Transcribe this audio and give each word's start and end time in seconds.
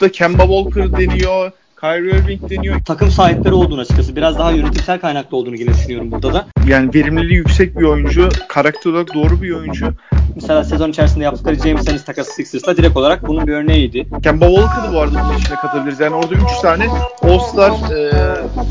da 0.00 0.12
Kemba 0.12 0.42
Walker 0.42 0.92
deniyor. 0.92 1.52
Kyrie 1.80 2.18
Irving 2.18 2.50
deniyor. 2.50 2.80
Takım 2.84 3.10
sahipleri 3.10 3.54
olduğunu 3.54 3.80
açıkçası. 3.80 4.16
Biraz 4.16 4.38
daha 4.38 4.50
yönetimsel 4.50 5.00
kaynaklı 5.00 5.36
olduğunu 5.36 5.56
yine 5.56 5.74
düşünüyorum 5.74 6.12
burada 6.12 6.32
da. 6.32 6.46
Yani 6.66 6.94
verimliliği 6.94 7.36
yüksek 7.36 7.78
bir 7.78 7.84
oyuncu. 7.84 8.28
Karakter 8.48 8.90
olarak 8.90 9.14
doğru 9.14 9.42
bir 9.42 9.52
oyuncu. 9.52 9.94
Mesela 10.34 10.64
sezon 10.64 10.90
içerisinde 10.90 11.24
yaptıkları 11.24 11.54
James 11.54 11.88
Ennis 11.88 12.04
takası 12.04 12.32
Sixers'la 12.32 12.76
direkt 12.76 12.96
olarak 12.96 13.28
bunun 13.28 13.46
bir 13.46 13.52
örneğiydi. 13.52 14.06
Kemba 14.22 14.46
Walker'ı 14.46 14.94
bu 14.94 15.00
arada 15.00 15.24
bunun 15.24 15.38
içine 15.38 15.56
katabiliriz. 15.56 16.00
Yani 16.00 16.14
orada 16.14 16.34
3 16.34 16.42
tane 16.62 16.86
All-Star 17.22 17.70
e, 17.70 18.10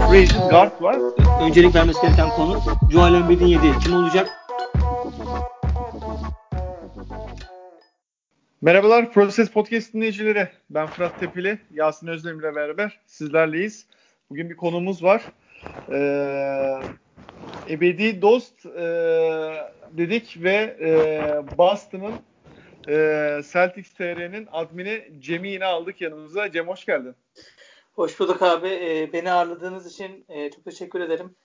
free 0.10 0.28
guard 0.50 0.82
var. 0.82 0.98
Öncelik 1.42 1.76
vermesi 1.76 2.02
gereken 2.02 2.30
konu 2.30 2.60
Joel 2.92 3.14
Embiid'in 3.14 3.48
yediği 3.48 3.74
kim 3.84 3.94
olacak? 3.96 4.28
Merhabalar 8.62 9.12
Proses 9.14 9.52
Podcast 9.52 9.94
dinleyicileri. 9.94 10.50
Ben 10.70 10.88
Fırat 10.88 11.20
Tepili, 11.20 11.60
Yasin 11.74 12.08
Özdemir 12.08 12.44
ile 12.44 12.56
beraber 12.56 13.00
sizlerleyiz. 13.06 13.88
Bugün 14.30 14.50
bir 14.50 14.58
konumuz 14.58 15.04
var. 15.04 15.24
Ee, 15.92 16.80
ebedi 17.70 18.22
dost 18.22 18.66
e, 18.66 18.82
dedik 19.92 20.38
ve 20.44 20.78
e, 20.82 21.58
Boston'ın 21.58 22.14
e, 22.88 23.42
Celtics 23.54 23.94
TR'nin 23.94 24.48
admini 24.52 25.12
Cem'i 25.20 25.50
yine 25.50 25.66
aldık 25.66 26.02
yanımıza. 26.02 26.52
Cem 26.52 26.68
hoş 26.68 26.86
geldin. 26.86 27.16
Hoş 27.94 28.20
bulduk 28.20 28.42
abi. 28.42 28.68
E, 28.68 29.10
beni 29.14 29.32
ağırladığınız 29.32 29.94
için 29.94 30.26
e, 30.30 30.52
çok 30.52 30.66
teşekkür 30.66 31.02
ederim. 31.02 31.36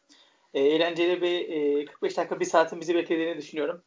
E, 0.54 0.60
eğlenceli 0.60 1.22
bir 1.22 1.48
e, 1.48 1.84
45 1.84 2.16
dakika 2.16 2.40
bir 2.40 2.44
saatin 2.44 2.80
bizi 2.80 2.94
beklediğini 2.94 3.36
düşünüyorum. 3.36 3.82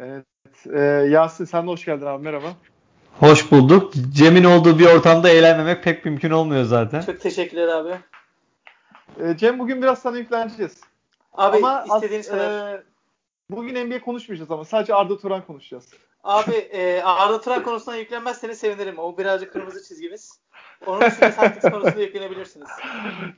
Evet. 0.00 0.35
E, 0.74 0.80
Yasin 1.10 1.44
sen 1.44 1.66
de 1.66 1.70
hoş 1.70 1.84
geldin 1.84 2.06
abi 2.06 2.24
merhaba. 2.24 2.46
Hoş 3.20 3.50
bulduk. 3.52 3.92
Cem'in 4.12 4.44
olduğu 4.44 4.78
bir 4.78 4.86
ortamda 4.86 5.28
eğlenmemek 5.30 5.84
pek 5.84 6.04
mümkün 6.04 6.30
olmuyor 6.30 6.64
zaten. 6.64 7.00
Çok 7.00 7.20
teşekkürler 7.20 7.68
abi. 7.68 7.94
E, 9.20 9.36
Cem 9.36 9.58
bugün 9.58 9.82
biraz 9.82 9.98
sana 9.98 10.18
yükleneceğiz. 10.18 10.80
Abi 11.34 11.56
ama 11.56 11.84
istediğiniz 11.94 12.28
kadar. 12.28 12.74
E, 12.74 12.82
bugün 13.50 13.86
NBA 13.90 14.00
konuşmayacağız 14.00 14.50
ama 14.50 14.64
sadece 14.64 14.94
Arda 14.94 15.18
Turan 15.18 15.46
konuşacağız. 15.46 15.88
Abi 16.24 16.54
e, 16.54 17.02
Arda 17.02 17.40
Turan 17.40 17.62
konusuna 17.62 17.96
yüklenmezseniz 17.96 18.58
sevinirim. 18.58 18.98
O 18.98 19.18
birazcık 19.18 19.52
kırmızı 19.52 19.88
çizgimiz. 19.88 20.40
Onun 20.86 21.00
dışında 21.00 21.32
Celtics 21.32 21.62
konusunda 21.72 22.00
yüklenebilirsiniz. 22.02 22.68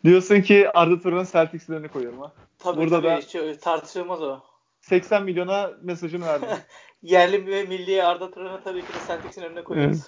Diyorsun 0.04 0.41
ki 0.41 0.70
Arda 0.75 1.00
Turan'ın 1.00 1.25
Celtics'lerini 1.32 1.88
koyuyorum 1.88 2.20
ha. 2.20 2.32
Tabii 2.58 2.77
Burada 2.80 2.97
tabii. 2.97 3.06
da- 3.08 3.16
Hiç 3.52 3.60
tartışılmaz 3.60 4.22
o. 4.22 4.41
80 4.80 5.22
milyona 5.22 5.70
mesajını 5.82 6.27
verdim. 6.27 6.48
Yerli 7.02 7.46
ve 7.46 7.64
milli 7.64 8.02
Arda 8.02 8.30
Turan'ı 8.30 8.60
tabii 8.64 8.80
ki 8.80 8.86
de 8.88 8.98
Celtics'in 9.06 9.42
önüne 9.42 9.64
koyuyoruz. 9.64 10.06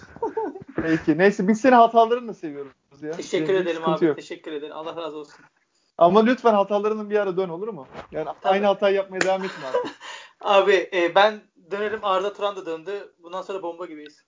Peki. 0.75 1.17
Neyse 1.17 1.47
biz 1.47 1.61
senin 1.61 1.75
hatalarını 1.75 2.27
da 2.27 2.33
seviyoruz 2.33 2.73
ya. 3.01 3.11
Teşekkür 3.11 3.47
Senin 3.47 3.61
ederim 3.61 3.81
abi. 3.85 4.05
yok. 4.05 4.15
Teşekkür 4.15 4.51
ederim. 4.51 4.75
Allah 4.75 4.95
razı 4.95 5.17
olsun. 5.17 5.45
Ama 5.97 6.23
lütfen 6.25 6.53
hatalarının 6.53 7.09
bir 7.09 7.19
ara 7.19 7.37
dön 7.37 7.49
olur 7.49 7.67
mu? 7.67 7.87
Yani 8.11 8.29
aynı 8.43 8.65
hatayı 8.65 8.95
yapmaya 8.95 9.21
devam 9.21 9.43
etme 9.43 9.67
abi. 9.67 9.77
Abi 10.41 10.89
e, 10.93 11.15
ben 11.15 11.41
dönerim 11.71 11.99
Arda 12.03 12.33
Turan 12.33 12.55
da 12.55 12.65
döndü. 12.65 13.13
Bundan 13.23 13.41
sonra 13.41 13.63
bomba 13.63 13.85
gibiyiz. 13.85 14.23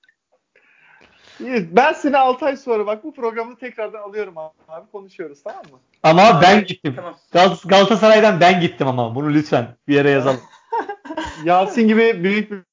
İyi, 1.39 1.75
Ben 1.75 1.94
seni 1.94 2.17
6 2.17 2.45
ay 2.45 2.58
sonra 2.58 2.86
bak 2.88 3.03
bu 3.03 3.14
programı 3.14 3.58
tekrardan 3.58 4.02
alıyorum 4.02 4.38
abi. 4.38 4.53
abi 4.67 4.91
konuşuyoruz 4.91 5.44
tamam 5.44 5.61
mı? 5.72 5.80
Ama 6.03 6.41
ben 6.41 6.66
gittim. 6.66 6.94
Tamam. 6.95 7.16
Gal- 7.34 7.67
Galatasaray'dan 7.67 8.39
ben 8.39 8.61
gittim 8.61 8.88
ama 8.88 9.16
bunu 9.16 9.34
lütfen 9.34 9.75
bir 9.88 9.95
yere 9.95 10.09
yazalım. 10.09 10.41
Yasin 11.45 11.88
gibi 11.88 12.23
büyük 12.23 12.52
bir- 12.52 12.64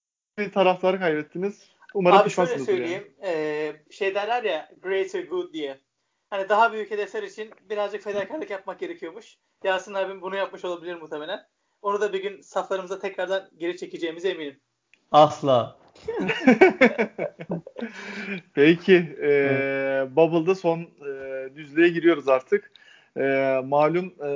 taraftarı 0.52 0.98
kaybettiniz. 0.98 1.70
Umarım 1.94 2.16
Abi 2.18 2.30
şöyle 2.30 2.48
pişmansınızdır 2.54 2.72
yani. 2.72 2.88
söyleyeyim. 2.88 3.12
e, 3.88 3.92
şey 3.92 4.14
derler 4.14 4.42
ya 4.44 4.70
greater 4.82 5.22
good 5.22 5.52
diye. 5.52 5.78
Hani 6.30 6.48
daha 6.48 6.72
büyük 6.72 6.90
hedefler 6.90 7.22
için 7.22 7.50
birazcık 7.70 8.02
fedakarlık 8.02 8.50
yapmak 8.50 8.78
gerekiyormuş. 8.80 9.36
Yasin 9.64 9.94
abim 9.94 10.22
bunu 10.22 10.36
yapmış 10.36 10.64
olabilir 10.64 10.94
muhtemelen. 10.94 11.40
Onu 11.82 12.00
da 12.00 12.12
bir 12.12 12.22
gün 12.22 12.40
saflarımıza 12.40 12.98
tekrardan 12.98 13.50
geri 13.58 13.76
çekeceğimize 13.76 14.28
eminim. 14.28 14.60
Asla. 15.12 15.76
Peki. 18.54 19.16
E, 19.22 19.28
Bubble'da 20.10 20.54
son 20.54 20.80
e, 20.80 21.48
düzlüğe 21.56 21.88
giriyoruz 21.88 22.28
artık. 22.28 22.72
E, 23.16 23.60
malum 23.64 24.14
e, 24.24 24.30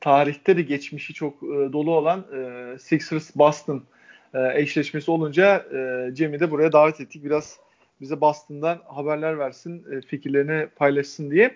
tarihte 0.00 0.56
de 0.56 0.62
geçmişi 0.62 1.14
çok 1.14 1.42
e, 1.42 1.72
dolu 1.72 1.94
olan 1.94 2.26
e, 2.34 2.78
Sixers 2.78 3.36
Boston 3.36 3.84
e, 4.34 4.60
eşleşmesi 4.60 5.10
olunca 5.10 5.56
e, 5.56 6.10
Cem'i 6.14 6.40
de 6.40 6.50
buraya 6.50 6.72
davet 6.72 7.00
ettik. 7.00 7.24
Biraz 7.24 7.58
bize 8.00 8.20
Boston'dan 8.20 8.78
haberler 8.86 9.38
versin, 9.38 9.84
e, 9.92 10.00
fikirlerini 10.00 10.66
paylaşsın 10.66 11.30
diye. 11.30 11.54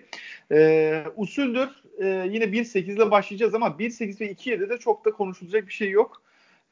E, 0.51 1.03
usuldür. 1.15 1.69
E, 1.99 2.27
yine 2.31 2.43
1-8 2.43 2.77
ile 2.77 3.11
başlayacağız 3.11 3.55
ama 3.55 3.67
1-8 3.67 4.21
ve 4.21 4.31
2-7'de 4.31 4.69
de 4.69 4.77
çok 4.77 5.05
da 5.05 5.11
konuşulacak 5.11 5.67
bir 5.67 5.73
şey 5.73 5.89
yok. 5.89 6.21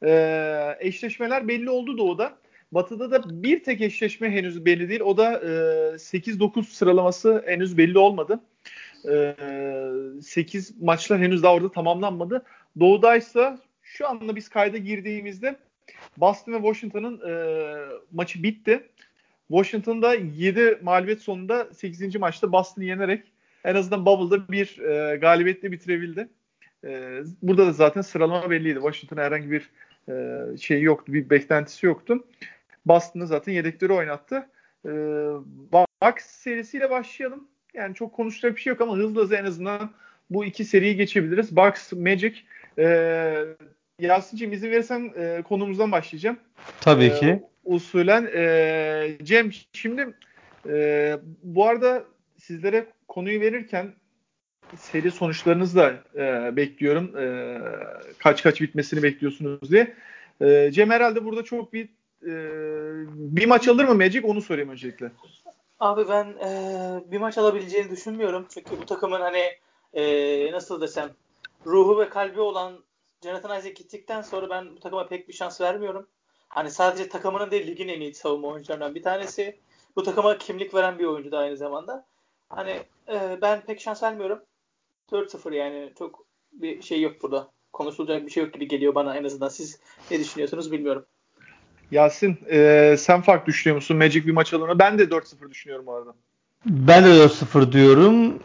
E, 0.03 0.75
eşleşmeler 0.79 1.47
belli 1.47 1.69
oldu 1.69 1.97
Doğu'da. 1.97 2.37
Batı'da 2.71 3.11
da 3.11 3.43
bir 3.43 3.63
tek 3.63 3.81
eşleşme 3.81 4.31
henüz 4.31 4.65
belli 4.65 4.89
değil. 4.89 5.01
O 5.01 5.17
da 5.17 5.33
e, 5.33 5.47
8-9 5.95 6.63
sıralaması 6.63 7.43
henüz 7.45 7.77
belli 7.77 7.97
olmadı. 7.97 8.39
E, 9.05 9.35
8 10.21 10.81
maçlar 10.81 11.19
henüz 11.19 11.43
daha 11.43 11.53
orada 11.53 11.71
tamamlanmadı. 11.71 12.45
Doğu'daysa 12.79 13.59
şu 13.81 14.07
anda 14.07 14.35
biz 14.35 14.49
kayda 14.49 14.77
girdiğimizde 14.77 15.55
Boston 16.17 16.53
ve 16.53 16.57
Washington'ın 16.57 17.29
e, 17.29 17.33
maçı 18.11 18.43
bitti. 18.43 18.89
Washington'da 19.47 20.15
7 20.15 20.79
mağlubiyet 20.81 21.21
sonunda 21.21 21.73
8. 21.73 22.15
maçta 22.15 22.51
Boston'ı 22.51 22.85
yenerek 22.85 23.23
en 23.63 23.75
azından 23.75 24.05
Bubble'da 24.05 24.51
bir 24.51 24.79
e, 24.79 25.17
galibiyetle 25.17 25.71
bitirebildi. 25.71 26.29
E, 26.83 27.21
burada 27.41 27.67
da 27.67 27.71
zaten 27.71 28.01
sıralama 28.01 28.49
belliydi. 28.49 28.79
Washington'a 28.79 29.23
herhangi 29.23 29.51
bir 29.51 29.69
e, 30.09 30.57
şey 30.57 30.81
yoktu, 30.81 31.13
bir 31.13 31.29
beklentisi 31.29 31.85
yoktu. 31.85 32.27
Boston'da 32.85 33.25
zaten 33.25 33.53
yedekleri 33.53 33.93
oynattı. 33.93 34.49
E, 34.85 34.89
Bucks 35.71 36.25
serisiyle 36.25 36.89
başlayalım. 36.89 37.47
Yani 37.73 37.95
çok 37.95 38.13
konuşacak 38.13 38.55
bir 38.55 38.61
şey 38.61 38.71
yok 38.71 38.81
ama 38.81 38.95
hızlı 38.97 39.21
hızlı 39.21 39.35
en 39.35 39.45
azından 39.45 39.89
bu 40.29 40.45
iki 40.45 40.65
seriyi 40.65 40.95
geçebiliriz. 40.95 41.55
Bucks, 41.55 41.93
Magic. 41.93 42.33
E, 42.77 43.45
Yasin'cim 43.99 44.53
izin 44.53 44.71
verirsen 44.71 45.11
e, 45.17 45.41
konumuzdan 45.41 45.91
başlayacağım. 45.91 46.37
Tabii 46.81 47.05
Ee, 47.05 47.19
ki. 47.19 47.43
usulen. 47.65 48.29
E, 48.35 49.17
Cem 49.23 49.51
şimdi 49.73 50.07
e, 50.69 51.19
bu 51.43 51.67
arada 51.67 52.03
sizlere 52.37 52.85
konuyu 53.07 53.41
verirken 53.41 53.93
seri 54.77 55.11
sonuçlarınızı 55.11 55.77
da 55.77 55.93
e, 56.15 56.55
bekliyorum. 56.55 57.17
E, 57.17 57.57
kaç 58.17 58.43
kaç 58.43 58.61
bitmesini 58.61 59.03
bekliyorsunuz 59.03 59.71
diye. 59.71 59.93
E, 60.41 60.71
Cem 60.71 60.89
herhalde 60.89 61.25
burada 61.25 61.43
çok 61.43 61.73
bir 61.73 61.89
e, 62.25 62.31
bir 63.15 63.45
maç 63.45 63.67
alır 63.67 63.85
mı 63.85 63.95
Magic 63.95 64.21
onu 64.23 64.41
sorayım 64.41 64.69
öncelikle. 64.69 65.11
Abi 65.79 66.09
ben 66.09 66.25
e, 66.25 67.11
bir 67.11 67.17
maç 67.17 67.37
alabileceğini 67.37 67.89
düşünmüyorum. 67.91 68.47
Çünkü 68.49 68.81
bu 68.81 68.85
takımın 68.85 69.21
hani 69.21 69.43
e, 69.93 70.51
nasıl 70.51 70.81
desem 70.81 71.11
ruhu 71.65 71.99
ve 71.99 72.09
kalbi 72.09 72.41
olan 72.41 72.83
Jonathan 73.23 73.59
Isaac 73.59 73.75
gittikten 73.75 74.21
sonra 74.21 74.49
ben 74.49 74.75
bu 74.75 74.79
takıma 74.79 75.07
pek 75.07 75.27
bir 75.27 75.33
şans 75.33 75.61
vermiyorum. 75.61 76.07
Hani 76.49 76.71
sadece 76.71 77.09
takımının 77.09 77.51
değil 77.51 77.67
ligin 77.67 77.87
en 77.87 78.01
iyi 78.01 78.13
savunma 78.13 78.47
oyuncularından 78.47 78.95
bir 78.95 79.03
tanesi. 79.03 79.59
Bu 79.95 80.03
takıma 80.03 80.37
kimlik 80.37 80.73
veren 80.73 80.99
bir 80.99 81.05
oyuncu 81.05 81.31
da 81.31 81.37
aynı 81.37 81.57
zamanda. 81.57 82.05
Hani 82.49 82.79
e, 83.07 83.37
ben 83.41 83.61
pek 83.61 83.81
şans 83.81 84.03
vermiyorum. 84.03 84.43
4-0 85.11 85.55
yani 85.55 85.93
çok 85.97 86.25
bir 86.51 86.81
şey 86.81 87.01
yok 87.01 87.21
burada. 87.21 87.51
Konuşulacak 87.73 88.25
bir 88.25 88.31
şey 88.31 88.43
yok 88.43 88.53
gibi 88.53 88.67
geliyor 88.67 88.95
bana 88.95 89.15
en 89.15 89.23
azından. 89.23 89.49
Siz 89.49 89.79
ne 90.11 90.19
düşünüyorsunuz 90.19 90.71
bilmiyorum. 90.71 91.05
Yasin 91.91 92.37
e, 92.51 92.95
sen 92.99 93.21
farklı 93.21 93.45
düşünüyor 93.45 93.75
musun? 93.75 93.97
Magic 93.97 94.25
bir 94.25 94.31
maç 94.31 94.53
alır? 94.53 94.79
Ben 94.79 94.99
de 94.99 95.03
4-0 95.03 95.49
düşünüyorum 95.49 95.89
arada. 95.89 96.13
Ben 96.65 97.05
de 97.05 97.09
4-0 97.09 97.71
diyorum. 97.71 98.39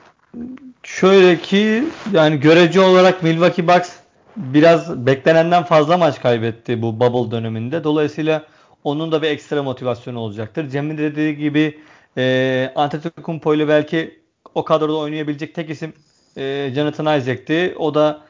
Şöyle 0.83 1.39
ki 1.39 1.85
yani 2.13 2.41
görece 2.41 2.81
olarak 2.81 3.23
Milwaukee 3.23 3.69
Bucks 3.69 3.91
biraz 4.37 5.07
beklenenden 5.07 5.63
fazla 5.63 5.97
maç 5.97 6.21
kaybetti 6.21 6.83
bu 6.83 7.01
bubble 7.01 7.31
döneminde. 7.31 7.85
Dolayısıyla 7.85 8.47
onun 8.85 9.13
da 9.13 9.23
bir 9.23 9.29
ekstra 9.29 9.63
motivasyonu 9.63 10.19
olacaktır. 10.19 10.69
Cem'in 10.69 10.99
dediği 10.99 11.37
gibi 11.37 11.79
e, 12.19 12.73
Antetokounmpo 12.75 13.55
ile 13.55 13.69
belki 13.69 14.21
o 14.55 14.65
kadroda 14.65 14.97
oynayabilecek 14.97 15.55
tek 15.55 15.71
isim 15.71 15.93
e, 16.37 16.71
Jonathan 16.75 17.19
Isaac'ti. 17.19 17.75
O 17.79 17.95
da 17.95 18.21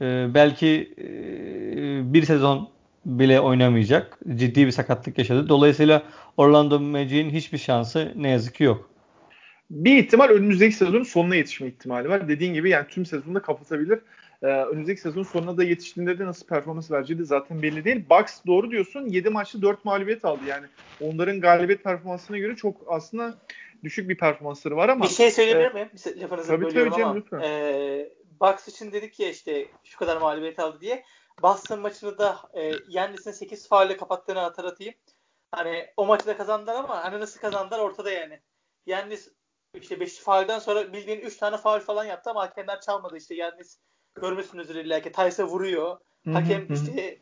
e, 0.00 0.34
belki 0.34 0.94
e, 0.98 1.04
bir 2.12 2.22
sezon 2.22 2.73
bile 3.06 3.40
oynamayacak. 3.40 4.18
Ciddi 4.34 4.66
bir 4.66 4.70
sakatlık 4.70 5.18
yaşadı. 5.18 5.48
Dolayısıyla 5.48 6.02
Orlando 6.36 6.80
Magic'in 6.80 7.30
hiçbir 7.30 7.58
şansı 7.58 8.12
ne 8.16 8.30
yazık 8.30 8.54
ki 8.54 8.64
yok. 8.64 8.90
Bir 9.70 9.96
ihtimal 9.96 10.28
önümüzdeki 10.28 10.74
sezonun 10.74 11.02
sonuna 11.02 11.36
yetişme 11.36 11.66
ihtimali 11.66 12.08
var. 12.08 12.28
Dediğin 12.28 12.54
gibi 12.54 12.70
yani 12.70 12.86
tüm 12.88 13.06
sezonu 13.06 13.34
da 13.34 13.42
kapatabilir. 13.42 13.98
e, 14.42 14.46
önümüzdeki 14.46 15.00
sezon 15.00 15.22
sonuna 15.22 15.56
da 15.56 15.64
yetiştiğinde 15.64 16.18
de 16.18 16.24
nasıl 16.24 16.46
performans 16.46 16.90
vereceği 16.90 17.18
de 17.18 17.24
zaten 17.24 17.62
belli 17.62 17.84
değil. 17.84 18.04
Bucks 18.10 18.40
doğru 18.46 18.70
diyorsun 18.70 19.06
7 19.06 19.30
maçta 19.30 19.62
4 19.62 19.84
mağlubiyet 19.84 20.24
aldı 20.24 20.40
yani. 20.48 20.66
Onların 21.00 21.40
galibiyet 21.40 21.84
performansına 21.84 22.38
göre 22.38 22.56
çok 22.56 22.76
aslında 22.88 23.34
düşük 23.84 24.08
bir 24.08 24.16
performansları 24.16 24.76
var 24.76 24.88
ama. 24.88 25.04
Bir 25.04 25.10
şey 25.10 25.30
söyleyebilir 25.30 25.70
e, 25.70 25.72
miyim? 25.72 25.88
Lafınızı 26.22 26.48
tabii, 26.48 26.64
bölüyorum 26.64 26.92
tabii, 26.92 27.04
ama. 27.04 27.14
lütfen. 27.14 27.40
E, 27.40 28.08
Bucks 28.40 28.68
için 28.68 28.92
dedik 28.92 29.20
ya 29.20 29.28
işte 29.28 29.66
şu 29.84 29.98
kadar 29.98 30.16
mağlubiyet 30.16 30.58
aldı 30.58 30.80
diye. 30.80 31.04
Boston 31.42 31.80
maçını 31.80 32.18
da 32.18 32.38
e, 32.54 32.72
Yannis'in 32.88 33.30
8 33.30 33.68
faulle 33.68 33.96
kapattığını 33.96 34.38
hatırlatayım. 34.38 34.94
Hani 35.52 35.86
o 35.96 36.06
maçı 36.06 36.26
da 36.26 36.36
kazandılar 36.36 36.74
ama 36.74 37.04
hani 37.04 37.20
nasıl 37.20 37.40
kazandılar 37.40 37.78
ortada 37.78 38.10
yani. 38.10 38.40
Yannis 38.86 39.28
işte 39.74 40.00
5 40.00 40.18
faulden 40.18 40.58
sonra 40.58 40.92
bildiğin 40.92 41.20
3 41.20 41.36
tane 41.36 41.56
faul 41.56 41.80
falan 41.80 42.04
yaptı 42.04 42.30
ama 42.30 42.42
hakemler 42.42 42.80
çalmadı 42.80 43.16
işte. 43.16 43.34
Yannis 43.34 43.78
görmüşsünüzdür 44.14 44.74
illa 44.74 45.02
ki. 45.02 45.12
Tyson 45.12 45.44
vuruyor. 45.44 45.96
Hakem 46.32 46.72
işte 46.72 47.18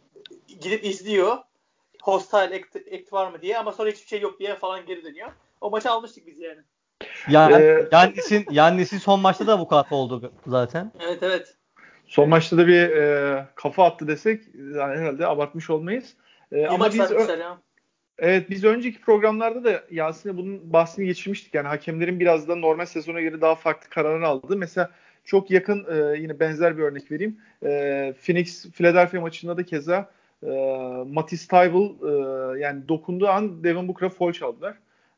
gidip 0.48 0.84
izliyor. 0.84 1.38
Hostile 2.02 2.56
act, 2.56 2.76
act 2.76 3.12
var 3.12 3.30
mı 3.30 3.42
diye 3.42 3.58
ama 3.58 3.72
sonra 3.72 3.90
hiçbir 3.90 4.08
şey 4.08 4.20
yok 4.20 4.38
diye 4.38 4.56
falan 4.56 4.86
geri 4.86 5.04
dönüyor. 5.04 5.32
O 5.60 5.70
maçı 5.70 5.90
almıştık 5.90 6.26
biz 6.26 6.38
yani. 6.38 6.60
Yani 7.28 7.54
ee, 7.54 7.88
Yannis'in 7.92 8.46
Yannis'in 8.50 8.98
son 8.98 9.20
maçta 9.20 9.46
da 9.46 9.58
vukuat 9.58 9.92
oldu 9.92 10.32
zaten. 10.46 10.92
Evet 11.00 11.22
evet. 11.22 11.56
Son 12.06 12.28
maçta 12.28 12.58
da 12.58 12.66
bir 12.66 12.90
e, 12.90 13.46
kafa 13.54 13.86
attı 13.86 14.08
desek 14.08 14.42
yani 14.54 14.98
herhalde 14.98 15.26
abartmış 15.26 15.70
olmayız. 15.70 16.14
E, 16.52 16.66
ama 16.66 16.92
biz. 16.92 17.00
Evet 18.18 18.50
biz 18.50 18.64
önceki 18.64 19.00
programlarda 19.00 19.64
da 19.64 19.82
Yasin'e 19.90 20.36
bunun 20.36 20.72
bahsini 20.72 21.06
geçirmiştik. 21.06 21.54
Yani 21.54 21.68
hakemlerin 21.68 22.20
biraz 22.20 22.48
da 22.48 22.56
normal 22.56 22.86
sezona 22.86 23.20
göre 23.20 23.40
daha 23.40 23.54
farklı 23.54 23.90
kararlar 23.90 24.22
aldı. 24.22 24.56
Mesela 24.56 24.90
çok 25.24 25.50
yakın 25.50 25.86
e, 25.90 26.20
yine 26.20 26.40
benzer 26.40 26.78
bir 26.78 26.82
örnek 26.82 27.10
vereyim. 27.10 27.36
E, 27.62 28.14
Phoenix 28.26 28.70
Philadelphia 28.70 29.20
maçında 29.20 29.56
da 29.56 29.62
keza 29.62 30.10
e, 30.42 30.50
Matisse 31.06 31.48
Tybal 31.48 31.84
e, 31.84 32.60
yani 32.60 32.88
dokunduğu 32.88 33.28
an 33.28 33.64
Devin 33.64 33.88
Booker'a 33.88 34.08
foul 34.08 34.32
çaldılar. 34.32 34.74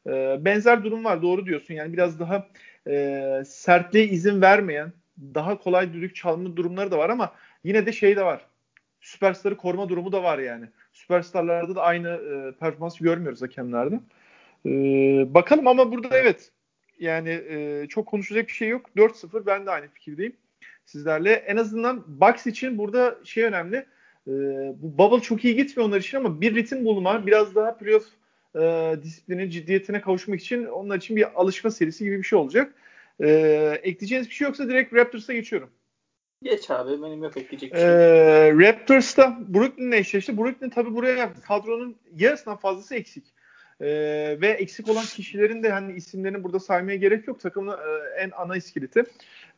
E, 0.06 0.44
benzer 0.44 0.84
durum 0.84 1.04
var 1.04 1.22
doğru 1.22 1.46
diyorsun. 1.46 1.74
Yani 1.74 1.92
biraz 1.92 2.20
daha 2.20 2.48
e, 2.86 3.42
sertliğe 3.46 4.08
izin 4.08 4.42
vermeyen 4.42 4.92
daha 5.18 5.58
kolay 5.58 5.92
düdük 5.92 6.16
çalma 6.16 6.56
durumları 6.56 6.90
da 6.90 6.98
var 6.98 7.10
ama 7.10 7.32
yine 7.64 7.86
de 7.86 7.92
şey 7.92 8.16
de 8.16 8.24
var. 8.24 8.46
Süperstarı 9.00 9.56
koruma 9.56 9.88
durumu 9.88 10.12
da 10.12 10.22
var 10.22 10.38
yani. 10.38 10.66
Süperstarlarda 10.92 11.74
da 11.74 11.82
aynı 11.82 12.08
e, 12.08 12.58
performansı 12.58 13.04
görmüyoruz 13.04 13.42
hakemlerde. 13.42 14.00
E, 14.66 14.70
bakalım 15.34 15.66
ama 15.66 15.92
burada 15.92 16.18
evet 16.18 16.52
yani 16.98 17.30
e, 17.30 17.86
çok 17.88 18.06
konuşacak 18.06 18.48
bir 18.48 18.52
şey 18.52 18.68
yok. 18.68 18.90
4-0 18.96 19.46
ben 19.46 19.66
de 19.66 19.70
aynı 19.70 19.88
fikirdeyim 19.88 20.36
sizlerle. 20.84 21.32
En 21.32 21.56
azından 21.56 22.20
Bucks 22.20 22.46
için 22.46 22.78
burada 22.78 23.18
şey 23.24 23.44
önemli. 23.44 23.76
E, 24.26 24.32
bu 24.82 24.98
bubble 24.98 25.22
çok 25.22 25.44
iyi 25.44 25.56
gitmiyor 25.56 25.88
onlar 25.88 26.00
için 26.00 26.18
ama 26.18 26.40
bir 26.40 26.54
ritim 26.54 26.84
bulma, 26.84 27.26
biraz 27.26 27.54
daha 27.54 27.76
playoff 27.76 28.06
e, 28.56 28.94
disiplinin 29.02 29.50
ciddiyetine 29.50 30.00
kavuşmak 30.00 30.40
için 30.40 30.64
onlar 30.64 30.96
için 30.96 31.16
bir 31.16 31.40
alışma 31.40 31.70
serisi 31.70 32.04
gibi 32.04 32.18
bir 32.18 32.22
şey 32.22 32.38
olacak. 32.38 32.74
E, 33.20 33.28
ekleyeceğiniz 33.82 34.28
bir 34.28 34.34
şey 34.34 34.44
yoksa 34.46 34.68
direkt 34.68 34.94
Raptors'a 34.94 35.32
geçiyorum. 35.32 35.70
Geç 36.44 36.70
abi 36.70 37.02
benim 37.02 37.22
yok 37.22 37.36
ekleyecek 37.36 37.72
bir 37.72 37.78
şey. 37.78 37.86
Ee, 37.86 38.52
Raptors'ta 38.52 39.38
Brooklyn'le 39.48 39.92
eşleşti. 39.92 40.36
Brooklyn 40.36 40.70
tabi 40.70 40.94
buraya 40.94 41.32
kadronun 41.48 41.96
yarısından 42.16 42.56
fazlası 42.56 42.94
eksik. 42.94 43.24
Ee, 43.80 43.86
ve 44.40 44.48
eksik 44.48 44.88
olan 44.88 45.04
kişilerin 45.04 45.62
de 45.62 45.70
hani 45.70 45.92
isimlerini 45.92 46.44
burada 46.44 46.60
saymaya 46.60 46.96
gerek 46.96 47.28
yok. 47.28 47.40
Takımın 47.40 47.72
e, 47.72 48.20
en 48.20 48.30
ana 48.36 48.56
iskeleti. 48.56 49.04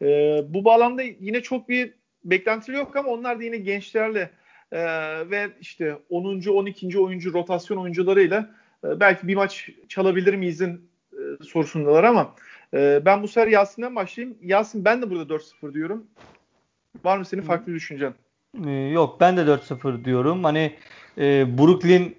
Ee, 0.03 0.41
bu 0.49 0.65
bağlamda 0.65 1.03
yine 1.03 1.43
çok 1.43 1.69
bir 1.69 1.95
beklenti 2.25 2.73
yok 2.73 2.97
ama 2.97 3.09
onlar 3.09 3.39
da 3.39 3.43
yine 3.43 3.57
gençlerle 3.57 4.31
e, 4.73 4.81
ve 5.31 5.51
işte 5.61 5.97
10. 6.11 6.41
12. 6.49 6.99
oyuncu 6.99 7.33
rotasyon 7.33 7.77
oyuncularıyla 7.79 8.51
e, 8.85 9.01
belki 9.01 9.29
bir 9.29 9.35
maç 9.35 9.71
çalabilir 9.89 10.35
miyizin 10.35 10.91
e, 11.13 11.45
sorusundalar 11.45 12.05
ama 12.05 12.35
e, 12.75 13.03
ben 13.05 13.23
bu 13.23 13.29
sefer 13.29 13.49
Yasin'den 13.49 13.97
başlayayım. 13.97 14.37
Yasin 14.43 14.85
ben 14.85 15.03
de 15.03 15.11
burada 15.11 15.35
4-0 15.35 15.75
diyorum. 15.75 16.07
Var 17.05 17.19
mı 17.19 17.25
senin 17.25 17.43
farklı 17.43 17.67
bir 17.67 17.77
düşüncen? 17.77 18.15
Ee, 18.67 18.71
yok 18.71 19.21
ben 19.21 19.37
de 19.37 19.41
4-0 19.41 20.05
diyorum. 20.05 20.45
Hani 20.45 20.75
e, 21.19 21.59
Brooklyn 21.59 22.17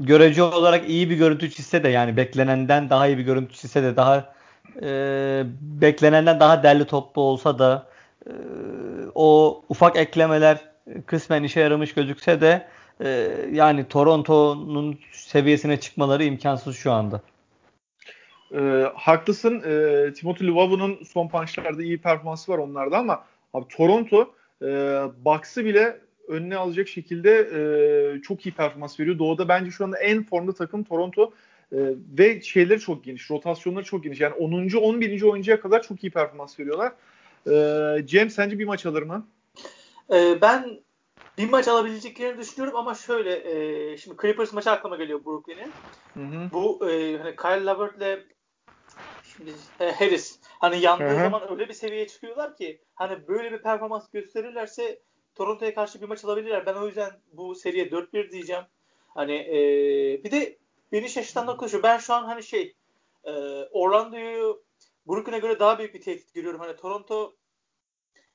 görece 0.00 0.42
olarak 0.42 0.88
iyi 0.88 1.10
bir 1.10 1.16
görüntü 1.16 1.50
çizse 1.50 1.84
de 1.84 1.88
yani 1.88 2.16
beklenenden 2.16 2.90
daha 2.90 3.06
iyi 3.06 3.18
bir 3.18 3.22
görüntü 3.22 3.54
çizse 3.54 3.82
de 3.82 3.96
daha 3.96 4.34
e, 4.82 5.42
beklenenden 5.60 6.40
daha 6.40 6.62
derli 6.62 6.84
toplu 6.84 7.22
olsa 7.22 7.58
da 7.58 7.86
e, 8.26 8.32
o 9.14 9.62
ufak 9.68 9.96
eklemeler 9.96 10.58
kısmen 11.06 11.42
işe 11.42 11.60
yaramış 11.60 11.94
gözükse 11.94 12.40
de 12.40 12.66
e, 13.04 13.30
yani 13.52 13.88
Toronto'nun 13.88 14.98
seviyesine 15.12 15.80
çıkmaları 15.80 16.24
imkansız 16.24 16.76
şu 16.76 16.92
anda. 16.92 17.20
E, 18.54 18.90
haklısın. 18.94 19.62
E, 19.66 20.12
Timothy 20.12 20.48
Luvavu'nun 20.48 21.04
son 21.04 21.28
punchlarda 21.28 21.82
iyi 21.82 21.98
performansı 21.98 22.52
var 22.52 22.58
onlarda 22.58 22.98
ama 22.98 23.24
abi 23.54 23.64
Toronto 23.68 24.34
e, 24.62 24.66
Bucks'ı 25.24 25.64
bile 25.64 26.00
önüne 26.28 26.56
alacak 26.56 26.88
şekilde 26.88 27.30
e, 27.38 28.22
çok 28.22 28.46
iyi 28.46 28.52
performans 28.52 29.00
veriyor. 29.00 29.18
Doğu'da 29.18 29.48
bence 29.48 29.70
şu 29.70 29.84
anda 29.84 29.98
en 29.98 30.24
formda 30.24 30.52
takım 30.52 30.84
Toronto 30.84 31.32
e, 31.72 31.78
ve 32.18 32.40
şeyleri 32.40 32.80
çok 32.80 33.04
geniş, 33.04 33.30
rotasyonları 33.30 33.84
çok 33.84 34.04
geniş. 34.04 34.20
Yani 34.20 34.34
10. 34.34 34.76
11. 34.76 35.22
oyuncuya 35.22 35.60
kadar 35.60 35.82
çok 35.82 36.04
iyi 36.04 36.10
performans 36.10 36.60
veriyorlar. 36.60 36.92
E, 37.50 38.06
Cem 38.06 38.30
sence 38.30 38.58
bir 38.58 38.64
maç 38.64 38.86
alır 38.86 39.02
mı? 39.02 39.26
E, 40.12 40.40
ben 40.40 40.80
bir 41.38 41.50
maç 41.50 41.68
alabileceklerini 41.68 42.38
düşünüyorum 42.38 42.78
ama 42.78 42.94
şöyle 42.94 43.32
e, 43.32 43.96
şimdi 43.96 44.16
Clippers 44.22 44.52
maçı 44.52 44.70
aklıma 44.70 44.96
geliyor 44.96 45.24
Brooklyn'in. 45.24 45.72
Bu 46.52 46.90
e, 46.90 47.18
hani 47.18 47.36
Kyle 47.36 47.66
Levert'le 47.66 48.24
e, 49.80 49.92
Harris 49.92 50.38
hani 50.42 50.80
yandığı 50.80 51.04
Hı-hı. 51.04 51.22
zaman 51.22 51.50
öyle 51.50 51.68
bir 51.68 51.74
seviyeye 51.74 52.08
çıkıyorlar 52.08 52.56
ki 52.56 52.80
hani 52.94 53.28
böyle 53.28 53.52
bir 53.52 53.62
performans 53.62 54.10
gösterirlerse 54.10 55.00
Toronto'ya 55.34 55.74
karşı 55.74 56.00
bir 56.00 56.08
maç 56.08 56.24
alabilirler. 56.24 56.66
Ben 56.66 56.74
o 56.74 56.86
yüzden 56.86 57.10
bu 57.32 57.54
seriye 57.54 57.86
4-1 57.86 58.30
diyeceğim. 58.30 58.64
Hani 59.08 59.34
e, 59.34 59.54
bir 60.24 60.30
de 60.30 60.58
beni 60.92 61.08
şaşırtan 61.08 61.46
nokta 61.46 61.68
şu. 61.68 61.82
Ben 61.82 61.98
şu 61.98 62.14
an 62.14 62.24
hani 62.24 62.42
şey 62.42 62.74
e, 63.24 63.32
Orlando'yu 63.64 64.64
Brooklyn'e 65.06 65.38
göre 65.38 65.60
daha 65.60 65.78
büyük 65.78 65.94
bir 65.94 66.00
tehdit 66.00 66.34
görüyorum. 66.34 66.60
Hani 66.60 66.76
Toronto 66.76 67.34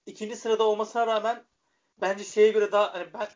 ikinci 0.06 0.36
sırada 0.36 0.63
olmasına 0.63 1.07
rağmen 1.07 1.46
bence 2.01 2.24
şeye 2.24 2.51
göre 2.51 2.72
daha 2.72 2.94
hani 2.94 3.07
ben 3.13 3.28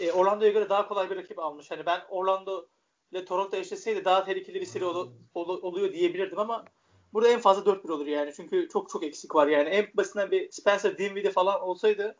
e, 0.00 0.12
Orlando'ya 0.12 0.50
göre 0.50 0.68
daha 0.68 0.88
kolay 0.88 1.10
bir 1.10 1.16
rakip 1.16 1.38
almış. 1.38 1.70
Hani 1.70 1.86
ben 1.86 2.00
Orlando 2.08 2.66
ile 3.12 3.24
Toronto 3.24 3.56
eşleşseydi 3.56 4.04
daha 4.04 4.24
tehlikeli 4.24 4.60
bir 4.60 4.66
seri 4.66 4.84
ol, 4.84 5.12
ol, 5.34 5.62
oluyor 5.62 5.92
diyebilirdim 5.92 6.38
ama 6.38 6.64
burada 7.12 7.28
en 7.28 7.40
fazla 7.40 7.72
4-1 7.72 7.92
olur 7.92 8.06
yani. 8.06 8.32
Çünkü 8.36 8.68
çok 8.72 8.90
çok 8.90 9.04
eksik 9.04 9.34
var 9.34 9.46
yani. 9.46 9.68
En 9.68 9.86
basitinden 9.94 10.30
bir 10.30 10.50
Spencer 10.50 10.98
Dinwiddie 10.98 11.30
falan 11.30 11.60
olsaydı 11.60 12.16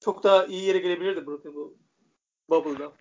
çok 0.00 0.24
daha 0.24 0.46
iyi 0.46 0.64
yere 0.64 0.78
gelebilirdi 0.78 1.26
Brooklyn 1.26 1.54
bu 1.54 1.76
Bubble'da. 2.50 2.92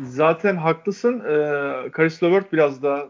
Zaten 0.00 0.56
haklısın. 0.56 1.20
Ee, 1.20 1.90
Karis 1.90 2.22
Levert 2.22 2.52
biraz 2.52 2.82
daha 2.82 3.08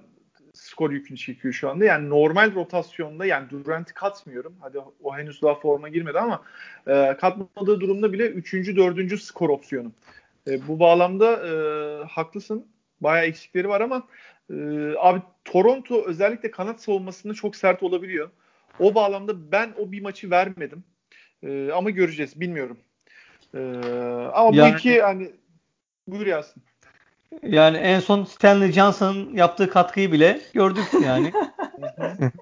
skor 0.54 0.90
yükünü 0.90 1.18
çekiyor 1.18 1.54
şu 1.54 1.70
anda. 1.70 1.85
Yani 1.85 2.09
normal 2.09 2.54
rotasyonda 2.54 3.26
yani 3.26 3.50
Durant'i 3.50 3.94
katmıyorum. 3.94 4.56
Hadi 4.61 4.78
o 5.02 5.16
henüz 5.16 5.42
daha 5.42 5.54
forma 5.54 5.88
girmedi 5.88 6.18
ama 6.18 6.42
e, 6.87 7.16
katmadığı 7.20 7.80
durumda 7.80 8.12
bile 8.12 8.26
3. 8.26 8.76
4. 8.76 9.23
skor 9.23 9.49
opsiyonu. 9.49 9.92
E, 10.47 10.68
bu 10.68 10.80
bağlamda 10.80 11.47
e, 11.47 11.52
haklısın. 12.04 12.66
Bayağı 13.00 13.26
eksikleri 13.26 13.68
var 13.68 13.80
ama 13.80 14.06
e, 14.50 14.54
abi 14.99 15.23
Toronto 15.45 16.04
özellikle 16.07 16.50
kanat 16.50 16.80
savunmasında 16.83 17.35
çok 17.35 17.57
sert 17.57 17.83
olabiliyor. 17.83 18.30
O 18.78 18.95
bağlamda 18.95 19.52
ben 19.52 19.75
o 19.78 19.92
bir 19.92 20.02
maçı 20.02 20.30
vermedim. 20.30 20.85
E, 21.42 21.71
ama 21.73 21.90
göreceğiz. 21.90 22.40
Bilmiyorum. 22.40 22.78
E, 23.54 23.59
ama 24.35 24.57
yani, 24.57 24.73
bu 24.73 24.78
iki 24.78 25.02
hani 25.02 25.30
buyur 26.07 26.26
Yasin. 26.26 26.62
Yani 27.42 27.76
en 27.76 28.00
son 28.00 28.25
Stanley 28.25 28.73
Johnson'ın 28.73 29.37
yaptığı 29.37 29.71
katkıyı 29.71 30.12
bile 30.12 30.40
gördük 30.54 30.85
yani. 31.04 31.33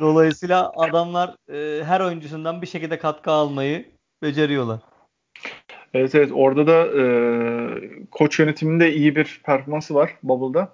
Dolayısıyla 0.00 0.72
adamlar 0.76 1.36
e, 1.52 1.84
her 1.84 2.00
oyuncusundan 2.00 2.62
bir 2.62 2.66
şekilde 2.66 2.98
katkı 2.98 3.30
almayı 3.30 3.90
beceriyorlar. 4.22 4.80
Evet 5.96 6.14
evet 6.14 6.30
orada 6.34 6.66
da 6.66 7.02
e, 7.02 7.04
koç 8.10 8.38
yönetiminde 8.38 8.94
iyi 8.94 9.16
bir 9.16 9.40
performansı 9.44 9.94
var 9.94 10.16
Bubble'da. 10.22 10.72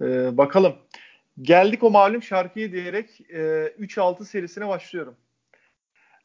E, 0.00 0.36
bakalım. 0.38 0.74
Geldik 1.42 1.82
o 1.82 1.90
malum 1.90 2.22
şarkıyı 2.22 2.72
diyerek 2.72 3.20
e, 3.30 3.38
3-6 3.80 4.24
serisine 4.24 4.68
başlıyorum. 4.68 5.16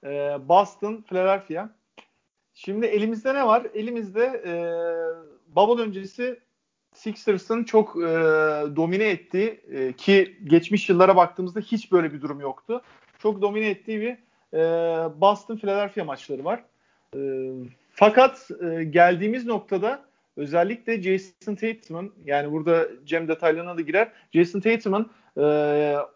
E, 0.04 0.10
Boston, 0.48 1.06
Philadelphia. 1.10 1.70
Şimdi 2.54 2.86
elimizde 2.86 3.34
ne 3.34 3.48
var? 3.48 3.68
Elimizde 3.74 4.26
e, 4.46 4.54
Bubble 5.56 5.84
öncesi 5.84 6.40
Sixers'ın 6.94 7.64
çok 7.64 7.96
e, 7.96 8.10
domine 8.76 9.10
ettiği 9.10 9.62
e, 9.72 9.94
ki 9.94 10.38
geçmiş 10.44 10.90
yıllara 10.90 11.16
baktığımızda 11.16 11.60
hiç 11.60 11.92
böyle 11.92 12.14
bir 12.14 12.22
durum 12.22 12.40
yoktu. 12.40 12.82
Çok 13.20 13.42
domine 13.42 13.70
ettiği 13.70 14.02
bir 14.02 14.18
e, 14.54 14.62
Boston 15.22 15.58
Philadelphia 15.58 16.04
maçları 16.04 16.46
var. 16.46 16.64
E, 17.16 17.20
fakat 18.02 18.52
e, 18.62 18.84
geldiğimiz 18.84 19.46
noktada 19.46 20.02
özellikle 20.38 21.02
Jason 21.02 21.56
Tatum'un 21.56 22.14
yani 22.26 22.52
burada 22.52 22.88
Cem 23.06 23.28
detaylarına 23.28 23.78
da 23.78 23.82
girer. 23.82 24.12
Jason 24.34 24.60
Tatum'un 24.60 25.12
e, 25.38 25.42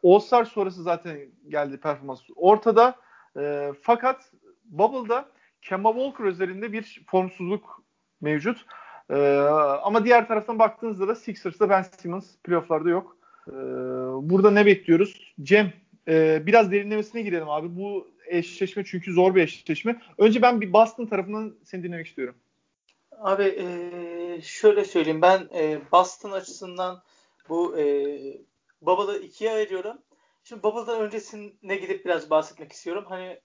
All-Star 0.03 0.45
sonrası 0.45 0.83
zaten 0.83 1.17
geldi 1.47 1.77
performans 1.77 2.21
ortada. 2.35 2.95
E, 3.39 3.71
fakat 3.81 4.31
Bubble'da 4.65 5.25
Kemba 5.61 5.93
Walker 5.93 6.23
üzerinde 6.23 6.73
bir 6.73 7.03
formsuzluk 7.07 7.83
mevcut. 8.21 8.65
E, 9.09 9.37
ama 9.83 10.05
diğer 10.05 10.27
taraftan 10.27 10.59
baktığınızda 10.59 11.07
da 11.07 11.15
Sixers'ta 11.15 11.69
Ben 11.69 11.81
Simmons 11.81 12.35
playofflarda 12.43 12.89
yok. 12.89 13.17
E, 13.47 13.53
burada 14.29 14.51
ne 14.51 14.65
bekliyoruz? 14.65 15.33
Cem 15.41 15.73
e, 16.07 16.43
biraz 16.45 16.71
derinlemesine 16.71 17.21
girelim 17.21 17.49
abi. 17.49 17.75
Bu 17.75 18.14
eşleşme 18.27 18.83
çünkü 18.85 19.13
zor 19.13 19.35
bir 19.35 19.41
eşleşme. 19.41 20.01
Önce 20.17 20.41
ben 20.41 20.61
bir 20.61 20.73
Boston 20.73 21.05
tarafından 21.05 21.55
seni 21.63 21.83
dinlemek 21.83 22.07
istiyorum. 22.07 22.35
Abi 23.11 23.43
e, 23.43 24.41
şöyle 24.41 24.85
söyleyeyim 24.85 25.21
ben 25.21 25.49
e, 25.55 25.79
Boston 25.91 26.31
açısından 26.31 27.03
bu 27.49 27.79
e, 27.79 27.83
Bubble'ı 28.81 29.19
ikiye 29.19 29.51
ayırıyorum. 29.51 29.97
Şimdi 30.43 30.63
Bubble'dan 30.63 31.01
öncesine 31.01 31.75
gidip 31.75 32.05
biraz 32.05 32.29
bahsetmek 32.29 32.71
istiyorum. 32.71 33.05
Hani 33.09 33.39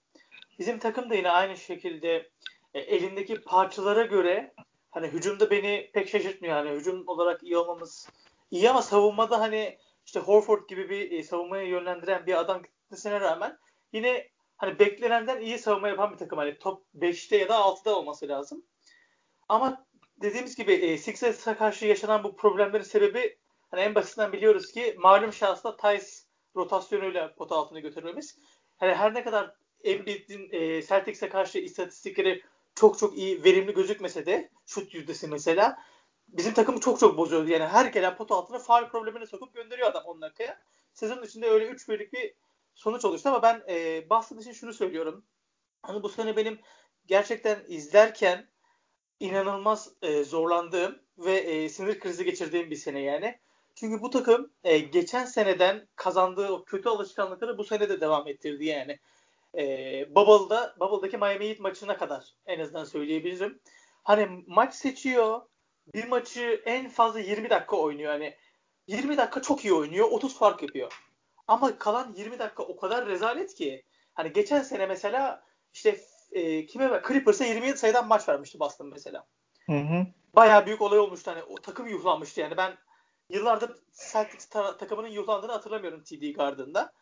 bizim 0.58 0.78
takım 0.78 1.10
da 1.10 1.14
yine 1.14 1.30
aynı 1.30 1.56
şekilde 1.56 2.30
e, 2.74 2.80
elindeki 2.80 3.40
parçalara 3.40 4.02
göre 4.02 4.54
hani 4.90 5.06
hücumda 5.06 5.50
beni 5.50 5.90
pek 5.92 6.08
şaşırtmıyor. 6.08 6.54
Hani 6.54 6.70
hücum 6.70 7.08
olarak 7.08 7.42
iyi 7.42 7.56
olmamız 7.56 8.08
iyi 8.50 8.70
ama 8.70 8.82
savunmada 8.82 9.40
hani 9.40 9.78
işte 10.06 10.20
Horford 10.20 10.68
gibi 10.68 10.90
bir 10.90 11.10
e, 11.10 11.22
savunmaya 11.22 11.64
yönlendiren 11.64 12.26
bir 12.26 12.40
adam 12.40 12.62
gitmesine 12.62 13.20
rağmen 13.20 13.58
yine 13.92 14.28
hani 14.60 14.78
beklenenden 14.78 15.40
iyi 15.40 15.58
savunma 15.58 15.88
yapan 15.88 16.12
bir 16.12 16.16
takım. 16.16 16.38
Hani 16.38 16.58
top 16.58 16.82
5'te 16.98 17.36
ya 17.36 17.48
da 17.48 17.54
6'da 17.54 17.98
olması 17.98 18.28
lazım. 18.28 18.64
Ama 19.48 19.86
dediğimiz 20.22 20.56
gibi 20.56 20.72
e, 20.72 20.98
Sixers'a 20.98 21.56
karşı 21.56 21.86
yaşanan 21.86 22.24
bu 22.24 22.36
problemlerin 22.36 22.84
sebebi 22.84 23.38
hani 23.70 23.80
en 23.80 23.94
basitinden 23.94 24.32
biliyoruz 24.32 24.72
ki 24.72 24.96
malum 24.98 25.32
şahsla 25.32 25.76
Tice 25.76 26.06
rotasyonuyla 26.56 27.34
pota 27.34 27.56
altına 27.56 27.80
götürmemiz. 27.80 28.38
Hani 28.76 28.94
her 28.94 29.14
ne 29.14 29.24
kadar 29.24 29.54
Embiid'in 29.84 30.48
e, 30.52 30.82
Celtics'e 30.82 31.28
karşı 31.28 31.58
istatistikleri 31.58 32.42
çok 32.74 32.98
çok 32.98 33.18
iyi 33.18 33.44
verimli 33.44 33.74
gözükmese 33.74 34.26
de 34.26 34.50
şut 34.66 34.94
yüzdesi 34.94 35.28
mesela 35.28 35.78
bizim 36.28 36.54
takımı 36.54 36.80
çok 36.80 37.00
çok 37.00 37.18
bozuyordu. 37.18 37.50
Yani 37.50 37.64
her 37.64 37.86
gelen 37.86 38.16
pot 38.16 38.32
altına 38.32 38.58
faal 38.58 38.88
problemine 38.88 39.26
sokup 39.26 39.54
gönderiyor 39.54 39.90
adam 39.90 40.04
10 40.04 40.20
dakikaya. 40.20 40.60
Sezon 40.92 41.22
içinde 41.22 41.46
öyle 41.46 41.66
3 41.66 41.88
birlik 41.88 42.12
bir 42.12 42.34
sonuç 42.74 43.04
oluştu 43.04 43.28
ama 43.28 43.42
ben 43.42 43.62
e, 43.68 44.10
Boston 44.10 44.38
için 44.38 44.52
şunu 44.52 44.72
söylüyorum. 44.72 45.24
Hani 45.82 46.02
bu 46.02 46.08
sene 46.08 46.36
benim 46.36 46.60
gerçekten 47.06 47.64
izlerken 47.68 48.48
inanılmaz 49.20 49.92
e, 50.02 50.24
zorlandığım 50.24 50.98
ve 51.18 51.32
e, 51.32 51.68
sinir 51.68 52.00
krizi 52.00 52.24
geçirdiğim 52.24 52.70
bir 52.70 52.76
sene 52.76 53.00
yani. 53.00 53.38
Çünkü 53.74 54.02
bu 54.02 54.10
takım 54.10 54.52
e, 54.64 54.78
geçen 54.78 55.24
seneden 55.24 55.88
kazandığı 55.96 56.52
o 56.52 56.64
kötü 56.64 56.88
alışkanlıkları 56.88 57.58
bu 57.58 57.64
sene 57.64 57.88
de 57.88 58.00
devam 58.00 58.28
ettirdi 58.28 58.64
yani. 58.64 58.98
E, 59.58 59.64
Bubble'da, 60.14 60.76
Bubble'daki 60.80 61.18
Miami 61.18 61.48
Heat 61.48 61.60
maçına 61.60 61.96
kadar 61.96 62.34
en 62.46 62.60
azından 62.60 62.84
söyleyebilirim. 62.84 63.60
Hani 64.02 64.44
maç 64.46 64.74
seçiyor, 64.74 65.40
bir 65.94 66.08
maçı 66.08 66.62
en 66.66 66.88
fazla 66.88 67.20
20 67.20 67.50
dakika 67.50 67.76
oynuyor. 67.76 68.12
Yani 68.12 68.36
20 68.86 69.16
dakika 69.16 69.42
çok 69.42 69.64
iyi 69.64 69.74
oynuyor, 69.74 70.08
30 70.10 70.38
fark 70.38 70.62
yapıyor. 70.62 70.92
Ama 71.50 71.78
kalan 71.78 72.12
20 72.16 72.38
dakika 72.38 72.62
o 72.62 72.76
kadar 72.76 73.06
rezalet 73.06 73.54
ki. 73.54 73.84
Hani 74.14 74.32
geçen 74.32 74.62
sene 74.62 74.86
mesela 74.86 75.42
işte 75.72 76.00
e, 76.32 76.66
kime 76.66 76.90
ver? 76.90 77.02
Clippers'a 77.08 77.44
27 77.44 77.78
sayıdan 77.78 78.08
maç 78.08 78.28
vermişti 78.28 78.60
Boston 78.60 78.88
mesela. 78.88 79.26
Hı 79.66 79.78
hı. 79.78 80.06
Bayağı 80.34 80.66
büyük 80.66 80.82
olay 80.82 80.98
olmuştu. 80.98 81.30
Hani 81.30 81.42
o 81.42 81.54
takım 81.54 81.88
yuhlanmıştı 81.88 82.40
yani. 82.40 82.56
Ben 82.56 82.78
yıllardır 83.28 83.70
Celtics 84.12 84.46
ta- 84.46 84.76
takımının 84.76 85.08
yuhlandığını 85.08 85.52
hatırlamıyorum 85.52 86.04
TD 86.04 86.34
Garden'da. 86.34 86.92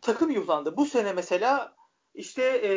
Takım 0.00 0.30
yuhlandı. 0.30 0.76
Bu 0.76 0.86
sene 0.86 1.12
mesela 1.12 1.76
işte 2.14 2.42
e, 2.44 2.72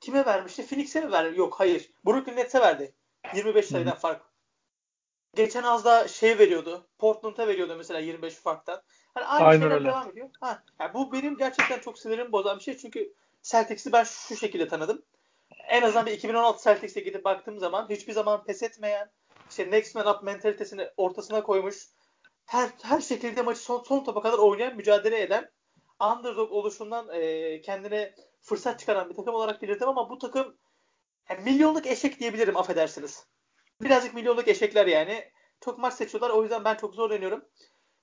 kime 0.00 0.26
vermişti? 0.26 0.66
Phoenix'e 0.66 1.00
mi 1.00 1.12
verdi? 1.12 1.38
Yok 1.38 1.60
hayır. 1.60 1.90
Brooklyn 2.06 2.36
Nets'e 2.36 2.60
verdi. 2.60 2.94
25 3.34 3.66
sayıdan 3.66 3.96
fark. 3.96 4.22
Geçen 5.34 5.62
az 5.62 5.84
da 5.84 6.08
şey 6.08 6.38
veriyordu. 6.38 6.86
Portland'a 6.98 7.48
veriyordu 7.48 7.74
mesela 7.76 8.00
25 8.00 8.34
farktan. 8.34 8.82
Hani 9.14 9.26
aynı 9.26 9.46
Aynen 9.46 9.60
şeyler 9.60 9.74
öyle. 9.74 9.88
devam 9.88 10.10
ediyor. 10.10 10.30
Ha, 10.40 10.62
yani 10.80 10.94
bu 10.94 11.12
benim 11.12 11.36
gerçekten 11.36 11.78
çok 11.78 11.98
sinirimi 11.98 12.32
bozan 12.32 12.58
bir 12.58 12.62
şey. 12.62 12.76
Çünkü 12.76 13.14
Celtics'i 13.42 13.92
ben 13.92 14.04
şu 14.04 14.36
şekilde 14.36 14.68
tanıdım. 14.68 15.02
En 15.68 15.82
azından 15.82 16.06
bir 16.06 16.12
2016 16.12 16.64
Celtics'e 16.64 17.00
gidip 17.00 17.24
baktığım 17.24 17.58
zaman 17.58 17.88
hiçbir 17.90 18.12
zaman 18.12 18.44
pes 18.44 18.62
etmeyen, 18.62 19.10
işte 19.50 19.70
next 19.70 19.94
man 19.94 20.06
up 20.06 20.22
mentalitesini 20.22 20.90
ortasına 20.96 21.42
koymuş, 21.42 21.88
her 22.46 22.70
her 22.82 23.00
şekilde 23.00 23.42
maçı 23.42 23.60
son, 23.60 23.82
son 23.82 24.04
topa 24.04 24.22
kadar 24.22 24.38
oynayan, 24.38 24.76
mücadele 24.76 25.22
eden, 25.22 25.50
underdog 26.00 26.52
oluşundan 26.52 27.08
e, 27.12 27.60
kendine 27.60 28.14
fırsat 28.40 28.80
çıkaran 28.80 29.10
bir 29.10 29.14
takım 29.14 29.34
olarak 29.34 29.62
bilirdim 29.62 29.88
ama 29.88 30.10
bu 30.10 30.18
takım 30.18 30.56
yani 31.30 31.44
milyonluk 31.44 31.86
eşek 31.86 32.20
diyebilirim 32.20 32.56
affedersiniz. 32.56 33.26
Birazcık 33.82 34.14
milyonluk 34.14 34.48
eşekler 34.48 34.86
yani. 34.86 35.24
Çok 35.60 35.78
maç 35.78 35.94
seçiyorlar. 35.94 36.30
O 36.30 36.42
yüzden 36.42 36.64
ben 36.64 36.74
çok 36.74 36.94
zorlanıyorum. 36.94 37.44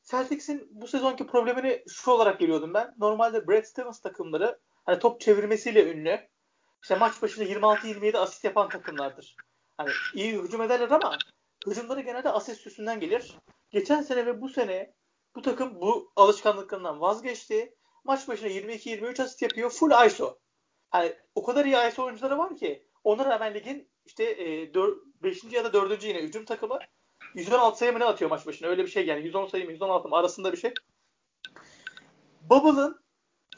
Celtics'in 0.03 0.67
bu 0.71 0.88
sezonki 0.88 1.27
problemini 1.27 1.83
şu 1.88 2.12
olarak 2.12 2.39
görüyordum 2.39 2.74
ben. 2.74 2.95
Normalde 2.98 3.48
Brad 3.48 3.63
Stevens 3.63 4.01
takımları 4.01 4.59
hani 4.86 5.00
top 5.00 5.21
çevirmesiyle 5.21 5.91
ünlü. 5.91 6.29
İşte 6.81 6.95
maç 6.95 7.21
başında 7.21 7.45
26-27 7.45 8.17
asist 8.17 8.43
yapan 8.43 8.69
takımlardır. 8.69 9.36
Hani 9.77 9.89
iyi 10.13 10.41
hücum 10.41 10.62
ederler 10.62 10.89
ama 10.89 11.17
hücumları 11.67 12.01
genelde 12.01 12.29
asist 12.29 12.67
üstünden 12.67 13.00
gelir. 13.00 13.36
Geçen 13.71 14.01
sene 14.01 14.25
ve 14.25 14.41
bu 14.41 14.50
sene 14.50 14.93
bu 15.36 15.41
takım 15.41 15.81
bu 15.81 16.12
alışkanlıklarından 16.15 17.01
vazgeçti. 17.01 17.75
Maç 18.03 18.27
başına 18.27 18.50
22-23 18.50 19.24
asist 19.24 19.41
yapıyor. 19.41 19.69
Full 19.69 20.05
ISO. 20.05 20.39
Hani 20.89 21.15
o 21.36 21.43
kadar 21.43 21.65
iyi 21.65 21.88
ISO 21.89 22.03
oyuncuları 22.03 22.38
var 22.38 22.55
ki 22.55 22.88
ona 23.03 23.25
rağmen 23.25 23.53
ligin 23.53 23.91
işte 24.05 24.24
e, 24.24 24.74
5. 25.23 25.43
ya 25.43 25.63
da 25.63 25.73
4. 25.73 26.03
yine 26.03 26.21
hücum 26.21 26.45
takımı 26.45 26.79
116 27.35 27.77
sayı 27.77 27.93
mı 27.93 27.99
ne 27.99 28.05
atıyor 28.05 28.29
maç 28.29 28.45
başına? 28.45 28.67
Öyle 28.67 28.83
bir 28.83 28.89
şey 28.89 29.05
yani 29.05 29.25
110 29.25 29.45
sayı 29.45 29.65
mı 29.65 29.71
116 29.71 30.09
mı 30.09 30.15
arasında 30.15 30.51
bir 30.51 30.57
şey. 30.57 30.73
Bubble'ın 32.49 32.99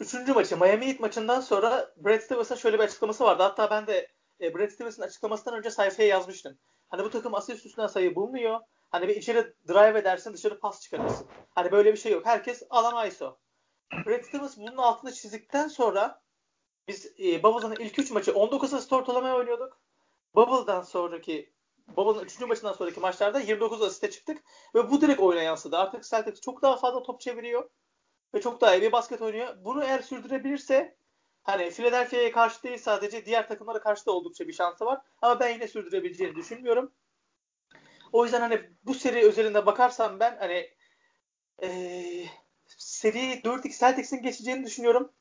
Üçüncü 0.02 0.34
maçı 0.34 0.58
Miami 0.58 0.88
Heat 0.88 1.00
maçından 1.00 1.42
sonra 1.42 1.94
Brad 1.98 2.20
Stevens'ın 2.20 2.56
şöyle 2.56 2.80
bir 2.80 2.84
açıklaması 2.84 3.24
vardı. 3.24 3.44
Hatta 3.44 3.70
ben 3.70 3.88
de 3.88 4.08
e, 4.42 4.56
Brad 4.56 4.70
Stevens'ın 4.70 5.02
açıklamasından 5.02 5.60
önce 5.60 5.72
sayfaya 5.72 6.10
yazmıştım. 6.10 6.58
Hani 6.90 7.04
bu 7.04 7.10
takım 7.10 7.36
asist 7.36 7.66
üstünden 7.66 7.88
sayı 7.88 8.16
bulmuyor. 8.16 8.60
Hani 8.90 9.08
bir 9.08 9.16
içeri 9.16 9.54
drive 9.68 10.00
edersin 10.00 10.34
dışarı 10.34 10.60
pas 10.60 10.82
çıkarırsın. 10.82 11.28
Hani 11.50 11.72
böyle 11.72 11.94
bir 11.94 11.98
şey 11.98 12.12
yok. 12.12 12.26
Herkes 12.26 12.64
alan 12.70 13.08
ISO. 13.08 13.38
Brad 14.06 14.24
Stevens 14.24 14.58
bunun 14.58 14.78
altını 14.78 15.14
çizdikten 15.14 15.68
sonra 15.68 16.22
biz 16.88 17.14
e, 17.20 17.44
Bubble'ın 17.44 17.76
ilk 17.80 18.00
3 18.00 18.12
maçı 18.12 18.34
19 18.34 18.74
asist 18.74 18.94
ortalamaya 18.94 19.36
oynuyorduk. 19.36 19.80
Bubble'dan 20.36 20.82
sonraki 20.82 21.54
Bubble'ın 21.98 22.26
3. 22.26 22.40
maçından 22.40 22.74
sonraki 22.74 23.00
maçlarda 23.00 23.40
29 23.40 23.82
asiste 23.82 24.12
çıktık 24.12 24.44
ve 24.76 24.92
bu 24.92 25.02
direkt 25.02 25.20
oyuna 25.20 25.42
yansıdı. 25.42 25.78
Artık 25.78 26.04
Celtics 26.04 26.42
çok 26.42 26.62
daha 26.62 26.78
fazla 26.78 27.04
top 27.04 27.22
çeviriyor 27.22 27.70
ve 28.34 28.42
çok 28.42 28.62
daha 28.62 28.76
iyi 28.76 28.82
bir 28.82 28.92
basket 28.92 29.22
oynuyor. 29.22 29.58
Bunu 29.66 29.84
eğer 29.84 30.02
sürdürebilirse 30.02 30.96
hani 31.44 31.72
Philadelphia'ya 31.72 32.32
karşı 32.32 32.64
değil 32.64 32.78
sadece 32.78 33.26
diğer 33.26 33.48
takımlara 33.48 33.80
karşı 33.80 34.06
da 34.06 34.12
oldukça 34.12 34.48
bir 34.48 34.54
şansı 34.54 34.86
var. 34.86 35.02
Ama 35.22 35.40
ben 35.40 35.50
yine 35.50 35.68
sürdürebileceğini 35.68 36.36
düşünmüyorum. 36.36 36.92
O 38.12 38.24
yüzden 38.24 38.42
hani 38.42 38.70
bu 38.84 38.94
seri 38.94 39.26
özelinde 39.26 39.66
bakarsam 39.66 40.20
ben 40.20 40.38
hani 40.38 40.70
ee, 41.64 42.26
seri 42.78 43.42
4-2 43.44 43.80
Celtics'in 43.80 44.22
geçeceğini 44.22 44.66
düşünüyorum. 44.66 45.12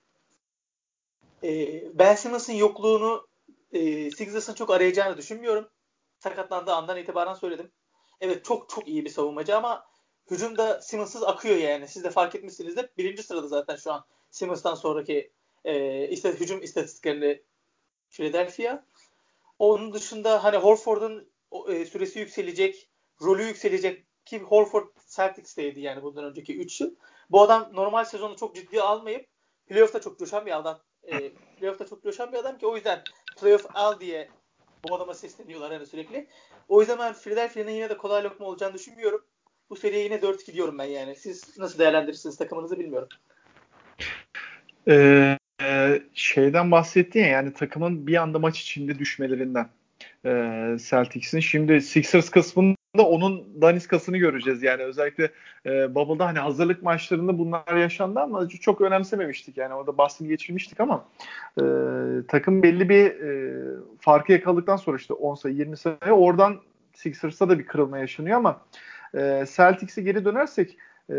E, 1.43 1.83
ben 1.99 2.14
Simmons'ın 2.14 2.52
yokluğunu 2.52 3.29
e, 3.72 4.10
Sixers'ın 4.10 4.54
çok 4.54 4.70
arayacağını 4.70 5.16
düşünmüyorum. 5.16 5.68
Sakatlandığı 6.18 6.72
andan 6.72 6.98
itibaren 6.98 7.34
söyledim. 7.34 7.72
Evet 8.20 8.44
çok 8.44 8.68
çok 8.68 8.88
iyi 8.88 9.04
bir 9.04 9.10
savunmacı 9.10 9.56
ama 9.56 9.86
hücumda 10.30 10.80
Simmons'ız 10.80 11.22
akıyor 11.22 11.56
yani. 11.56 11.88
Siz 11.88 12.04
de 12.04 12.10
fark 12.10 12.34
etmişsinizdir. 12.34 12.90
Birinci 12.98 13.22
sırada 13.22 13.48
zaten 13.48 13.76
şu 13.76 13.92
an 13.92 14.04
Simmons'tan 14.30 14.74
sonraki 14.74 15.32
e, 15.64 16.08
istat 16.08 16.40
hücum 16.40 16.62
istatistiklerinde 16.62 17.42
Philadelphia. 18.10 18.84
Onun 19.58 19.92
dışında 19.92 20.44
hani 20.44 20.56
Horford'un 20.56 21.30
e, 21.68 21.84
süresi 21.84 22.18
yükselecek, 22.18 22.88
rolü 23.22 23.42
yükselecek 23.42 24.06
ki 24.24 24.38
Horford 24.38 24.88
Celtics'teydi 25.08 25.80
yani 25.80 26.02
bundan 26.02 26.24
önceki 26.24 26.58
3 26.58 26.80
yıl. 26.80 26.94
Bu 27.30 27.42
adam 27.42 27.70
normal 27.72 28.04
sezonu 28.04 28.36
çok 28.36 28.54
ciddiye 28.54 28.82
almayıp 28.82 29.28
playoff'ta 29.66 30.00
çok 30.00 30.18
coşan 30.18 30.46
bir 30.46 30.58
adam. 30.58 30.80
E, 31.11 31.33
playoff'ta 31.59 31.87
çok 31.87 32.02
coşan 32.02 32.33
bir 32.33 32.38
adam 32.38 32.59
ki 32.59 32.67
o 32.67 32.76
yüzden 32.76 33.02
playoff 33.40 33.67
al 33.75 34.00
diye 34.00 34.29
bu 34.88 34.95
adama 34.95 35.14
sesleniyorlar 35.14 35.73
hani 35.73 35.87
sürekli. 35.87 36.26
O 36.69 36.81
yüzden 36.81 36.99
ben 36.99 37.12
Philadelphia'nın 37.12 37.71
yine 37.71 37.90
de 37.90 37.97
kolay 37.97 38.25
lokma 38.25 38.47
olacağını 38.47 38.75
düşünmüyorum 38.75 39.25
bu 39.71 39.76
seriye 39.76 40.05
yine 40.05 40.14
4-2 40.14 40.52
diyorum 40.52 40.79
ben 40.79 40.85
yani. 40.85 41.17
Siz 41.17 41.59
nasıl 41.59 41.79
değerlendirirsiniz 41.79 42.37
takımınızı 42.37 42.79
bilmiyorum. 42.79 43.09
Ee, 44.88 45.38
şeyden 46.14 46.71
bahsettin 46.71 47.21
ya 47.21 47.26
yani 47.26 47.52
takımın 47.52 48.07
bir 48.07 48.17
anda 48.17 48.38
maç 48.38 48.61
içinde 48.61 48.99
düşmelerinden 48.99 49.69
e, 50.25 50.31
Celtics'in. 50.88 51.40
Şimdi 51.40 51.81
Sixers 51.81 52.31
kısmında 52.31 52.79
onun 52.99 53.62
daniskasını 53.62 54.16
göreceğiz. 54.18 54.62
Yani 54.62 54.82
özellikle 54.82 55.30
e, 55.66 55.94
Bubble'da 55.94 56.26
hani 56.26 56.38
hazırlık 56.38 56.82
maçlarında 56.82 57.38
bunlar 57.38 57.76
yaşandı 57.76 58.20
ama 58.20 58.49
çok 58.49 58.80
önemsememiştik. 58.80 59.56
Yani 59.56 59.75
orada 59.75 59.99
bahsini 59.99 60.28
geçirmiştik 60.28 60.80
ama 60.80 61.04
e, 61.61 61.64
takım 62.28 62.62
belli 62.62 62.88
bir 62.88 63.04
e, 63.04 63.54
farkı 64.00 64.32
yakaladıktan 64.32 64.76
sonra 64.76 64.97
işte 64.97 65.14
10 65.14 65.35
sayı 65.35 65.54
20 65.54 65.76
sayı 65.76 65.97
oradan 66.12 66.61
Sixers'ta 66.94 67.49
da 67.49 67.59
bir 67.59 67.66
kırılma 67.66 67.99
yaşanıyor 67.99 68.37
ama 68.37 68.61
e, 69.14 69.44
Celtics'e 69.56 70.02
geri 70.02 70.25
dönersek 70.25 70.76
e, 71.11 71.14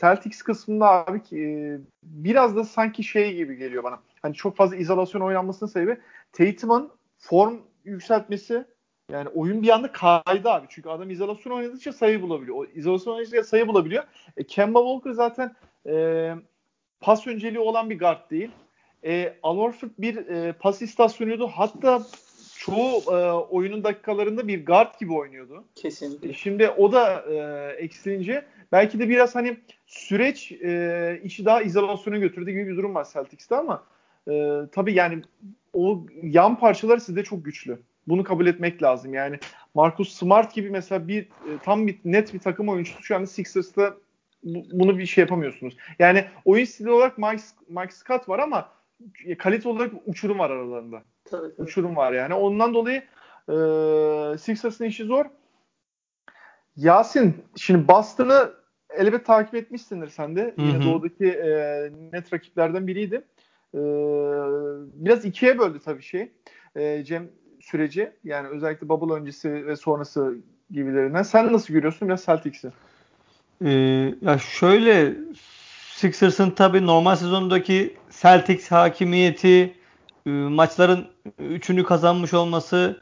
Celtics 0.00 0.42
kısmında 0.42 0.86
abi 0.86 1.20
e, 1.32 1.78
biraz 2.02 2.56
da 2.56 2.64
sanki 2.64 3.04
şey 3.04 3.36
gibi 3.36 3.56
geliyor 3.56 3.84
bana. 3.84 3.98
Hani 4.22 4.34
çok 4.34 4.56
fazla 4.56 4.76
izolasyon 4.76 5.20
oynanmasının 5.20 5.70
sebebi 5.70 6.00
Tatum'un 6.32 6.90
form 7.18 7.58
yükseltmesi 7.84 8.64
yani 9.12 9.28
oyun 9.28 9.62
bir 9.62 9.68
anda 9.68 9.92
kaydı 9.92 10.50
abi. 10.50 10.66
Çünkü 10.68 10.88
adam 10.88 11.10
izolasyon 11.10 11.52
oynadıkça 11.52 11.92
sayı 11.92 12.22
bulabiliyor. 12.22 12.56
O 12.56 12.64
izolasyon 12.64 13.14
oynadıkça 13.14 13.44
sayı 13.44 13.68
bulabiliyor. 13.68 14.04
E, 14.36 14.44
Kemba 14.44 14.78
Walker 14.78 15.10
zaten 15.10 15.54
e, 15.86 16.34
pas 17.00 17.26
önceliği 17.26 17.60
olan 17.60 17.90
bir 17.90 17.98
guard 17.98 18.30
değil. 18.30 18.50
E, 19.04 19.34
Al 19.42 19.56
Horford 19.56 19.90
bir 19.98 20.16
e, 20.16 20.52
pas 20.52 20.82
istasyonuydu. 20.82 21.46
Hatta 21.46 22.02
çoğu 22.58 23.02
e, 23.08 23.32
oyunun 23.32 23.84
dakikalarında 23.84 24.48
bir 24.48 24.66
guard 24.66 25.00
gibi 25.00 25.12
oynuyordu. 25.12 25.64
Kesinlikle. 25.74 26.28
E, 26.28 26.32
şimdi 26.32 26.68
o 26.68 26.92
da 26.92 27.24
e, 27.30 27.72
eksilince 27.72 28.44
belki 28.72 28.98
de 28.98 29.08
biraz 29.08 29.34
hani 29.34 29.56
süreç 29.86 30.52
e, 30.52 31.20
işi 31.24 31.44
daha 31.44 31.62
izolasyona 31.62 32.18
götürdü 32.18 32.50
gibi 32.50 32.66
bir 32.66 32.76
durum 32.76 32.94
var 32.94 33.08
Celtics'te 33.12 33.56
ama 33.56 33.84
e, 34.30 34.60
tabii 34.72 34.94
yani 34.94 35.22
o 35.72 36.06
yan 36.22 36.58
parçalar 36.58 36.98
sizde 36.98 37.24
çok 37.24 37.44
güçlü. 37.44 37.78
Bunu 38.08 38.24
kabul 38.24 38.46
etmek 38.46 38.82
lazım. 38.82 39.14
Yani 39.14 39.38
Marcus 39.74 40.12
Smart 40.12 40.54
gibi 40.54 40.70
mesela 40.70 41.08
bir 41.08 41.22
e, 41.22 41.58
tam 41.64 41.86
bir 41.86 41.98
net 42.04 42.34
bir 42.34 42.38
takım 42.38 42.68
oyuncusu 42.68 43.02
şu 43.02 43.16
anda 43.16 43.26
Sixers'ta 43.26 43.94
bunu 44.72 44.98
bir 44.98 45.06
şey 45.06 45.22
yapamıyorsunuz. 45.22 45.76
Yani 45.98 46.24
oyun 46.44 46.64
stili 46.64 46.90
olarak 46.90 47.18
Mike, 47.18 47.42
Mike 47.68 47.94
Scott 47.94 48.28
var 48.28 48.38
ama 48.38 48.68
kalite 49.38 49.68
olarak 49.68 49.92
uçurum 50.06 50.38
var 50.38 50.50
aralarında. 50.50 51.02
Tabii, 51.24 51.50
tabii. 51.56 51.62
Uçurum 51.62 51.96
var 51.96 52.12
yani. 52.12 52.34
Ondan 52.34 52.74
dolayı 52.74 53.02
e, 53.48 54.38
Sixers'ın 54.38 54.84
işi 54.84 55.04
zor. 55.04 55.24
Yasin, 56.76 57.44
şimdi 57.56 57.88
Boston'ı 57.88 58.52
elbet 58.90 59.26
takip 59.26 59.54
etmişsindir 59.54 60.08
sen 60.08 60.36
de. 60.36 60.54
Yine 60.58 60.84
doğudaki 60.84 61.26
e, 61.26 61.50
net 62.12 62.32
rakiplerden 62.32 62.86
biriydi. 62.86 63.24
E, 63.74 63.80
biraz 64.94 65.24
ikiye 65.24 65.58
böldü 65.58 65.80
tabii 65.84 66.02
şey. 66.02 66.32
E, 66.76 67.04
Cem 67.04 67.28
süreci. 67.66 68.12
Yani 68.24 68.48
özellikle 68.48 68.88
bubble 68.88 69.14
öncesi 69.14 69.66
ve 69.66 69.76
sonrası 69.76 70.34
gibilerinden. 70.70 71.22
Sen 71.22 71.52
nasıl 71.52 71.74
görüyorsun 71.74 72.08
biraz 72.08 72.24
Celtics'i? 72.24 72.70
Ee, 73.64 73.70
ya 74.22 74.38
şöyle 74.38 75.14
Sixers'ın 75.94 76.50
tabii 76.50 76.86
normal 76.86 77.16
sezondaki 77.16 77.96
Celtics 78.22 78.70
hakimiyeti, 78.70 79.74
e, 80.26 80.30
maçların 80.30 81.06
üçünü 81.38 81.84
kazanmış 81.84 82.34
olması 82.34 83.00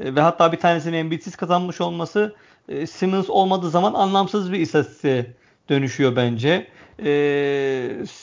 e, 0.00 0.14
ve 0.14 0.20
hatta 0.20 0.52
bir 0.52 0.58
tanesini 0.58 0.96
Embiid'siz 0.96 1.36
kazanmış 1.36 1.80
olması 1.80 2.34
e, 2.68 2.86
Simmons 2.86 3.30
olmadığı 3.30 3.70
zaman 3.70 3.94
anlamsız 3.94 4.52
bir 4.52 4.60
istatistiğe 4.60 5.26
dönüşüyor 5.68 6.16
bence. 6.16 6.66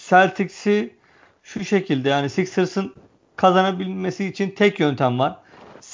Celtics'i 0.10 0.96
şu 1.44 1.66
şekilde 1.66 2.10
yani 2.10 2.30
Sixers'ın 2.30 2.94
kazanabilmesi 3.36 4.26
için 4.26 4.50
tek 4.50 4.80
yöntem 4.80 5.20
var. 5.20 5.43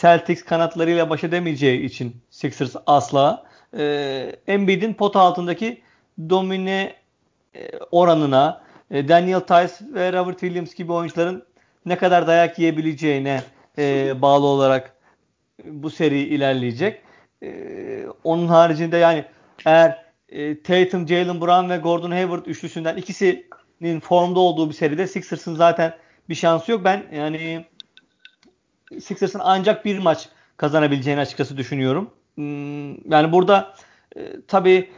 Celtics 0.02 0.44
kanatlarıyla 0.44 1.10
baş 1.10 1.24
edemeyeceği 1.24 1.82
için 1.82 2.16
Sixers 2.30 2.76
asla 2.86 3.44
e, 3.78 4.36
Embiid'in 4.48 4.94
pot 4.94 5.16
altındaki 5.16 5.82
domine 6.30 6.96
e, 7.56 7.72
oranına 7.92 8.62
e, 8.92 9.08
Daniel 9.08 9.40
Tice 9.40 9.94
ve 9.94 10.14
Robert 10.14 10.40
Williams 10.40 10.74
gibi 10.76 10.92
oyuncuların 10.92 11.44
ne 11.86 11.98
kadar 11.98 12.28
dayak 12.28 12.60
yiyebileceğine 12.60 13.44
e, 13.78 14.14
bağlı 14.22 14.46
olarak 14.46 14.96
bu 15.66 15.90
seri 15.90 16.20
ilerleyecek. 16.20 17.02
E, 17.44 18.06
onun 18.24 18.48
haricinde 18.48 18.98
yani 18.98 19.26
eğer 19.66 20.06
e, 20.30 20.62
Tatum, 20.64 21.08
Jalen 21.08 21.42
Brown 21.42 21.70
ve 21.70 21.78
Gordon 21.78 22.12
Hayward 22.12 22.46
üçlüsünden 22.46 22.98
ikisinin 22.98 24.00
formda 24.00 24.40
olduğu 24.40 24.70
bir 24.70 24.76
seride 24.76 25.08
Sixers'ın 25.08 25.56
zaten 25.56 25.94
bir 26.30 26.36
şansı 26.36 26.72
yok. 26.72 26.84
Ben 26.84 27.06
yani 27.14 27.66
Sixers'ın 29.02 29.42
ancak 29.44 29.86
bir 29.86 30.00
maç 30.00 30.30
kazanabileceğini 30.58 31.22
açıkçası 31.22 31.58
düşünüyorum. 31.58 32.10
Hmm, 32.36 33.12
yani 33.12 33.32
burada 33.32 33.74
e, 34.16 34.22
tabii 34.48 34.90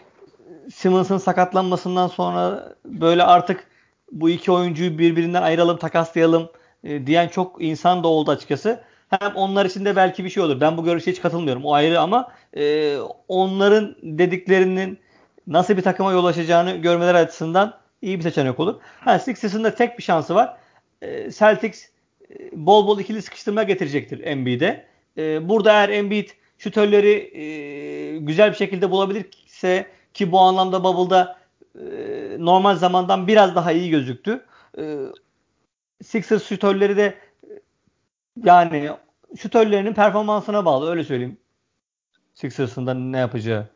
Simmons'ın 0.74 1.18
sakatlanmasından 1.18 2.08
sonra 2.08 2.74
böyle 2.86 3.24
artık 3.24 3.68
bu 4.12 4.30
iki 4.30 4.52
oyuncuyu 4.52 4.98
birbirinden 4.98 5.42
ayıralım, 5.42 5.78
takaslayalım 5.78 6.50
e, 6.84 7.08
diyen 7.08 7.28
çok 7.28 7.64
insan 7.64 8.04
da 8.04 8.08
oldu 8.08 8.32
açıkçası. 8.32 8.84
Hem 9.10 9.36
onlar 9.36 9.66
için 9.66 9.86
de 9.86 9.96
belki 9.96 10.24
bir 10.26 10.30
şey 10.30 10.44
olur. 10.44 10.62
Ben 10.62 10.78
bu 10.78 10.84
görüşe 10.84 11.12
hiç 11.12 11.22
katılmıyorum. 11.22 11.66
O 11.66 11.74
ayrı 11.74 12.00
ama 12.00 12.32
e, 12.58 12.98
onların 13.28 13.96
dediklerinin 14.04 15.00
nasıl 15.48 15.78
bir 15.78 15.82
takıma 15.82 16.12
yol 16.12 16.26
açacağını 16.26 16.72
görmeleri 16.76 17.18
açısından 17.18 17.78
iyi 18.02 18.18
bir 18.18 18.24
seçenek 18.24 18.60
olur. 18.60 18.76
Ha, 19.00 19.20
Sixers'ın 19.20 19.64
da 19.64 19.76
tek 19.76 19.98
bir 19.98 20.04
şansı 20.04 20.36
var. 20.36 20.58
Celtics 21.38 21.91
bol 22.52 22.88
bol 22.88 23.00
ikili 23.00 23.22
sıkıştırma 23.22 23.64
getirecektir 23.64 24.20
Embiid'e. 24.20 24.86
E, 25.18 25.50
burada 25.50 25.72
eğer 25.72 25.90
Embiid 25.90 26.30
şütörleri 26.58 27.38
e, 27.38 28.18
güzel 28.18 28.52
bir 28.52 28.58
şekilde 28.58 28.92
bulabilirse 28.92 29.88
ki 30.14 30.32
bu 30.32 30.40
anlamda 30.40 30.84
Bubble'da 30.84 31.40
e, 31.76 31.84
normal 32.40 32.76
zamandan 32.76 33.28
biraz 33.28 33.56
daha 33.56 33.72
iyi 33.72 33.90
gözüktü. 33.90 34.46
E, 34.78 34.98
Sixers 36.04 36.44
şütörleri 36.48 36.98
de 36.98 37.16
yani 38.44 38.90
şütörlerinin 39.38 39.94
performansına 39.94 40.66
bağlı 40.66 40.92
öyle 40.92 41.04
söyleyeyim. 41.04 41.38
Sixers'ın 42.34 42.88
da 42.88 42.94
ne 42.94 43.18
yapacağı. 43.18 43.68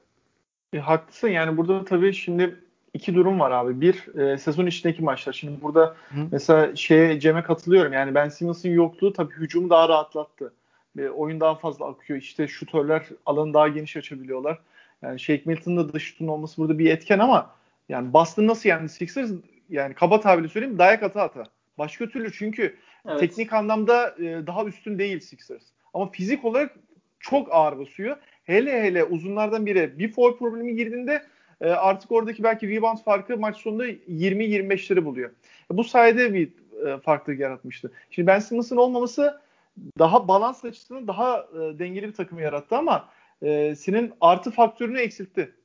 E, 0.74 0.80
haklısın 0.80 1.28
yani 1.28 1.58
burada 1.58 1.86
tabii 1.86 2.14
şimdi 2.14 2.65
iki 2.96 3.16
durum 3.16 3.40
var 3.40 3.52
abi. 3.52 3.82
Bir 3.82 4.18
e, 4.20 4.38
sezon 4.38 4.66
içindeki 4.66 5.04
maçlar. 5.04 5.34
Şimdi 5.34 5.62
burada 5.62 5.96
Hı. 6.10 6.20
mesela 6.32 6.76
şeye 6.76 7.20
Cem'e 7.20 7.44
katılıyorum. 7.44 7.94
Yani 7.94 8.16
Ben 8.16 8.30
Simmons'ın 8.30 8.70
yokluğu 8.70 9.14
tabii 9.14 9.34
hücumu 9.34 9.70
daha 9.70 9.90
rahatlattı. 9.90 10.54
E, 11.00 11.08
oyun 11.08 11.40
daha 11.40 11.56
fazla 11.56 11.88
akıyor. 11.88 12.20
İşte 12.20 12.48
şutörler 12.48 13.06
alanı 13.26 13.54
daha 13.54 13.68
geniş 13.68 13.98
açabiliyorlar. 13.98 14.60
Yani 15.02 15.20
Shake 15.20 15.42
Milton'ın 15.46 15.78
da 15.78 15.94
dış 15.94 16.04
şutun 16.04 16.28
olması 16.28 16.58
burada 16.58 16.80
bir 16.80 16.92
etken 16.92 17.20
ama 17.20 17.52
yani 17.90 18.14
Boston 18.14 18.48
nasıl 18.48 18.70
yani 18.70 18.90
Sixers 18.90 19.32
yani 19.70 19.94
kaba 19.94 20.20
tabirle 20.20 20.48
söyleyeyim 20.48 20.80
dayak 20.80 21.04
ata 21.04 21.22
ata. 21.22 21.44
Başka 21.78 22.10
türlü 22.10 22.32
çünkü 22.32 22.76
evet. 23.08 23.20
teknik 23.20 23.54
anlamda 23.54 24.16
e, 24.20 24.48
daha 24.48 24.66
üstün 24.66 25.00
değil 25.00 25.20
Sixers. 25.20 25.64
Ama 25.94 26.12
fizik 26.12 26.46
olarak 26.46 26.76
çok 27.20 27.48
ağır 27.52 27.80
basıyor. 27.80 28.18
Hele 28.44 28.84
hele 28.84 29.04
uzunlardan 29.04 29.66
biri 29.66 30.00
bir 30.00 30.12
foul 30.12 30.38
problemi 30.38 30.76
girdiğinde 30.76 31.22
e, 31.62 31.70
artık 31.70 32.12
oradaki 32.12 32.44
belki 32.44 32.70
rebound 32.70 32.98
farkı 32.98 33.38
maç 33.38 33.58
sonunda 33.58 33.88
20-25'leri 33.88 35.06
buluyor. 35.06 35.32
Bu 35.72 35.84
sayede 35.84 36.34
bir 36.34 36.52
e, 36.88 36.98
farklılık 36.98 37.40
yaratmıştı. 37.40 37.92
Şimdi 38.10 38.28
Ben 38.28 38.40
Simmons'ın 38.40 38.78
olmaması 38.78 39.42
daha 40.00 40.28
balans 40.28 40.66
açısından 40.66 41.08
daha 41.08 41.40
e, 41.40 41.80
dengeli 41.80 42.08
bir 42.08 42.14
takım 42.14 42.40
yarattı 42.40 42.78
ama 42.78 43.10
e, 43.42 43.76
senin 43.76 44.14
artı 44.22 44.52
faktörünü 44.52 45.00
eksiltti. 45.00 45.56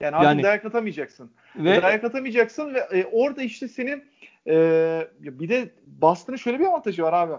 Yani 0.00 0.16
artık 0.16 0.26
yani, 0.26 0.42
dayak 0.42 0.64
atamayacaksın. 0.64 1.32
Ve 1.56 1.82
dayak 1.82 2.04
atamayacaksın 2.04 2.74
ve 2.74 2.78
e, 2.78 3.04
orada 3.04 3.42
işte 3.42 3.68
senin 3.68 4.04
e, 4.46 5.08
bir 5.20 5.48
de 5.48 5.70
Boston'ın 5.86 6.36
şöyle 6.36 6.58
bir 6.58 6.64
avantajı 6.64 7.02
var 7.02 7.12
abi. 7.12 7.32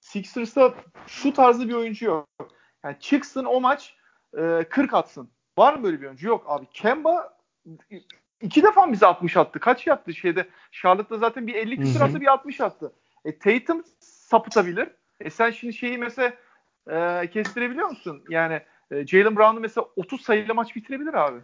Sixers'ta 0.00 0.74
şu 1.06 1.32
tarzı 1.32 1.68
bir 1.68 1.74
oyuncu 1.74 2.04
yok. 2.06 2.28
Yani 2.84 2.96
çıksın 3.00 3.44
o 3.44 3.60
maç 3.60 3.94
e, 4.38 4.64
40 4.70 4.94
atsın. 4.94 5.30
Var 5.58 5.74
mı 5.74 5.82
böyle 5.82 6.00
bir 6.00 6.06
oyuncu? 6.06 6.28
Yok 6.28 6.44
abi. 6.48 6.66
Kemba 6.72 7.38
iki 8.40 8.62
defa 8.62 8.92
bize 8.92 9.06
60 9.06 9.36
attı. 9.36 9.60
Kaç 9.60 9.86
yaptı 9.86 10.14
şeyde? 10.14 10.46
Charlotte'da 10.72 11.18
zaten 11.18 11.46
bir 11.46 11.54
50 11.54 11.76
küsur 11.76 12.00
attı 12.00 12.20
bir 12.20 12.32
60 12.32 12.60
attı. 12.60 12.92
E 13.24 13.38
Tatum 13.38 13.84
sapıtabilir. 14.00 14.88
E 15.20 15.30
sen 15.30 15.50
şimdi 15.50 15.74
şeyi 15.74 15.98
mesela 15.98 16.32
e, 16.90 17.30
kestirebiliyor 17.30 17.88
musun? 17.88 18.24
Yani 18.28 18.60
e, 18.90 19.06
Jalen 19.06 19.36
Brown'u 19.36 19.60
mesela 19.60 19.86
30 19.96 20.20
sayıyla 20.20 20.54
maç 20.54 20.76
bitirebilir 20.76 21.14
abi. 21.14 21.38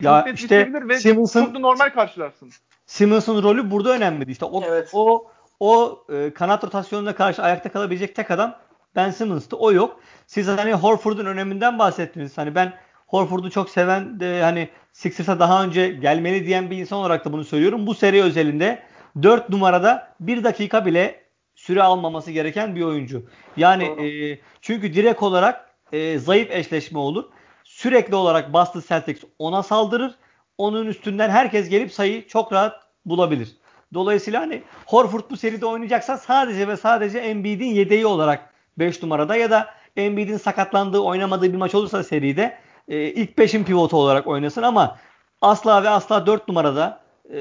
Ya 0.00 0.24
çok 0.26 0.34
işte 0.34 0.88
ve 0.88 0.98
Simmons'ın 0.98 1.44
çok 1.44 1.54
da 1.54 1.58
normal 1.58 1.90
karşılarsın. 1.90 2.50
Simmons'ın 2.86 3.42
rolü 3.42 3.70
burada 3.70 3.92
önemli. 3.92 4.30
İşte 4.30 4.44
o 4.44 4.62
evet. 4.64 4.90
o 4.92 5.30
o 5.60 6.04
e, 6.12 6.34
kanat 6.34 6.64
rotasyonuna 6.64 7.14
karşı 7.14 7.42
ayakta 7.42 7.72
kalabilecek 7.72 8.16
tek 8.16 8.30
adam 8.30 8.58
Ben 8.96 9.10
Simmons'tı. 9.10 9.56
O 9.56 9.72
yok. 9.72 10.00
Siz 10.26 10.48
hani 10.48 10.72
Horford'un 10.72 11.26
öneminden 11.26 11.78
bahsettiniz. 11.78 12.38
Hani 12.38 12.54
ben 12.54 12.72
Horford'u 13.12 13.50
çok 13.50 13.70
seven 13.70 14.20
de 14.20 14.42
hani 14.42 14.68
Sixers'a 14.92 15.40
daha 15.40 15.64
önce 15.64 15.88
gelmeli 15.88 16.46
diyen 16.46 16.70
bir 16.70 16.78
insan 16.78 16.98
olarak 16.98 17.24
da 17.24 17.32
bunu 17.32 17.44
söylüyorum. 17.44 17.86
Bu 17.86 17.94
seri 17.94 18.22
özelinde 18.22 18.82
4 19.22 19.48
numarada 19.48 20.14
1 20.20 20.44
dakika 20.44 20.86
bile 20.86 21.24
süre 21.54 21.82
almaması 21.82 22.30
gereken 22.30 22.76
bir 22.76 22.82
oyuncu. 22.82 23.26
Yani 23.56 23.84
e, 23.84 24.38
çünkü 24.60 24.94
direkt 24.94 25.22
olarak 25.22 25.70
e, 25.92 26.18
zayıf 26.18 26.50
eşleşme 26.50 26.98
olur. 26.98 27.24
Sürekli 27.64 28.14
olarak 28.14 28.52
Boston 28.52 28.82
Celtics 28.88 29.24
ona 29.38 29.62
saldırır. 29.62 30.14
Onun 30.58 30.86
üstünden 30.86 31.30
herkes 31.30 31.68
gelip 31.68 31.92
sayı 31.92 32.28
çok 32.28 32.52
rahat 32.52 32.80
bulabilir. 33.06 33.56
Dolayısıyla 33.94 34.40
hani 34.40 34.62
Horford 34.86 35.30
bu 35.30 35.36
seride 35.36 35.66
oynayacaksa 35.66 36.16
sadece 36.18 36.68
ve 36.68 36.76
sadece 36.76 37.18
Embiid'in 37.18 37.74
yedeği 37.74 38.06
olarak 38.06 38.52
5 38.78 39.02
numarada 39.02 39.36
ya 39.36 39.50
da 39.50 39.74
Embiid'in 39.96 40.36
sakatlandığı 40.36 41.00
oynamadığı 41.00 41.52
bir 41.52 41.58
maç 41.58 41.74
olursa 41.74 42.04
seride 42.04 42.58
e, 42.88 42.98
ilk 42.98 43.38
5'in 43.38 43.64
pivotu 43.64 43.96
olarak 43.96 44.26
oynasın 44.26 44.62
ama 44.62 44.98
asla 45.40 45.82
ve 45.82 45.88
asla 45.88 46.26
4 46.26 46.48
numarada 46.48 47.00
e, 47.32 47.38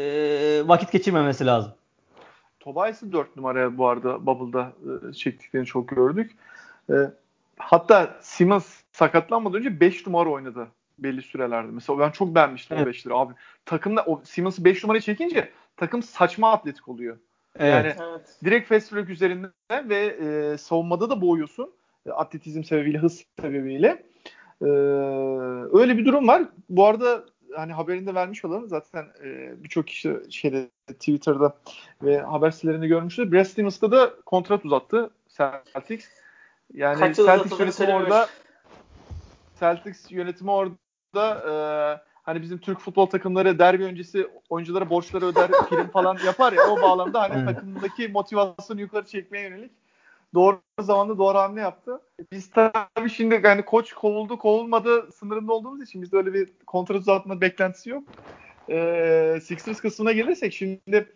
vakit 0.66 0.92
geçirmemesi 0.92 1.46
lazım. 1.46 1.74
Tobias'ı 2.60 3.12
4 3.12 3.36
numaraya 3.36 3.78
bu 3.78 3.88
arada 3.88 4.26
Bubble'da 4.26 4.74
e, 5.10 5.14
çektiklerini 5.14 5.68
çok 5.68 5.88
gördük. 5.88 6.32
E, 6.90 6.96
hatta 7.58 8.18
Simmons 8.22 8.82
sakatlanmadan 8.92 9.60
önce 9.60 9.80
5 9.80 10.08
numara 10.08 10.30
oynadı 10.30 10.68
belli 11.00 11.22
sürelerde. 11.22 11.72
Mesela 11.72 12.00
ben 12.00 12.12
çok 12.12 12.36
beğenmiştim 12.36 12.78
evet. 12.78 12.88
o 12.88 12.90
5'leri. 12.90 13.14
Abi 13.14 13.34
takımda 13.66 14.04
o 14.06 14.22
Simmons'ı 14.24 14.66
5 14.66 14.84
numaraya 14.84 15.02
çekince 15.02 15.50
takım 15.78 16.04
saçma 16.04 16.52
atletik 16.52 16.88
oluyor. 16.88 17.18
Evet. 17.60 17.98
Yani 17.98 18.10
evet. 18.12 18.36
direkt 18.44 18.70
fast 18.70 18.94
break 18.94 19.10
üzerinden 19.10 19.90
ve 19.90 20.06
e, 20.06 20.58
savunmada 20.58 21.10
da 21.10 21.22
boğuyorsun. 21.22 21.72
E, 22.06 22.12
atletizm 22.12 22.64
sebebiyle, 22.64 22.98
hız 22.98 23.26
sebebiyle. 23.42 24.04
E, 24.62 24.66
öyle 25.78 25.98
bir 25.98 26.06
durum 26.06 26.28
var. 26.28 26.44
Bu 26.70 26.86
arada 26.86 27.24
hani 27.56 27.74
haberini 27.74 28.08
de 28.08 28.16
vermiş 28.16 28.46
olalım. 28.46 28.70
Zaten 28.70 29.06
e, 29.24 29.54
birçok 29.64 29.88
kişi 29.88 30.18
şeyde 30.30 30.70
Twitter'da 30.88 31.58
ve 32.04 32.18
haber 32.22 32.52
sitelerinde 32.52 32.88
görmüştür. 32.88 33.32
Brad 33.32 33.44
Stevens'da 33.44 33.92
da 33.92 34.14
kontrat 34.26 34.66
uzattı 34.66 35.10
Celtics. 35.38 36.06
Yani 36.74 37.00
Kaç 37.00 37.16
Celtics 37.16 37.60
yönetimi 37.60 37.94
orada 37.94 38.28
Celtics 39.60 40.12
yönetimi 40.12 40.52
orada 40.52 40.78
e, 41.50 41.54
hani 42.24 42.42
bizim 42.42 42.58
Türk 42.58 42.80
futbol 42.80 43.06
takımları 43.06 43.60
derbi 43.60 43.84
öncesi 43.84 44.28
oyunculara 44.50 44.90
borçları 44.90 45.26
öder 45.26 45.52
prim 45.52 45.88
falan 45.88 46.18
yapar 46.26 46.54
ya 46.54 46.62
o 46.70 46.82
bağlamda 46.82 47.22
hani 47.22 47.46
takımdaki 47.46 48.08
motivasyonu 48.08 48.82
yukarı 48.82 49.06
çekmeye 49.06 49.50
yönelik 49.50 49.72
doğru 50.34 50.62
zamanda 50.80 51.18
doğru 51.18 51.38
hamle 51.38 51.62
yaptı. 51.62 52.02
Biz 52.32 52.50
tabii 52.50 53.10
şimdi 53.10 53.42
yani 53.44 53.66
koç 53.66 53.94
kovuldu 53.94 54.38
kovulmadı 54.38 55.12
sınırında 55.12 55.54
olduğumuz 55.54 55.82
için 55.84 56.02
bizde 56.02 56.18
öyle 56.18 56.34
bir 56.34 56.50
kontrat 56.68 57.00
uzatma 57.00 57.42
beklentisi 57.42 57.90
yok. 57.90 58.04
Ee, 58.70 59.40
Sixers 59.44 59.82
kısmına 59.82 60.12
gelirsek 60.12 60.54
şimdi 60.54 61.16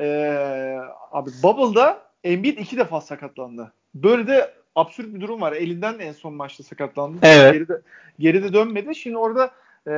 ee, 0.00 0.78
abi 1.12 1.30
Bubble'da 1.42 2.02
Embiid 2.24 2.58
iki 2.58 2.76
defa 2.76 3.00
sakatlandı. 3.00 3.72
Böyle 3.94 4.26
de 4.26 4.54
absürt 4.74 5.14
bir 5.14 5.20
durum 5.20 5.40
var. 5.40 5.52
Elinden 5.52 5.98
en 5.98 6.12
son 6.12 6.34
maçta 6.34 6.62
sakatlandı. 6.62 7.18
Evet. 7.22 7.52
Geride, 7.52 7.80
geride 8.18 8.52
dönmedi. 8.52 8.94
Şimdi 8.94 9.16
orada 9.16 9.50
ee, 9.88 9.92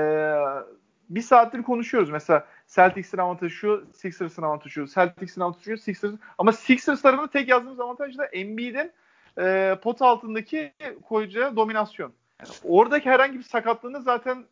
bir 1.10 1.22
saattir 1.22 1.62
konuşuyoruz. 1.62 2.10
Mesela 2.10 2.46
Celtics'in 2.68 3.18
avantajı 3.18 3.54
şu, 3.54 3.86
Sixers'ın 3.94 4.42
avantajı 4.42 4.70
şu, 4.70 4.86
Celtics'in 4.86 5.40
avantajı 5.40 5.70
şu, 5.70 5.78
Sixers. 5.78 6.14
Ama 6.38 6.52
Sixers 6.52 7.02
tarafında 7.02 7.30
tek 7.30 7.48
yazdığımız 7.48 7.80
avantaj 7.80 8.18
da 8.18 8.26
Embiid'in 8.26 8.92
e, 9.38 9.76
pot 9.82 10.02
altındaki 10.02 10.72
koyacağı 11.08 11.56
dominasyon. 11.56 12.12
Yani 12.40 12.50
oradaki 12.64 13.10
herhangi 13.10 13.38
bir 13.38 13.44
sakatlığında 13.44 14.00
zaten 14.00 14.44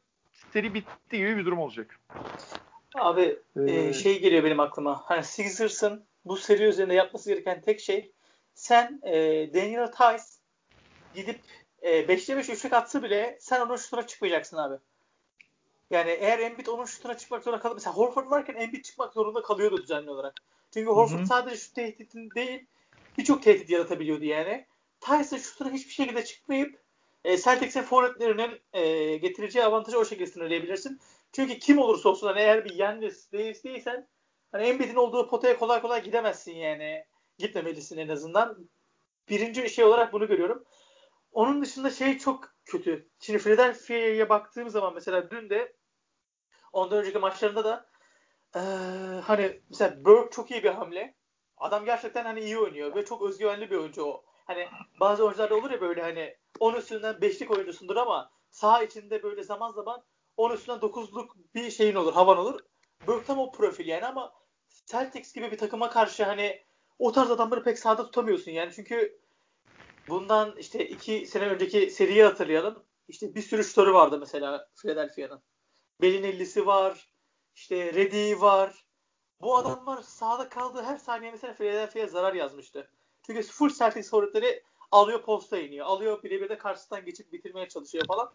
seri 0.52 0.74
bitti 0.74 1.18
gibi 1.18 1.36
bir 1.36 1.44
durum 1.44 1.58
olacak. 1.58 2.00
Abi 2.94 3.38
ee, 3.56 3.72
e, 3.72 3.92
şey 3.92 4.20
geliyor 4.20 4.44
benim 4.44 4.60
aklıma. 4.60 5.02
Hani 5.04 5.24
Sixers'ın 5.24 6.04
bu 6.24 6.36
seri 6.36 6.62
üzerinde 6.62 6.94
yapması 6.94 7.30
gereken 7.30 7.60
tek 7.60 7.80
şey 7.80 8.12
sen 8.54 9.00
e, 9.02 9.12
Daniel 9.54 9.86
Tice 9.86 10.24
gidip 11.14 11.40
e, 11.82 12.00
5'te 12.00 12.36
5 12.36 12.48
üçlük 12.48 12.72
atsa 12.72 13.02
bile 13.02 13.38
sen 13.40 13.60
onun 13.60 13.76
şutuna 13.76 14.06
çıkmayacaksın 14.06 14.56
abi. 14.56 14.74
Yani 15.90 16.10
eğer 16.10 16.38
Embiid 16.38 16.66
onun 16.66 16.84
şutuna 16.84 17.16
çıkmak 17.16 17.44
zorunda 17.44 17.62
kalır. 17.62 17.74
Mesela 17.74 17.96
Horford 17.96 18.30
varken 18.30 18.54
Embiid 18.54 18.84
çıkmak 18.84 19.12
zorunda 19.12 19.42
kalıyordu 19.42 19.82
düzenli 19.82 20.10
olarak. 20.10 20.34
Çünkü 20.74 20.90
Horford 20.90 21.18
Hı-hı. 21.18 21.26
sadece 21.26 21.56
şut 21.56 21.74
tehditin 21.74 22.30
değil 22.30 22.66
birçok 23.18 23.42
tehdit 23.42 23.70
yaratabiliyordu 23.70 24.24
yani. 24.24 24.66
Tyson 25.00 25.36
şutuna 25.36 25.70
hiçbir 25.70 25.92
şekilde 25.92 26.24
çıkmayıp 26.24 26.78
e, 27.24 27.38
Celtics'in 27.38 27.82
forvetlerinin 27.82 28.60
e, 28.72 29.16
getireceği 29.16 29.64
avantajı 29.64 29.98
o 29.98 30.04
şekilde 30.04 30.26
sınırlayabilirsin. 30.26 31.00
Çünkü 31.32 31.58
kim 31.58 31.78
olursa 31.78 32.08
olsun 32.08 32.26
hani 32.26 32.40
eğer 32.40 32.64
bir 32.64 32.74
Yannis 32.74 33.32
Davis 33.32 33.64
değilsen 33.64 34.06
hani 34.52 34.64
Embiid'in 34.64 34.96
olduğu 34.96 35.28
potaya 35.28 35.58
kolay 35.58 35.80
kolay 35.80 36.02
gidemezsin 36.02 36.52
yani. 36.52 37.04
Gitmemelisin 37.38 37.98
en 37.98 38.08
azından. 38.08 38.68
Birinci 39.28 39.70
şey 39.70 39.84
olarak 39.84 40.12
bunu 40.12 40.28
görüyorum. 40.28 40.64
Onun 41.34 41.62
dışında 41.62 41.90
şey 41.90 42.18
çok 42.18 42.54
kötü. 42.64 43.08
Şimdi 43.20 43.38
Philadelphia'ya 43.38 44.28
baktığım 44.28 44.70
zaman 44.70 44.94
mesela 44.94 45.30
dün 45.30 45.50
de 45.50 45.76
ondan 46.72 46.98
önceki 46.98 47.18
maçlarında 47.18 47.64
da 47.64 47.90
ee, 48.56 48.60
hani 49.24 49.60
mesela 49.70 50.04
Burke 50.04 50.30
çok 50.30 50.50
iyi 50.50 50.62
bir 50.62 50.70
hamle. 50.70 51.14
Adam 51.56 51.84
gerçekten 51.84 52.24
hani 52.24 52.40
iyi 52.40 52.58
oynuyor 52.58 52.94
ve 52.94 53.04
çok 53.04 53.22
özgüvenli 53.22 53.70
bir 53.70 53.76
oyuncu 53.76 54.04
o. 54.04 54.24
Hani 54.46 54.68
bazı 55.00 55.24
oyuncularda 55.24 55.54
olur 55.54 55.70
ya 55.70 55.80
böyle 55.80 56.02
hani 56.02 56.36
10 56.60 56.74
üstünden 56.74 57.14
5'lik 57.14 57.50
oyuncusundur 57.50 57.96
ama 57.96 58.30
saha 58.50 58.82
içinde 58.82 59.22
böyle 59.22 59.42
zaman 59.42 59.72
zaman 59.72 60.02
10 60.36 60.50
üstünden 60.50 60.78
9'luk 60.78 61.28
bir 61.54 61.70
şeyin 61.70 61.94
olur, 61.94 62.12
havan 62.12 62.38
olur. 62.38 62.60
Burke 63.06 63.26
tam 63.26 63.38
o 63.38 63.52
profil 63.52 63.86
yani 63.86 64.06
ama 64.06 64.32
Celtics 64.86 65.32
gibi 65.32 65.50
bir 65.50 65.58
takıma 65.58 65.90
karşı 65.90 66.24
hani 66.24 66.64
o 66.98 67.12
tarz 67.12 67.30
adamları 67.30 67.62
pek 67.64 67.78
sahada 67.78 68.04
tutamıyorsun 68.04 68.50
yani. 68.50 68.72
Çünkü 68.72 69.23
bundan 70.08 70.56
işte 70.56 70.88
iki 70.88 71.26
sene 71.26 71.46
önceki 71.46 71.90
seriyi 71.90 72.24
hatırlayalım. 72.24 72.84
İşte 73.08 73.34
bir 73.34 73.42
sürü 73.42 73.64
story 73.64 73.92
vardı 73.92 74.18
mesela 74.20 74.68
Philadelphia'nın. 74.82 75.42
Belinelli'si 76.00 76.66
var. 76.66 77.08
işte 77.54 77.94
Reddy 77.94 78.40
var. 78.40 78.84
Bu 79.40 79.56
adamlar 79.56 80.02
sahada 80.02 80.48
kaldığı 80.48 80.82
her 80.82 80.96
saniye 80.96 81.30
mesela 81.30 81.54
Philadelphia'ya 81.54 82.08
zarar 82.08 82.34
yazmıştı. 82.34 82.90
Çünkü 83.26 83.42
full 83.42 83.70
Celtics 83.70 84.10
forvetleri 84.10 84.62
alıyor 84.90 85.22
posta 85.22 85.58
iniyor. 85.58 85.86
Alıyor 85.86 86.22
birebir 86.22 86.48
de 86.48 86.58
karşısından 86.58 87.04
geçip 87.04 87.32
bitirmeye 87.32 87.68
çalışıyor 87.68 88.04
falan. 88.06 88.32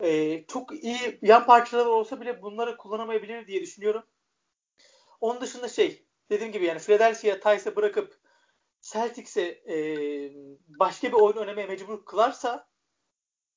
Ee, 0.00 0.44
çok 0.46 0.84
iyi 0.84 1.18
yan 1.22 1.46
parçalar 1.46 1.86
olsa 1.86 2.20
bile 2.20 2.42
bunları 2.42 2.76
kullanamayabilir 2.76 3.46
diye 3.46 3.60
düşünüyorum. 3.60 4.02
Onun 5.20 5.40
dışında 5.40 5.68
şey 5.68 6.04
dediğim 6.30 6.52
gibi 6.52 6.64
yani 6.64 6.78
Philadelphia 6.78 7.40
Tice'ı 7.40 7.76
bırakıp 7.76 8.18
Celtics'e 8.84 9.42
e, 9.42 9.76
başka 10.68 11.08
bir 11.08 11.12
oyun 11.12 11.36
oynamaya 11.36 11.66
mecbur 11.66 12.04
kılarsa 12.04 12.66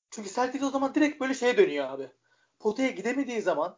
çünkü 0.09 0.29
Celtics 0.29 0.63
o 0.63 0.69
zaman 0.69 0.95
direkt 0.95 1.21
böyle 1.21 1.33
şeye 1.33 1.57
dönüyor 1.57 1.89
abi. 1.89 2.11
Potaya 2.59 2.89
gidemediği 2.89 3.41
zaman 3.41 3.77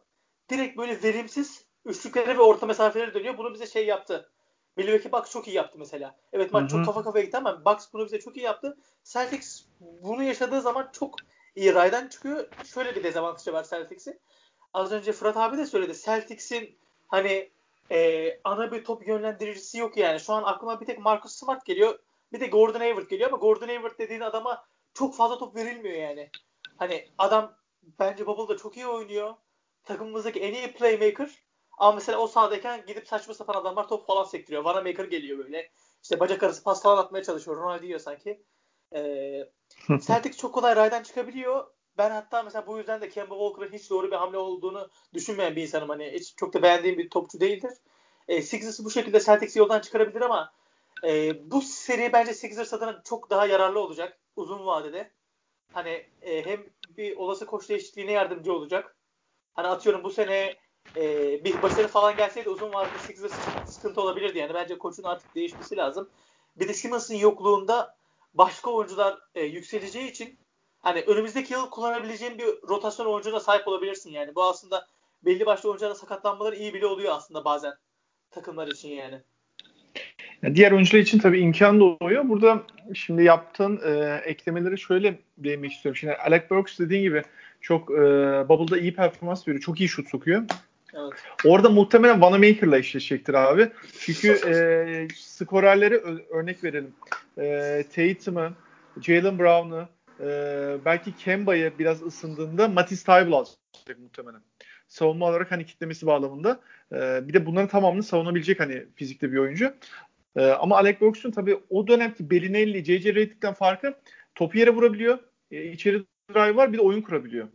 direkt 0.50 0.78
böyle 0.78 1.02
verimsiz 1.02 1.64
üçlüklere 1.84 2.38
ve 2.38 2.42
orta 2.42 2.66
mesafelere 2.66 3.14
dönüyor. 3.14 3.38
Bunu 3.38 3.54
bize 3.54 3.66
şey 3.66 3.86
yaptı. 3.86 4.32
Milwaukee 4.76 5.12
Bucks 5.12 5.30
çok 5.30 5.48
iyi 5.48 5.56
yaptı 5.56 5.78
mesela. 5.78 6.16
Evet 6.32 6.52
maç 6.52 6.70
çok 6.70 6.84
kafa 6.84 7.02
kafaya 7.02 7.24
gitti 7.24 7.36
ama 7.36 7.64
Bucks 7.64 7.86
bunu 7.92 8.04
bize 8.04 8.20
çok 8.20 8.36
iyi 8.36 8.44
yaptı. 8.44 8.78
Celtics 9.04 9.64
bunu 9.80 10.22
yaşadığı 10.22 10.60
zaman 10.60 10.90
çok 10.92 11.14
iyi 11.56 11.74
raydan 11.74 12.08
çıkıyor. 12.08 12.48
Şöyle 12.64 12.94
bir 12.96 13.04
dezavantajı 13.04 13.52
var 13.52 13.66
Celtics'in. 13.70 14.20
Az 14.74 14.92
önce 14.92 15.12
Fırat 15.12 15.36
abi 15.36 15.58
de 15.58 15.66
söyledi. 15.66 15.98
Celtics'in 16.04 16.78
hani 17.06 17.50
e, 17.90 18.40
ana 18.44 18.72
bir 18.72 18.84
top 18.84 19.06
yönlendiricisi 19.06 19.78
yok 19.78 19.96
yani. 19.96 20.20
Şu 20.20 20.32
an 20.32 20.42
aklıma 20.42 20.80
bir 20.80 20.86
tek 20.86 20.98
Marcus 20.98 21.32
Smart 21.32 21.66
geliyor. 21.66 21.98
Bir 22.32 22.40
de 22.40 22.46
Gordon 22.46 22.80
Hayward 22.80 23.10
geliyor 23.10 23.28
ama 23.28 23.38
Gordon 23.38 23.68
Hayward 23.68 23.98
dediğin 23.98 24.20
adama 24.20 24.64
çok 24.94 25.14
fazla 25.14 25.38
top 25.38 25.56
verilmiyor 25.56 25.96
yani. 25.96 26.30
Hani 26.76 27.08
adam 27.18 27.56
bence 27.98 28.26
Bubble'da 28.26 28.56
çok 28.56 28.76
iyi 28.76 28.86
oynuyor. 28.86 29.34
Takımımızdaki 29.84 30.40
en 30.40 30.54
iyi 30.54 30.72
playmaker. 30.72 31.30
Ama 31.78 31.92
mesela 31.92 32.18
o 32.18 32.26
sahadayken 32.26 32.84
gidip 32.86 33.08
saçma 33.08 33.34
sapan 33.34 33.54
adamlar 33.54 33.88
top 33.88 34.06
falan 34.06 34.24
sektiriyor. 34.24 34.64
Vanamaker 34.64 35.04
geliyor 35.04 35.38
böyle. 35.38 35.70
İşte 36.02 36.20
bacak 36.20 36.42
arası 36.42 36.62
pas 36.62 36.82
falan 36.82 36.96
atmaya 36.96 37.24
çalışıyor. 37.24 37.56
Ronaldinho 37.56 37.98
sanki. 37.98 38.42
Ee, 38.94 39.48
Celtics 39.88 40.36
çok 40.36 40.54
kolay 40.54 40.76
raydan 40.76 41.02
çıkabiliyor. 41.02 41.66
Ben 42.00 42.10
hatta 42.10 42.42
mesela 42.42 42.66
bu 42.66 42.78
yüzden 42.78 43.00
de 43.00 43.08
Kemba 43.08 43.34
Walker'ın 43.34 43.72
hiç 43.72 43.90
doğru 43.90 44.10
bir 44.10 44.16
hamle 44.16 44.38
olduğunu 44.38 44.88
düşünmeyen 45.14 45.56
bir 45.56 45.62
insanım. 45.62 45.88
Hani 45.88 46.10
hiç 46.12 46.36
çok 46.36 46.54
da 46.54 46.62
beğendiğim 46.62 46.98
bir 46.98 47.10
topçu 47.10 47.40
değildir. 47.40 47.72
E, 48.28 48.42
Sixers 48.42 48.84
bu 48.84 48.90
şekilde 48.90 49.20
Celtics'i 49.20 49.58
yoldan 49.58 49.80
çıkarabilir 49.80 50.20
ama 50.20 50.52
e, 51.04 51.10
bu 51.50 51.62
seri 51.62 52.12
bence 52.12 52.34
Sixers 52.34 52.72
adına 52.72 53.02
çok 53.04 53.30
daha 53.30 53.46
yararlı 53.46 53.80
olacak 53.80 54.18
uzun 54.36 54.66
vadede. 54.66 55.10
Hani 55.72 56.06
e, 56.22 56.46
hem 56.46 56.66
bir 56.96 57.16
olası 57.16 57.46
koç 57.46 57.68
değişikliğine 57.68 58.12
yardımcı 58.12 58.52
olacak. 58.52 58.96
Hani 59.54 59.66
atıyorum 59.66 60.04
bu 60.04 60.10
sene 60.10 60.56
e, 60.96 61.04
bir 61.44 61.62
başarı 61.62 61.88
falan 61.88 62.16
gelseydi 62.16 62.48
uzun 62.48 62.72
vadede 62.72 62.98
Sixers 62.98 63.32
sıkıntı 63.66 64.00
olabilirdi. 64.00 64.38
Yani 64.38 64.54
bence 64.54 64.78
koçun 64.78 65.02
artık 65.02 65.34
değişmesi 65.34 65.76
lazım. 65.76 66.10
Bir 66.56 66.68
de 66.68 66.74
Simmons'ın 66.74 67.14
yokluğunda 67.14 67.96
başka 68.34 68.70
oyuncular 68.70 69.18
e, 69.34 69.42
yükseleceği 69.44 70.10
için 70.10 70.39
hani 70.80 71.00
önümüzdeki 71.00 71.52
yıl 71.52 71.70
kullanabileceğin 71.70 72.38
bir 72.38 72.46
rotasyon 72.68 73.06
oyuncuna 73.06 73.40
sahip 73.40 73.68
olabilirsin 73.68 74.10
yani. 74.10 74.34
Bu 74.34 74.44
aslında 74.44 74.86
belli 75.24 75.46
başlı 75.46 75.68
oyuncuların 75.68 75.94
sakatlanmaları 75.94 76.56
iyi 76.56 76.74
bile 76.74 76.86
oluyor 76.86 77.12
aslında 77.16 77.44
bazen 77.44 77.72
takımlar 78.30 78.68
için 78.68 78.88
yani. 78.88 79.20
Diğer 80.54 80.72
oyuncular 80.72 81.00
için 81.00 81.18
tabii 81.18 81.40
imkan 81.40 81.80
doğuyor. 81.80 82.28
Burada 82.28 82.62
şimdi 82.94 83.24
yaptığın 83.24 83.80
e, 83.84 84.20
eklemeleri 84.24 84.78
şöyle 84.78 85.18
değinmek 85.38 85.72
istiyorum. 85.72 85.96
Şimdi 85.96 86.14
Alec 86.14 86.50
Burks 86.50 86.78
dediğin 86.78 87.02
gibi 87.02 87.22
çok 87.60 87.90
e, 87.90 87.94
Bubble'da 88.48 88.78
iyi 88.78 88.94
performans 88.94 89.48
veriyor. 89.48 89.62
Çok 89.62 89.80
iyi 89.80 89.88
şut 89.88 90.08
sokuyor. 90.08 90.42
Evet. 90.94 91.12
Orada 91.44 91.70
muhtemelen 91.70 92.20
Vanamaker'la 92.20 92.78
eşleşecektir 92.78 93.34
abi. 93.34 93.68
Çünkü 93.98 94.28
e, 94.28 95.08
skorerleri 95.14 95.96
örnek 96.30 96.64
verelim. 96.64 96.94
E, 97.38 97.84
Tatum'u, 97.94 98.52
Jalen 99.00 99.38
Brown'u, 99.38 99.88
e, 100.20 100.78
belki 100.84 101.16
Kemba'yı 101.16 101.72
biraz 101.78 102.02
ısındığında 102.02 102.68
Matisse 102.68 103.04
Thybulle 103.04 103.36
alacak 103.36 103.98
muhtemelen. 103.98 104.40
Savunma 104.88 105.26
olarak 105.26 105.50
hani 105.50 105.66
kitlemesi 105.66 106.06
bağlamında. 106.06 106.60
E, 106.92 107.28
bir 107.28 107.32
de 107.32 107.46
bunların 107.46 107.68
tamamını 107.68 108.02
savunabilecek 108.02 108.60
hani 108.60 108.86
fizikte 108.94 109.32
bir 109.32 109.38
oyuncu. 109.38 109.74
E, 110.36 110.46
ama 110.46 110.76
Alec 110.76 111.00
Burks'un 111.00 111.30
tabii 111.30 111.58
o 111.70 111.86
dönemki 111.86 112.30
Bellinelli, 112.30 112.84
J.J. 112.84 113.14
Redick'ten 113.14 113.54
farkı 113.54 113.94
topu 114.34 114.58
yere 114.58 114.70
vurabiliyor. 114.70 115.18
E, 115.50 115.64
içeri 115.64 116.04
drive 116.34 116.56
var 116.56 116.72
bir 116.72 116.78
de 116.78 116.82
oyun 116.82 117.02
kurabiliyor. 117.02 117.48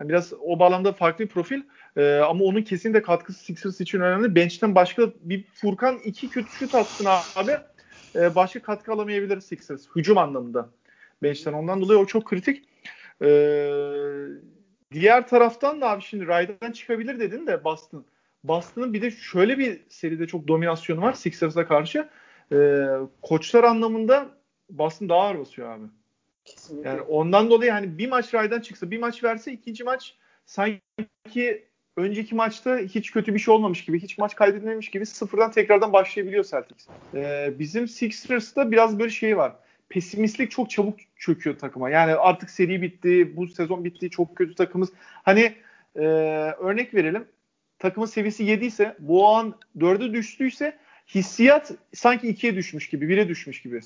Yani 0.00 0.08
biraz 0.08 0.32
o 0.40 0.58
bağlamda 0.58 0.92
farklı 0.92 1.24
bir 1.24 1.30
profil. 1.30 1.62
E, 1.96 2.14
ama 2.14 2.44
onun 2.44 2.62
kesinlikle 2.62 3.02
katkısı 3.02 3.44
Sixers 3.44 3.80
için 3.80 4.00
önemli. 4.00 4.34
Bench'ten 4.34 4.74
başka 4.74 5.12
bir 5.20 5.44
Furkan 5.54 5.98
iki 6.04 6.30
kötü 6.30 6.50
şut 6.50 6.74
atsın 6.74 7.06
abi. 7.36 7.52
E, 8.14 8.34
başka 8.34 8.62
katkı 8.62 8.92
alamayabilir 8.92 9.40
Sixers. 9.40 9.86
Hücum 9.96 10.18
anlamında. 10.18 10.70
Bench'ten. 11.22 11.52
Ondan 11.52 11.80
dolayı 11.80 11.98
o 11.98 12.06
çok 12.06 12.24
kritik. 12.24 12.64
E, 13.22 13.28
diğer 14.92 15.28
taraftan 15.28 15.80
da 15.80 15.90
abi 15.90 16.02
şimdi 16.02 16.26
Ray'dan 16.26 16.72
çıkabilir 16.72 17.20
dedin 17.20 17.46
de 17.46 17.64
Boston. 17.64 18.04
Boston'ın 18.44 18.92
bir 18.92 19.02
de 19.02 19.10
şöyle 19.10 19.58
bir 19.58 19.80
seride 19.88 20.26
çok 20.26 20.48
dominasyonu 20.48 21.02
var 21.02 21.12
Sixers'a 21.12 21.66
karşı. 21.66 22.08
E, 22.52 22.86
koçlar 23.22 23.64
anlamında 23.64 24.28
Boston 24.70 25.08
daha 25.08 25.20
ağır 25.20 25.38
basıyor 25.38 25.70
abi. 25.70 25.86
Kesinlikle. 26.44 26.88
Yani 26.88 27.00
ondan 27.00 27.50
dolayı 27.50 27.70
hani 27.70 27.98
bir 27.98 28.08
maç 28.08 28.34
raydan 28.34 28.60
çıksa 28.60 28.90
bir 28.90 28.98
maç 28.98 29.24
verse 29.24 29.52
ikinci 29.52 29.84
maç 29.84 30.14
sanki 30.46 31.66
önceki 31.96 32.34
maçta 32.34 32.78
hiç 32.78 33.10
kötü 33.10 33.34
bir 33.34 33.38
şey 33.38 33.54
olmamış 33.54 33.84
gibi, 33.84 34.02
hiç 34.02 34.18
maç 34.18 34.34
kaydedilmemiş 34.34 34.90
gibi 34.90 35.06
sıfırdan 35.06 35.50
tekrardan 35.50 35.92
başlayabiliyor 35.92 36.44
Celtics. 36.44 36.86
Ee, 37.14 37.54
bizim 37.58 37.88
Sixers'ta 37.88 38.70
biraz 38.70 38.98
böyle 38.98 39.10
şey 39.10 39.36
var. 39.36 39.56
Pesimistlik 39.88 40.50
çok 40.50 40.70
çabuk 40.70 40.98
çöküyor 41.16 41.58
takıma. 41.58 41.90
Yani 41.90 42.14
artık 42.14 42.50
seri 42.50 42.82
bitti, 42.82 43.36
bu 43.36 43.48
sezon 43.48 43.84
bitti, 43.84 44.10
çok 44.10 44.36
kötü 44.36 44.54
takımız. 44.54 44.92
Hani 45.22 45.54
e, 45.96 46.04
örnek 46.58 46.94
verelim. 46.94 47.24
Takımın 47.78 48.06
seviyesi 48.06 48.44
7 48.44 48.64
ise 48.64 48.96
bu 48.98 49.28
an 49.28 49.54
4'e 49.78 50.12
düştüyse 50.12 50.76
hissiyat 51.14 51.72
sanki 51.94 52.28
2'ye 52.28 52.56
düşmüş 52.56 52.88
gibi, 52.88 53.04
1'e 53.04 53.28
düşmüş 53.28 53.62
gibi. 53.62 53.80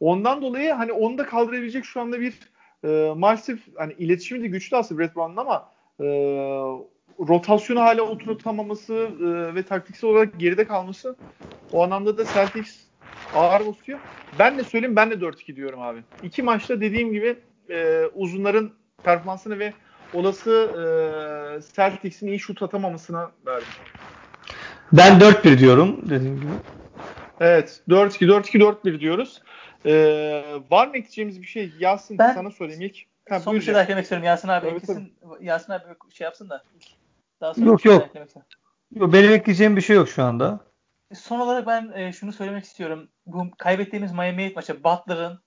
Ondan 0.00 0.42
dolayı 0.42 0.72
hani 0.72 0.92
onu 0.92 1.18
da 1.18 1.26
kaldırabilecek 1.26 1.84
şu 1.84 2.00
anda 2.00 2.20
bir 2.20 2.34
e, 2.84 3.12
maalesef 3.16 3.58
hani 3.76 3.92
iletişimi 3.92 4.42
de 4.42 4.46
güçlü 4.46 4.76
aslında 4.76 5.00
Brett 5.00 5.16
Brown'un 5.16 5.36
ama 5.36 5.72
e, 6.00 6.04
rotasyonu 7.28 7.80
hala 7.80 8.02
oturtamaması 8.02 8.94
e, 8.94 9.54
ve 9.54 9.62
taktiksel 9.62 10.10
olarak 10.10 10.40
geride 10.40 10.66
kalması 10.66 11.16
o 11.72 11.84
anlamda 11.84 12.18
da 12.18 12.24
Celtics 12.24 12.89
ağır 13.34 13.66
basıyor. 13.66 13.98
Ben 14.38 14.58
de 14.58 14.64
söyleyeyim 14.64 14.96
ben 14.96 15.10
de 15.10 15.14
4-2 15.14 15.56
diyorum 15.56 15.82
abi. 15.82 16.02
İki 16.22 16.42
maçta 16.42 16.80
dediğim 16.80 17.12
gibi 17.12 17.38
e, 17.70 18.04
uzunların 18.14 18.72
performansını 19.02 19.58
ve 19.58 19.72
olası 20.14 20.70
e, 20.72 21.74
Celtics'in 21.76 22.26
iyi 22.26 22.38
şut 22.38 22.62
atamamasına 22.62 23.30
verdim. 23.46 23.68
Ben 24.92 25.18
4-1 25.18 25.58
diyorum 25.58 26.10
dediğim 26.10 26.40
gibi. 26.40 26.52
Evet 27.40 27.82
4-2 27.88 28.26
4-2 28.26 28.58
4-1 28.84 29.00
diyoruz. 29.00 29.42
Ee, 29.86 30.42
var 30.70 30.86
mı 30.86 30.96
ekleyeceğimiz 30.96 31.42
bir 31.42 31.46
şey? 31.46 31.72
Yasin 31.78 32.18
ben, 32.18 32.34
sana 32.34 32.50
sorayım 32.50 32.80
ilk. 32.80 32.96
Ha, 33.28 33.40
son 33.40 33.56
bir 33.56 33.60
şey 33.60 33.74
daha 33.74 33.82
eklemek 33.82 34.02
istiyorum 34.02 34.26
Yasin 34.26 34.48
abi. 34.48 34.66
Evet, 34.66 34.80
Kesin, 34.80 35.12
Yasin 35.40 35.72
abi 35.72 35.84
şey 36.10 36.24
yapsın 36.24 36.50
da. 36.50 36.64
Daha 37.40 37.54
sonra 37.54 37.66
yok 37.66 37.80
şey 37.80 37.92
yok. 37.92 38.08
yok. 38.96 39.12
Benim 39.12 39.32
ekleyeceğim 39.32 39.76
bir 39.76 39.80
şey 39.80 39.96
yok 39.96 40.08
şu 40.08 40.22
anda. 40.22 40.60
Son 41.14 41.40
olarak 41.40 41.66
ben 41.66 41.92
e, 41.94 42.12
şunu 42.12 42.32
söylemek 42.32 42.64
istiyorum. 42.64 43.08
Bu 43.26 43.50
kaybettiğimiz 43.58 44.12
Miami 44.12 44.44
Heat 44.44 44.56
maçı 44.56 44.84
Butler'ın 44.84 45.40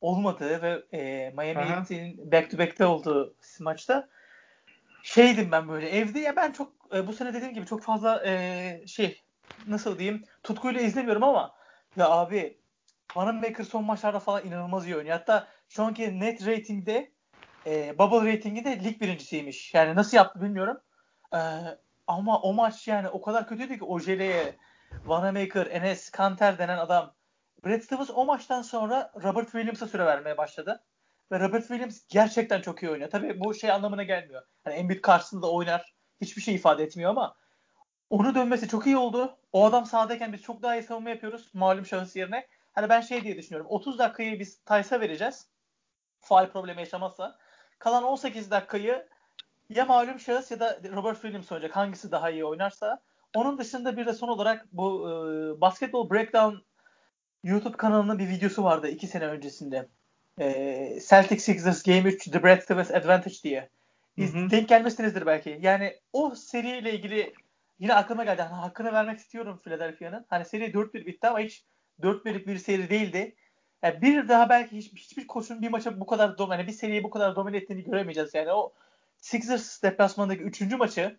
olmadığı 0.00 0.62
ve 0.62 0.82
e, 0.92 1.30
Miami 1.30 1.64
Heat'in 1.64 2.32
back 2.32 2.50
to 2.50 2.58
back'te 2.58 2.86
olduğu 2.86 3.36
maçta 3.60 4.08
şeydim 5.02 5.52
ben 5.52 5.68
böyle 5.68 5.90
evde 5.90 6.20
ya 6.20 6.36
ben 6.36 6.52
çok 6.52 6.72
e, 6.94 7.06
bu 7.06 7.12
sene 7.12 7.34
dediğim 7.34 7.54
gibi 7.54 7.66
çok 7.66 7.82
fazla 7.82 8.26
e, 8.26 8.86
şey 8.86 9.22
nasıl 9.66 9.98
diyeyim 9.98 10.24
tutkuyla 10.42 10.80
izlemiyorum 10.80 11.22
ama 11.22 11.54
ya 11.96 12.10
abi 12.10 12.58
Wanamaker 13.08 13.64
son 13.64 13.84
maçlarda 13.84 14.18
falan 14.18 14.46
inanılmaz 14.46 14.86
iyi 14.86 14.96
oynuyor. 14.96 15.18
Hatta 15.18 15.48
şu 15.68 15.82
anki 15.82 16.20
net 16.20 16.46
ratingde 16.46 17.12
e, 17.66 17.98
bubble 17.98 18.32
ratinginde 18.32 18.84
lig 18.84 19.00
birincisiymiş. 19.00 19.74
Yani 19.74 19.94
nasıl 19.94 20.16
yaptı 20.16 20.42
bilmiyorum. 20.42 20.80
E, 21.34 21.38
ama 22.06 22.40
o 22.40 22.52
maç 22.52 22.88
yani 22.88 23.08
o 23.08 23.22
kadar 23.22 23.48
kötüydü 23.48 23.78
ki 23.78 23.84
Ojele'ye, 23.84 24.56
Wanamaker, 25.02 25.66
Enes 25.66 26.10
Kanter 26.10 26.58
denen 26.58 26.78
adam 26.78 27.14
Brad 27.64 27.80
Stevens 27.80 28.10
o 28.14 28.24
maçtan 28.24 28.62
sonra 28.62 29.12
Robert 29.22 29.50
Williams'a 29.50 29.86
süre 29.86 30.06
vermeye 30.06 30.36
başladı. 30.36 30.84
Ve 31.32 31.40
Robert 31.40 31.68
Williams 31.68 32.00
gerçekten 32.08 32.60
çok 32.60 32.82
iyi 32.82 32.90
oynuyor. 32.90 33.10
Tabii 33.10 33.40
bu 33.40 33.54
şey 33.54 33.70
anlamına 33.70 34.02
gelmiyor. 34.02 34.42
Hani 34.64 34.74
Embiid 34.74 35.00
karşısında 35.00 35.50
oynar. 35.50 35.94
Hiçbir 36.20 36.42
şey 36.42 36.54
ifade 36.54 36.82
etmiyor 36.82 37.10
ama 37.10 37.34
onu 38.10 38.34
dönmesi 38.34 38.68
çok 38.68 38.86
iyi 38.86 38.96
oldu. 38.96 39.38
O 39.52 39.64
adam 39.64 39.86
sahadayken 39.86 40.32
biz 40.32 40.42
çok 40.42 40.62
daha 40.62 40.76
iyi 40.76 40.82
savunma 40.82 41.10
yapıyoruz. 41.10 41.50
Malum 41.54 41.86
şahıs 41.86 42.16
yerine. 42.16 42.46
Hani 42.72 42.88
ben 42.88 43.00
şey 43.00 43.24
diye 43.24 43.36
düşünüyorum. 43.36 43.66
30 43.70 43.98
dakikayı 43.98 44.40
biz 44.40 44.64
Taysa 44.64 45.00
vereceğiz. 45.00 45.48
Faal 46.20 46.50
problemi 46.50 46.80
yaşamazsa. 46.80 47.38
Kalan 47.78 48.02
18 48.02 48.50
dakikayı 48.50 49.08
ya 49.68 49.84
malum 49.84 50.20
şahıs 50.20 50.50
ya 50.50 50.60
da 50.60 50.80
Robert 50.92 51.14
Williams 51.14 51.52
oynayacak. 51.52 51.76
Hangisi 51.76 52.12
daha 52.12 52.30
iyi 52.30 52.44
oynarsa. 52.44 53.02
Onun 53.34 53.58
dışında 53.58 53.96
bir 53.96 54.06
de 54.06 54.12
son 54.12 54.28
olarak 54.28 54.66
bu 54.72 55.08
e, 55.08 55.12
Basketball 55.60 56.10
Breakdown 56.10 56.56
YouTube 57.44 57.76
kanalının 57.76 58.18
bir 58.18 58.28
videosu 58.28 58.64
vardı 58.64 58.88
iki 58.88 59.06
sene 59.06 59.26
öncesinde. 59.26 59.88
E, 60.40 60.98
Celtic 61.08 61.40
Sixers 61.40 61.82
Game 61.82 62.00
3 62.00 62.30
The 62.30 62.60
Stevens 62.60 62.90
Advantage 62.90 63.36
diye. 63.42 63.68
Hı 64.18 64.24
hı. 64.24 64.50
Denk 64.50 64.68
gelmişsinizdir 64.68 65.26
belki. 65.26 65.58
Yani 65.62 65.94
o 66.12 66.34
seriyle 66.34 66.92
ilgili 66.92 67.34
yine 67.78 67.94
aklıma 67.94 68.24
geldi. 68.24 68.42
Hani 68.42 68.60
hakkını 68.60 68.92
vermek 68.92 69.18
istiyorum 69.18 69.60
Philadelphia'nın. 69.64 70.26
Hani 70.28 70.44
seri 70.44 70.64
4-1 70.64 71.06
bitti 71.06 71.26
ama 71.26 71.40
hiç 71.40 71.64
4 72.02 72.24
birlik 72.24 72.46
bir 72.46 72.58
seri 72.58 72.90
değildi. 72.90 73.34
Yani 73.82 74.02
bir 74.02 74.28
daha 74.28 74.48
belki 74.48 74.76
hiç, 74.76 74.92
hiçbir 74.92 75.26
koçun 75.26 75.62
bir 75.62 75.68
maça 75.68 76.00
bu 76.00 76.06
kadar 76.06 76.38
dom 76.38 76.52
yani 76.52 76.66
bir 76.66 76.72
seriyi 76.72 77.04
bu 77.04 77.10
kadar 77.10 77.36
domine 77.36 77.56
ettiğini 77.56 77.84
göremeyeceğiz. 77.84 78.34
Yani 78.34 78.52
o 78.52 78.72
Sixers 79.18 79.82
deplasmanındaki 79.82 80.42
3. 80.42 80.60
maçı 80.60 81.18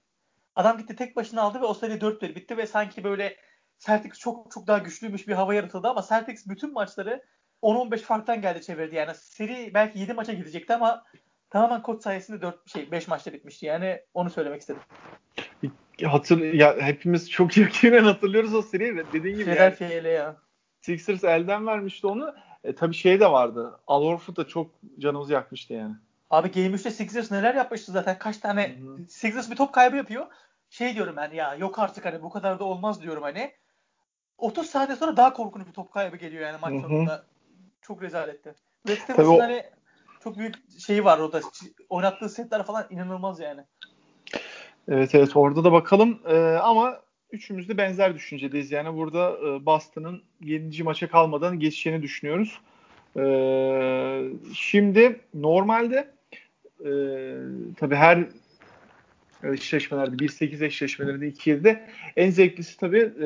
adam 0.56 0.78
gitti 0.78 0.96
tek 0.96 1.16
başına 1.16 1.42
aldı 1.42 1.62
ve 1.62 1.66
o 1.66 1.74
seri 1.74 1.94
4-1 1.94 2.36
bitti 2.36 2.58
ve 2.58 2.68
sanki 2.68 3.04
böyle 3.04 3.36
Celtics 3.80 4.20
çok 4.20 4.52
çok 4.52 4.68
daha 4.68 4.78
güçlüymüş 4.78 5.28
bir 5.28 5.34
hava 5.34 5.54
yaratıldı 5.54 5.88
ama 5.88 6.02
Celtics 6.10 6.48
bütün 6.48 6.74
maçları 6.74 7.24
10-15 7.64 7.98
farktan 7.98 8.42
geldi 8.42 8.62
çevirdi. 8.62 8.96
Yani 8.96 9.16
seri 9.16 9.72
belki 9.74 10.00
7 10.00 10.14
maça 10.14 10.34
gidecekti 10.34 10.74
ama 10.74 11.04
tamamen 11.50 11.82
koç 11.82 12.04
sayesinde 12.04 12.42
4 12.42 12.70
şey 12.70 12.92
5 12.92 13.08
maçta 13.08 13.34
bitmişti. 13.34 13.66
Yani 13.66 14.02
onu 14.14 14.30
söylemek 14.30 14.62
istedim. 14.62 14.82
Hatır 16.04 16.54
ya 16.54 16.78
hepimiz 16.80 17.32
çok 17.32 17.58
yakinen 17.58 18.04
hatırlıyoruz 18.04 18.56
o 18.56 18.62
seriyi. 18.62 19.06
Dediğin 19.14 19.36
gibi 19.36 19.46
Philadelphia 19.46 19.86
yani. 19.86 20.08
ya. 20.08 20.36
Sixers 20.82 21.24
elden 21.24 21.68
vermişti 21.68 22.08
onu. 22.08 22.36
E, 22.64 22.76
tabii 22.76 22.96
şey 22.96 23.20
de 23.20 23.32
vardı. 23.32 23.80
Al 23.88 24.04
Horford 24.04 24.36
da 24.36 24.48
çok 24.48 24.72
canımızı 25.00 25.34
yakmıştı 25.34 25.74
yani. 25.74 25.96
Abi 26.30 26.52
Game 26.52 26.76
3'te 26.76 26.92
Sixers 26.92 27.32
neler 27.32 27.56
yapmıştı 27.56 27.92
zaten. 27.92 28.20
Kaç 28.20 28.38
tane 28.38 28.78
Hı-hı. 28.80 29.08
Sixers 29.08 29.52
bir 29.52 29.56
top 29.56 29.74
kaybı 29.74 29.98
yapıyor. 29.98 30.26
Şey 30.78 30.96
diyorum 30.96 31.16
ben 31.18 31.32
ya 31.32 31.56
yok 31.56 31.80
artık 31.80 32.06
hani 32.06 32.24
bu 32.24 32.30
kadar 32.30 32.60
da 32.60 32.64
olmaz 32.64 33.02
diyorum 33.02 33.24
hani. 33.24 33.52
30 34.38 34.70
saniye 34.70 34.96
sonra 34.96 35.18
daha 35.18 35.34
korkunç 35.34 35.68
bir 35.68 35.72
top 35.72 35.92
kaybı 35.92 36.18
geliyor 36.18 36.44
yani 36.44 36.58
maç 36.62 36.82
sonunda. 36.82 37.26
Çok 37.82 38.04
rezaletti. 38.04 38.56
Red 38.88 38.98
Stevens'ın 38.98 39.40
hani 39.40 39.64
çok 40.24 40.38
büyük 40.38 40.56
şeyi 40.80 41.06
var 41.06 41.20
orada. 41.20 41.42
Oynattığı 41.90 42.30
setler 42.30 42.64
falan 42.64 42.88
inanılmaz 42.90 43.40
yani. 43.40 43.62
Evet 44.88 45.16
evet 45.16 45.36
orada 45.36 45.64
da 45.64 45.72
bakalım. 45.72 46.20
Ee, 46.26 46.38
ama 46.62 47.02
üçümüz 47.32 47.70
de 47.70 47.78
benzer 47.78 48.16
düşüncedeyiz. 48.16 48.72
Yani 48.72 48.98
burada 48.98 49.32
e, 49.32 49.66
Boston'ın 49.66 50.24
7. 50.42 50.84
maça 50.84 51.10
kalmadan 51.10 51.60
geçeceğini 51.60 52.02
düşünüyoruz. 52.02 52.62
E, 53.18 53.24
şimdi 54.54 55.20
normalde 55.34 56.12
e, 56.80 56.90
tabii 57.78 57.96
her 57.96 58.26
eşleşmelerde 59.54 60.16
1-8 60.26 60.66
eşleşmelerinde 60.66 61.28
2-7'de 61.30 61.90
en 62.16 62.30
zevklisi 62.30 62.78
tabii 62.78 63.00
e, 63.00 63.26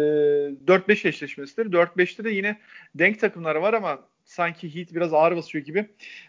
4-5 0.68 1.08
eşleşmesidir. 1.08 1.72
4-5'te 1.72 2.24
de 2.24 2.30
yine 2.30 2.58
denk 2.96 3.20
takımlar 3.20 3.56
var 3.56 3.74
ama 3.74 4.00
sanki 4.26 4.76
Heat 4.76 4.94
biraz 4.96 5.14
ağır 5.14 5.36
basıyor 5.36 5.66
gibi. 5.66 5.86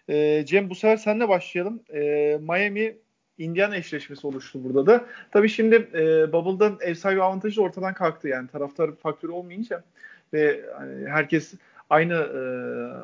E, 0.09 0.44
Cem 0.46 0.70
bu 0.70 0.74
sefer 0.74 0.96
senle 0.96 1.29
başlayalım. 1.29 1.81
E, 1.94 2.00
Miami 2.40 2.96
Indiana 3.38 3.76
eşleşmesi 3.76 4.26
oluştu 4.26 4.64
burada 4.64 4.87
da. 4.87 5.07
Tabii 5.31 5.48
şimdi 5.48 5.88
e, 5.94 6.33
Bubble'da 6.33 6.85
ev 6.85 6.94
sahibi 6.94 7.22
avantajı 7.22 7.62
ortadan 7.62 7.94
kalktı 7.94 8.29
yani 8.29 8.48
taraftar 8.48 8.96
faktörü 8.96 9.33
olmayınca 9.33 9.85
ve 10.33 10.64
hani 10.79 11.09
herkes 11.09 11.55
aynı 11.90 12.14
e, 12.14 12.40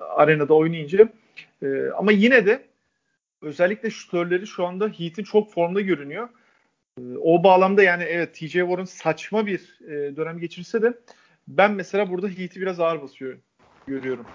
arenada 0.01 0.55
oynayınca 0.55 1.09
e, 1.63 1.67
ama 1.97 2.13
yine 2.13 2.47
de 2.47 2.63
özellikle 3.43 3.91
şutörleri 3.91 4.47
şu 4.47 4.67
anda 4.67 4.89
Heat'in 4.89 5.25
çok 5.25 5.53
formda 5.53 5.81
görünüyor. 5.81 6.29
E, 6.99 7.03
o 7.23 7.45
bağlamda 7.45 7.83
yani 7.83 8.03
evet 8.03 8.35
TJ 8.35 8.53
Warren 8.53 8.85
saçma 8.85 9.47
bir 9.47 9.79
e, 9.81 10.17
dönem 10.17 10.39
geçirse 10.39 10.83
de 10.83 10.93
ben 11.49 11.73
mesela 11.73 12.11
burada 12.11 12.29
Heat'i 12.29 12.61
biraz 12.61 12.81
ağır 12.81 13.03
basıyor 13.03 13.39
görüyorum. 13.87 14.27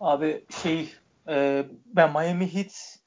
Abi 0.00 0.44
şey 0.62 0.94
e, 1.28 1.66
ben 1.86 2.10
Miami 2.12 2.54
Heat 2.54 2.98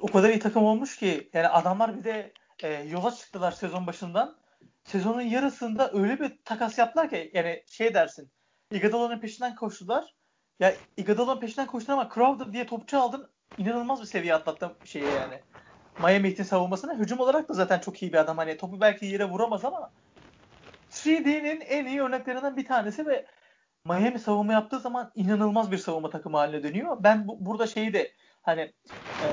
o 0.00 0.06
kadar 0.06 0.28
iyi 0.28 0.38
takım 0.38 0.64
olmuş 0.64 0.96
ki 0.96 1.30
yani 1.32 1.48
adamlar 1.48 1.98
bir 1.98 2.04
de 2.04 2.32
e, 2.62 2.72
yola 2.72 3.10
çıktılar 3.10 3.50
sezon 3.50 3.86
başından. 3.86 4.38
Sezonun 4.84 5.20
yarısında 5.20 5.90
öyle 5.92 6.20
bir 6.20 6.38
takas 6.44 6.78
yaptılar 6.78 7.10
ki 7.10 7.30
yani 7.34 7.64
şey 7.66 7.94
dersin. 7.94 8.30
Iguodala'nın 8.70 9.20
peşinden 9.20 9.54
koştular. 9.54 10.14
Ya 10.60 10.74
Iguodala'nın 10.96 11.40
peşinden 11.40 11.66
koştular 11.66 11.94
ama 11.94 12.10
Crowder 12.14 12.52
diye 12.52 12.66
topçu 12.66 12.98
aldın. 12.98 13.30
İnanılmaz 13.58 14.00
bir 14.00 14.06
seviye 14.06 14.34
atlattı 14.34 14.76
şeyi 14.84 15.04
yani. 15.04 15.40
Miami 15.98 16.28
Heat'in 16.28 16.42
savunmasına. 16.42 16.94
Hücum 16.94 17.20
olarak 17.20 17.48
da 17.48 17.54
zaten 17.54 17.78
çok 17.78 18.02
iyi 18.02 18.12
bir 18.12 18.18
adam. 18.18 18.38
Hani 18.38 18.56
topu 18.56 18.80
belki 18.80 19.06
yere 19.06 19.24
vuramaz 19.24 19.64
ama 19.64 19.90
3D'nin 20.90 21.60
en 21.60 21.86
iyi 21.86 22.02
örneklerinden 22.02 22.56
bir 22.56 22.64
tanesi 22.64 23.06
ve 23.06 23.26
Miami 23.84 24.18
savunma 24.18 24.52
yaptığı 24.52 24.80
zaman 24.80 25.12
inanılmaz 25.14 25.72
bir 25.72 25.78
savunma 25.78 26.10
takımı 26.10 26.36
haline 26.36 26.62
dönüyor. 26.62 26.96
Ben 27.00 27.28
bu, 27.28 27.46
burada 27.46 27.66
şeyi 27.66 27.92
de 27.92 28.12
hani 28.42 28.60
e, 29.22 29.26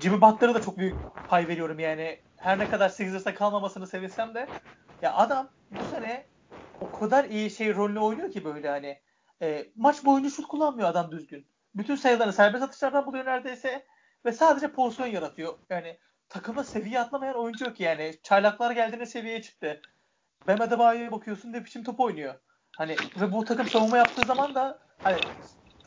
Jimmy 0.00 0.20
Butler'a 0.20 0.54
da 0.54 0.62
çok 0.62 0.78
büyük 0.78 0.96
pay 1.28 1.48
veriyorum 1.48 1.78
yani. 1.78 2.20
Her 2.36 2.58
ne 2.58 2.70
kadar 2.70 2.88
Sixers'ta 2.88 3.34
kalmamasını 3.34 3.86
sevsem 3.86 4.34
de 4.34 4.46
ya 5.02 5.14
adam 5.14 5.48
bu 5.70 5.84
sene 5.94 6.26
o 6.80 6.98
kadar 6.98 7.24
iyi 7.24 7.50
şey 7.50 7.74
rolünü 7.74 7.98
oynuyor 7.98 8.30
ki 8.30 8.44
böyle 8.44 8.68
hani 8.68 8.98
e, 9.42 9.66
maç 9.76 10.04
boyunca 10.04 10.30
şut 10.30 10.48
kullanmıyor 10.48 10.88
adam 10.88 11.10
düzgün. 11.10 11.46
Bütün 11.74 11.96
sayılarını 11.96 12.32
serbest 12.32 12.64
atışlardan 12.64 13.06
buluyor 13.06 13.24
neredeyse 13.24 13.86
ve 14.24 14.32
sadece 14.32 14.72
pozisyon 14.72 15.06
yaratıyor. 15.06 15.58
Yani 15.70 15.98
takıma 16.30 16.64
seviye 16.64 17.00
atlamayan 17.00 17.34
oyuncu 17.34 17.64
yok 17.64 17.80
yani. 17.80 18.14
Çaylaklar 18.22 18.70
geldiğinde 18.70 19.06
seviyeye 19.06 19.42
çıktı. 19.42 19.80
Bam 20.48 20.60
Adebayo'ya 20.60 21.12
bakıyorsun 21.12 21.52
ne 21.52 21.64
biçim 21.64 21.84
top 21.84 22.00
oynuyor. 22.00 22.34
Hani 22.76 22.96
ve 23.20 23.32
bu 23.32 23.44
takım 23.44 23.68
savunma 23.68 23.96
yaptığı 23.96 24.26
zaman 24.26 24.54
da 24.54 24.78
hani 25.02 25.18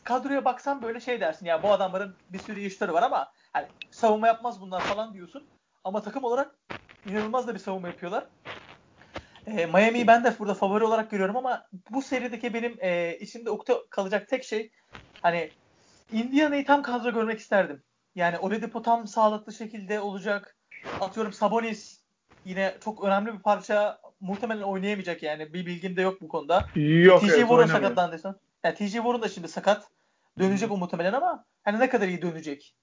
kadroya 0.04 0.44
baksan 0.44 0.82
böyle 0.82 1.00
şey 1.00 1.20
dersin 1.20 1.46
ya 1.46 1.62
bu 1.62 1.72
adamların 1.72 2.16
bir 2.28 2.38
sürü 2.38 2.60
işleri 2.60 2.92
var 2.92 3.02
ama 3.02 3.32
hani 3.52 3.66
savunma 3.90 4.26
yapmaz 4.26 4.60
bunlar 4.60 4.80
falan 4.80 5.14
diyorsun. 5.14 5.46
Ama 5.84 6.02
takım 6.02 6.24
olarak 6.24 6.54
inanılmaz 7.06 7.48
da 7.48 7.54
bir 7.54 7.60
savunma 7.60 7.88
yapıyorlar. 7.88 8.26
E, 9.46 9.66
Miami'yi 9.66 10.06
ben 10.06 10.24
de 10.24 10.38
burada 10.38 10.54
favori 10.54 10.84
olarak 10.84 11.10
görüyorum 11.10 11.36
ama 11.36 11.66
bu 11.90 12.02
serideki 12.02 12.54
benim 12.54 12.76
e, 12.80 13.18
içimde 13.20 13.50
ukde 13.50 13.74
kalacak 13.90 14.28
tek 14.28 14.44
şey 14.44 14.70
hani 15.22 15.50
Indiana'yı 16.12 16.66
tam 16.66 16.82
kadro 16.82 17.10
görmek 17.10 17.38
isterdim. 17.38 17.82
Yani 18.14 18.38
Oladipo 18.38 18.82
tam 18.82 19.06
sağlıklı 19.06 19.52
şekilde 19.52 20.00
olacak. 20.00 20.56
Atıyorum 21.00 21.32
Sabonis 21.32 22.00
yine 22.44 22.74
çok 22.84 23.04
önemli 23.04 23.32
bir 23.32 23.38
parça 23.38 24.00
muhtemelen 24.20 24.62
oynayamayacak 24.62 25.22
yani. 25.22 25.52
Bir 25.54 25.66
bilgim 25.66 25.96
de 25.96 26.02
yok 26.02 26.20
bu 26.20 26.28
konuda. 26.28 26.66
Yok, 26.74 27.20
TJ 27.20 27.28
evet, 27.28 27.40
Warren 27.40 27.66
sakatlandıysa. 27.66 28.38
Yani 28.64 28.74
TJ 28.74 28.92
Warren 28.92 29.22
da 29.22 29.28
şimdi 29.28 29.48
sakat. 29.48 29.88
Dönecek 30.38 30.70
o 30.70 30.76
muhtemelen 30.76 31.12
ama 31.12 31.44
hani 31.64 31.78
ne 31.78 31.88
kadar 31.88 32.08
iyi 32.08 32.22
dönecek? 32.22 32.74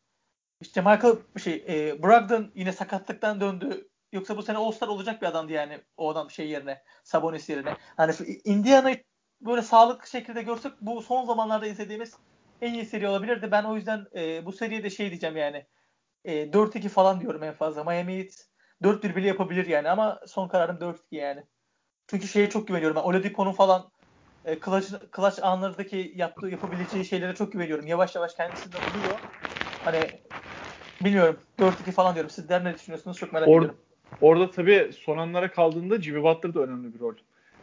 İşte 0.62 0.82
Michael 0.82 1.16
şey 1.44 1.66
e, 1.68 2.04
Brogdon 2.04 2.52
yine 2.56 2.72
sakatlıktan 2.72 3.42
döndü. 3.42 3.88
Yoksa 4.12 4.38
bu 4.38 4.44
sene 4.44 4.58
All-Star 4.58 4.88
olacak 4.88 5.22
bir 5.22 5.28
adamdı 5.28 5.52
yani 5.52 5.82
o 5.98 6.10
adam 6.10 6.32
şey 6.32 6.50
yerine 6.50 6.84
Sabonis 7.04 7.50
yerine. 7.50 7.78
Hani 7.98 8.14
Indiana'yı 8.44 9.04
böyle 9.42 9.62
sağlıklı 9.62 10.10
şekilde 10.10 10.42
görsek 10.42 10.72
bu 10.82 11.02
son 11.02 11.26
zamanlarda 11.26 11.68
izlediğimiz 11.68 12.14
en 12.62 12.74
iyi 12.74 12.86
seri 12.86 13.08
olabilirdi. 13.08 13.52
Ben 13.52 13.64
o 13.64 13.76
yüzden 13.76 14.08
e, 14.16 14.46
bu 14.46 14.52
seriye 14.52 14.84
de 14.84 14.90
şey 14.90 15.10
diyeceğim 15.10 15.38
yani. 15.38 15.66
E, 16.26 16.54
4-2 16.54 16.90
falan 16.90 17.20
diyorum 17.22 17.44
en 17.44 17.54
fazla. 17.54 17.84
Miami 17.84 18.18
Heat 18.18 18.48
4-1 18.84 19.16
bile 19.16 19.28
yapabilir 19.28 19.66
yani 19.66 19.90
ama 19.90 20.20
son 20.28 20.48
kararım 20.48 20.78
4-2 20.78 20.98
yani. 21.12 21.44
Çünkü 22.08 22.28
şeye 22.28 22.50
çok 22.50 22.68
güveniyorum. 22.68 22.96
Ben 22.96 23.02
Oladipo'nun 23.02 23.52
falan 23.52 23.90
e, 24.46 24.60
clutch, 24.60 24.90
clutch 25.16 25.44
anlardaki 25.44 26.14
yaptığı 26.16 26.48
yapabileceği 26.48 27.06
şeylere 27.06 27.36
çok 27.36 27.52
güveniyorum. 27.52 27.88
Yavaş 27.88 28.16
yavaş 28.16 28.34
kendisini 28.34 28.74
de 28.74 28.78
buluyor. 28.78 29.20
Hani 29.84 30.00
bilmiyorum 31.02 31.40
4-2 31.60 31.92
falan 31.92 32.16
diyorum. 32.16 32.32
Sizler 32.32 32.64
ne 32.64 32.76
düşünüyorsunuz? 32.76 33.18
Çok 33.18 33.34
merak 33.34 33.48
Or- 33.48 33.58
ediyorum. 33.58 33.78
Orada 34.22 34.52
tabii 34.52 34.92
son 35.06 35.18
anlara 35.18 35.52
kaldığında 35.52 36.02
Jimmy 36.02 36.24
Butler 36.24 36.54
da 36.54 36.60
önemli 36.60 36.94
bir 36.94 37.00
rol. 37.00 37.14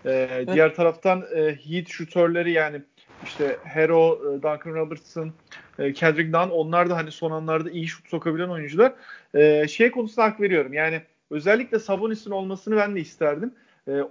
Ee, 0.04 0.10
evet. 0.10 0.48
Diğer 0.52 0.74
taraftan 0.74 1.24
e, 1.34 1.40
Heat 1.40 1.88
şutörleri 1.88 2.52
yani 2.52 2.82
işte 3.24 3.56
Hero, 3.64 4.18
e, 4.22 4.42
Duncan 4.42 4.74
Robertson, 4.74 5.32
e, 5.78 5.92
Kendrick 5.92 6.38
Nunn 6.38 6.50
onlar 6.50 6.90
da 6.90 6.96
hani 6.96 7.10
son 7.10 7.30
anlarda 7.30 7.70
iyi 7.70 7.88
şut 7.88 8.08
sokabilen 8.08 8.48
oyuncular. 8.48 8.92
E, 9.34 9.68
şey 9.68 9.90
konusunda 9.90 10.26
hak 10.26 10.40
veriyorum. 10.40 10.72
Yani 10.72 11.02
özellikle 11.30 11.78
Sabonis'in 11.78 12.30
olmasını 12.30 12.76
ben 12.76 12.96
de 12.96 13.00
isterdim. 13.00 13.54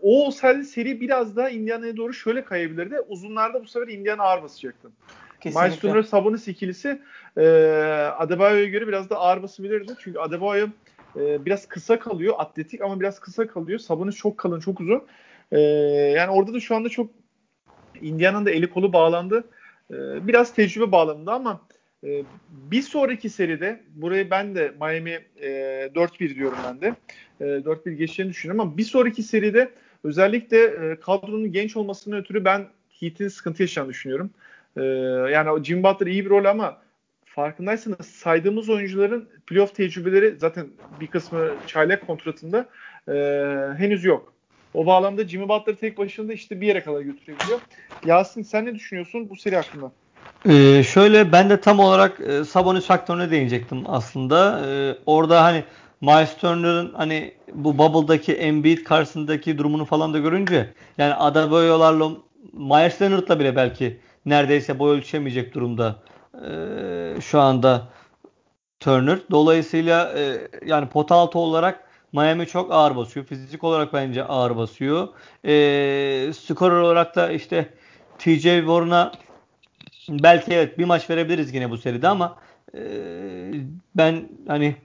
O 0.02 0.26
olsaydı 0.26 0.63
seri 0.63 1.02
biraz 1.02 1.36
daha 1.36 1.50
Indiana'ya 1.50 1.98
doğru 1.98 2.13
şöyle 2.13 2.43
kayabilirdi. 2.43 3.00
Uzunlarda 3.08 3.62
bu 3.62 3.67
sefer 3.67 3.88
Indiana 3.88 4.24
ağır 4.24 4.43
basacaktı. 4.43 4.89
Miles 5.46 5.80
Turner 5.80 6.04
Sabonis 6.04 6.48
ikilisi 6.48 7.02
Adebayo'ya 8.17 8.65
göre 8.65 8.88
biraz 8.88 9.10
da 9.10 9.15
ağır 9.15 9.43
basabilirdi. 9.43 9.93
Çünkü 10.00 10.20
Adebayo 10.20 10.67
biraz 11.15 11.67
kısa 11.67 12.00
kalıyor. 12.00 12.36
Atletik 12.38 12.82
ama 12.82 13.00
biraz 13.00 13.20
kısa 13.20 13.48
kalıyor. 13.48 13.80
Sabonis 13.80 14.15
çok 14.15 14.38
kalın, 14.38 14.60
çok 14.60 14.82
uzun. 14.82 15.04
E, 15.52 15.60
yani 16.17 16.32
orada 16.32 16.54
da 16.54 16.60
şu 16.60 16.76
anda 16.76 16.89
çok 16.89 17.10
Indiana'nın 18.01 18.45
da 18.45 18.51
eli 18.51 18.69
kolu 18.69 18.93
bağlandı. 18.93 19.43
E, 19.91 20.27
biraz 20.27 20.53
tecrübe 20.53 20.91
bağlamında 20.91 21.33
ama 21.33 21.62
e, 22.03 22.23
bir 22.49 22.81
sonraki 22.81 23.29
seride 23.29 23.83
burayı 23.95 24.31
ben 24.31 24.55
de 24.55 24.73
Miami 24.81 25.19
e, 25.41 25.49
4-1 25.95 26.36
diyorum 26.36 26.57
ben 26.67 26.81
de. 26.81 26.95
E, 27.41 27.45
4-1 27.45 27.91
geçeceğini 27.91 28.31
düşünüyorum 28.31 28.62
ama 28.62 28.77
bir 28.77 28.83
sonraki 28.83 29.23
seride 29.23 29.71
özellikle 30.03 30.63
e, 30.63 30.99
kadronun 30.99 31.51
genç 31.51 31.77
olmasının 31.77 32.17
ötürü 32.17 32.45
ben 32.45 32.67
Heat'in 32.99 33.27
sıkıntı 33.27 33.63
yaşayacağını 33.63 33.89
düşünüyorum. 33.89 34.29
E, 34.77 34.83
yani 35.31 35.63
Jim 35.63 35.83
Butler 35.83 36.07
iyi 36.07 36.25
bir 36.25 36.29
rol 36.29 36.45
ama 36.45 36.81
farkındaysanız 37.25 38.05
saydığımız 38.05 38.69
oyuncuların 38.69 39.29
playoff 39.47 39.75
tecrübeleri 39.75 40.36
zaten 40.38 40.67
bir 41.01 41.07
kısmı 41.07 41.53
çaylak 41.67 42.07
kontratında 42.07 42.69
e, 43.07 43.13
henüz 43.77 44.03
yok. 44.03 44.37
O 44.77 44.85
bağlamda 44.85 45.27
Jimmy 45.27 45.49
Butler 45.49 45.75
tek 45.75 45.97
başına 45.97 46.33
işte 46.33 46.61
bir 46.61 46.67
yere 46.67 46.83
kadar 46.83 47.01
götürebiliyor. 47.01 47.59
Yasin 48.05 48.43
sen 48.43 48.65
ne 48.65 48.75
düşünüyorsun 48.75 49.29
bu 49.29 49.35
seri 49.35 49.55
hakkında? 49.55 49.91
Ee, 50.49 50.83
şöyle 50.83 51.31
ben 51.31 51.49
de 51.49 51.61
tam 51.61 51.79
olarak 51.79 52.19
e, 52.19 52.43
Sabonis 52.43 52.85
faktörüne 52.85 53.31
değinecektim 53.31 53.83
aslında. 53.87 54.61
Ee, 54.65 54.95
orada 55.05 55.43
hani 55.43 55.63
Miles 56.01 56.37
Turner'ın 56.37 56.93
hani 56.93 57.33
bu 57.53 57.77
Bubble'daki 57.77 58.33
Embiid 58.33 58.83
karşısındaki 58.83 59.57
durumunu 59.57 59.85
falan 59.85 60.13
da 60.13 60.19
görünce 60.19 60.69
yani 60.97 61.13
Adebayo'larla 61.13 62.09
Myers 62.53 63.01
Leonard'la 63.01 63.39
bile 63.39 63.55
belki 63.55 63.99
neredeyse 64.25 64.79
boy 64.79 64.97
ölçemeyecek 64.97 65.53
durumda 65.53 65.95
e, 66.33 66.51
şu 67.21 67.39
anda 67.39 67.87
Turner. 68.79 69.19
Dolayısıyla 69.31 70.13
e, 70.17 70.47
yani 70.65 70.87
pot 70.87 71.11
altı 71.11 71.39
olarak 71.39 71.87
Miami 72.13 72.48
çok 72.48 72.72
ağır 72.72 72.96
basıyor. 72.96 73.26
Fizik 73.26 73.63
olarak 73.63 73.93
bence 73.93 74.24
ağır 74.24 74.58
basıyor. 74.58 75.08
E, 75.46 76.34
skor 76.34 76.72
olarak 76.72 77.15
da 77.15 77.32
işte 77.32 77.74
TJ 78.17 78.43
Warren'a 78.43 79.12
belki 80.10 80.54
evet 80.54 80.78
bir 80.78 80.86
maç 80.86 81.10
verebiliriz 81.10 81.54
yine 81.54 81.70
bu 81.70 81.78
seride 81.78 82.08
ama 82.08 82.38
e, 82.76 82.82
ben 83.96 84.30
hani 84.48 84.76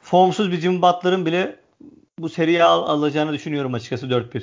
formsuz 0.00 0.52
bir 0.52 0.60
Jimmy 0.60 0.82
Butler'ın 0.82 1.26
bile 1.26 1.56
bu 2.18 2.28
seriye 2.28 2.64
al, 2.64 2.82
alacağını 2.82 3.32
düşünüyorum 3.32 3.74
açıkçası 3.74 4.06
4-1. 4.06 4.42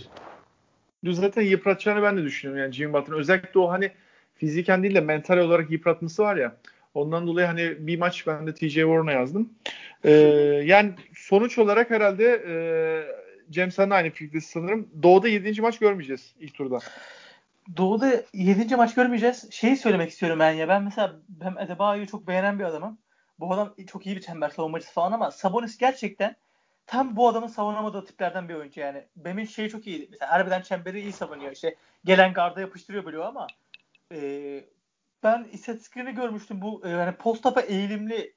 Zaten 1.04 1.41
yıpratacağını 1.41 2.04
ben 2.04 2.17
de 2.17 2.23
düşünüyorum 2.23 2.63
yani 2.63 2.73
Jimmy 2.73 2.93
Butler'ın. 2.93 3.19
Özellikle 3.19 3.60
o 3.60 3.69
hani 3.69 3.91
fiziken 4.36 4.84
değil 4.84 4.95
de 4.95 5.01
mental 5.01 5.38
olarak 5.38 5.71
yıpratması 5.71 6.23
var 6.23 6.36
ya. 6.36 6.56
Ondan 6.95 7.27
dolayı 7.27 7.47
hani 7.47 7.88
bir 7.88 7.99
maç 7.99 8.27
ben 8.27 8.47
de 8.47 8.53
TJ 8.53 8.73
Warren'a 8.73 9.12
yazdım. 9.12 9.53
Ee, 10.03 10.11
yani 10.65 10.93
sonuç 11.15 11.57
olarak 11.57 11.89
herhalde 11.89 12.43
e, 12.47 12.55
Cem 13.49 13.72
sen 13.72 13.89
de 13.89 13.93
aynı 13.93 14.09
fikirdesin 14.09 14.59
sanırım. 14.59 14.89
Doğu'da 15.03 15.28
7. 15.28 15.61
maç 15.61 15.80
görmeyeceğiz 15.80 16.36
ilk 16.39 16.53
turda. 16.53 16.80
Doğu'da 17.78 18.24
7. 18.34 18.76
maç 18.76 18.95
görmeyeceğiz. 18.95 19.51
Şeyi 19.51 19.78
söylemek 19.78 20.09
istiyorum 20.09 20.39
ben 20.39 20.51
ya. 20.51 20.67
Ben 20.67 20.84
mesela 20.84 21.15
ben 21.30 21.55
Adebayo'yu 21.55 22.07
çok 22.07 22.28
beğenen 22.28 22.59
bir 22.59 22.63
adamım. 22.63 22.97
Bu 23.39 23.53
adam 23.53 23.76
çok 23.88 24.05
iyi 24.05 24.15
bir 24.15 24.22
çember 24.22 24.49
savunmacısı 24.49 24.93
falan 24.93 25.11
ama 25.11 25.32
Sabonis 25.32 25.78
gerçekten 25.78 26.36
tam 26.88 27.15
bu 27.15 27.28
adamın 27.28 27.47
savunamadığı 27.47 28.05
tiplerden 28.05 28.49
bir 28.49 28.53
oyuncu 28.53 28.82
yani. 28.82 29.03
Bem'in 29.15 29.45
şeyi 29.45 29.69
çok 29.69 29.88
iyi. 29.88 30.07
Mesela 30.11 30.32
harbiden 30.32 30.61
çemberi 30.61 31.01
iyi 31.01 31.11
savunuyor. 31.11 31.51
İşte 31.51 31.76
gelen 32.05 32.34
garda 32.34 32.61
yapıştırıyor 32.61 33.05
biliyor 33.05 33.26
ama 33.26 33.47
e, 34.11 34.19
ben 35.26 35.43
istatistiklerini 35.51 36.15
görmüştüm. 36.15 36.61
Bu 36.61 36.88
e, 36.88 36.89
yani 36.89 37.15
post-up'a 37.17 37.61
eğilimli 37.61 38.36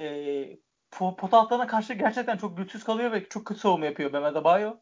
e, 0.00 0.58
altlarına 1.32 1.66
karşı 1.66 1.94
gerçekten 1.94 2.36
çok 2.36 2.56
güçsüz 2.56 2.84
kalıyor 2.84 3.12
ve 3.12 3.28
çok 3.28 3.46
kötü 3.46 3.60
savunma 3.60 3.86
yapıyor 3.86 4.12
Bam 4.12 4.24
Adebayo. 4.24 4.76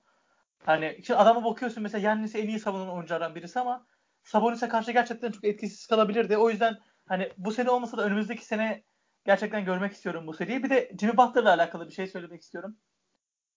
Hani 0.64 0.96
işte 0.98 1.16
adama 1.16 1.44
bakıyorsun 1.44 1.82
mesela 1.82 2.08
Yannis'i 2.08 2.38
en 2.38 2.48
iyi 2.48 2.60
savunan 2.60 2.90
oyunculardan 2.90 3.34
birisi 3.34 3.60
ama 3.60 3.86
Sabonis'e 4.22 4.68
karşı 4.68 4.92
gerçekten 4.92 5.30
çok 5.30 5.44
etkisiz 5.44 5.86
kalabilirdi. 5.86 6.36
O 6.36 6.50
yüzden 6.50 6.78
hani 7.06 7.32
bu 7.36 7.52
sene 7.52 7.70
olmasa 7.70 7.96
da 7.96 8.04
önümüzdeki 8.04 8.44
sene 8.44 8.84
gerçekten 9.24 9.64
görmek 9.64 9.92
istiyorum 9.92 10.26
bu 10.26 10.34
seriyi. 10.34 10.62
Bir 10.62 10.70
de 10.70 10.92
Jimmy 11.00 11.16
Butler'la 11.16 11.54
alakalı 11.54 11.88
bir 11.88 11.94
şey 11.94 12.06
söylemek 12.06 12.42
istiyorum. 12.42 12.76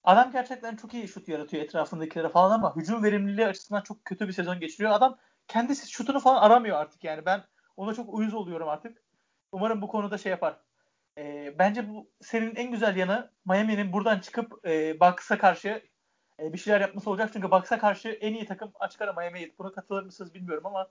Adam 0.04 0.32
gerçekten 0.32 0.76
çok 0.76 0.94
iyi 0.94 1.08
şut 1.08 1.28
yaratıyor 1.28 1.64
etrafındakilere 1.64 2.30
falan 2.30 2.52
ama 2.52 2.76
hücum 2.76 3.04
verimliliği 3.04 3.48
açısından 3.48 3.82
çok 3.82 4.06
kötü 4.06 4.28
bir 4.28 4.34
sezon 4.34 4.60
geçiriyor. 4.60 4.92
Adam 4.92 5.18
kendisi 5.48 5.92
şutunu 5.92 6.20
falan 6.20 6.42
aramıyor 6.42 6.78
artık 6.78 7.04
yani. 7.04 7.26
Ben 7.26 7.44
ona 7.78 7.94
çok 7.94 8.14
uyuz 8.14 8.34
oluyorum 8.34 8.70
artık. 8.70 9.04
Umarım 9.52 9.82
bu 9.82 9.88
konuda 9.88 10.18
şey 10.18 10.30
yapar. 10.30 10.58
E, 11.18 11.56
bence 11.60 11.90
bu 11.90 12.10
serinin 12.22 12.56
en 12.56 12.72
güzel 12.72 12.96
yanı 12.96 13.30
Miami'nin 13.46 13.94
buradan 13.94 14.20
çıkıp 14.20 14.68
e, 14.68 15.00
Bucks'a 15.00 15.38
karşı 15.38 15.82
e, 16.40 16.54
bir 16.54 16.58
şeyler 16.58 16.82
yapması 16.82 17.10
olacak. 17.10 17.30
Çünkü 17.34 17.52
Bucks'a 17.52 17.80
karşı 17.80 18.10
en 18.10 18.34
iyi 18.34 18.46
takım 18.46 18.72
açık 18.80 19.02
ara 19.02 19.14
Miami'ydi. 19.14 19.54
Buna 19.60 19.72
katılır 19.72 20.04
mısınız 20.04 20.34
bilmiyorum 20.34 20.66
ama 20.66 20.88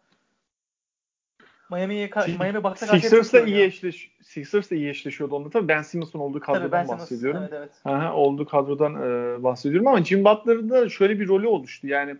Miami'ye 1.71 2.11
Miami 2.39 2.65
Bucks'a 2.65 2.87
karşı 2.87 3.01
Sixers'la 3.01 3.41
iyi 3.41 3.63
eşleş 3.63 4.11
Sixers'la 4.23 4.77
iyi 4.77 4.89
eşleşiyordu 4.89 5.35
onda 5.37 5.51
tabii. 5.51 5.69
Ben 5.69 5.83
Simmons'un 5.83 6.19
olduğu 6.19 6.41
kadrodan 6.41 6.63
tabii, 6.63 6.73
ben 6.73 6.89
bahsediyorum. 6.89 7.41
evet, 7.41 7.53
evet. 7.53 7.71
Aha, 7.85 8.15
olduğu 8.15 8.47
kadrodan 8.47 8.95
e, 8.95 9.43
bahsediyorum 9.43 9.87
ama 9.87 10.05
Jim 10.05 10.25
Butler'ın 10.25 10.71
da 10.71 10.89
şöyle 10.89 11.21
bir 11.21 11.29
rolü 11.29 11.47
oluştu. 11.47 11.87
Yani 11.87 12.17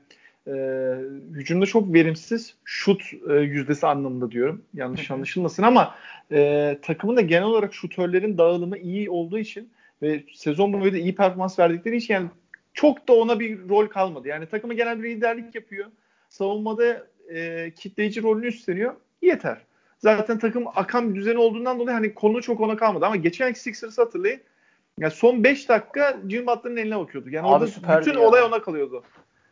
e, 0.47 0.53
hücumda 1.31 1.67
çok 1.67 1.95
verimsiz 1.95 2.55
şut 2.65 3.03
e, 3.31 3.35
yüzdesi 3.35 3.87
anlamında 3.87 4.31
diyorum. 4.31 4.63
Yanlış 4.75 5.11
anlaşılmasın 5.11 5.63
ama 5.63 5.95
e, 6.33 6.79
takımın 6.83 7.17
da 7.17 7.21
genel 7.21 7.45
olarak 7.45 7.75
şutörlerin 7.75 8.39
dağılımı 8.39 8.79
iyi 8.79 9.11
olduğu 9.11 9.39
için 9.39 9.71
ve 10.03 10.25
sezon 10.35 10.73
boyu 10.73 10.93
da 10.93 10.99
iyi 10.99 11.15
performans 11.15 11.59
verdikleri 11.59 11.97
için 11.97 12.15
yani 12.15 12.29
çok 12.75 13.09
da 13.09 13.13
ona 13.13 13.41
bir 13.41 13.69
rol 13.69 13.87
kalmadı. 13.87 14.29
Yani 14.29 14.47
takımı 14.47 14.75
genel 14.75 15.03
bir 15.03 15.11
liderlik 15.11 15.55
yapıyor. 15.55 15.87
Savunmada 16.29 17.07
e, 17.35 17.71
kitleyici 17.77 18.23
rolünü 18.23 18.47
üstleniyor. 18.47 18.95
Yeter. 19.23 19.59
Zaten 19.99 20.39
takım 20.39 20.65
akan 20.75 21.15
bir 21.15 21.21
düzeni 21.21 21.39
olduğundan 21.39 21.79
dolayı 21.79 21.95
hani 21.95 22.15
konu 22.15 22.43
çok 22.43 22.61
ona 22.61 22.77
kalmadı. 22.77 23.07
Ama 23.07 23.17
geçen 23.17 23.51
iki 23.51 23.61
Sixers'ı 23.61 24.03
hatırlayın. 24.03 24.41
Yani 24.99 25.13
son 25.13 25.45
5 25.45 25.69
dakika 25.69 26.17
Jimmy 26.29 26.47
Butler'ın 26.47 26.77
eline 26.77 26.99
bakıyorduk. 26.99 27.33
Yani 27.33 27.47
Abi 27.47 27.53
orada 27.55 28.01
bütün 28.01 28.15
ya. 28.15 28.21
olay 28.21 28.43
ona 28.43 28.63
kalıyordu. 28.63 29.05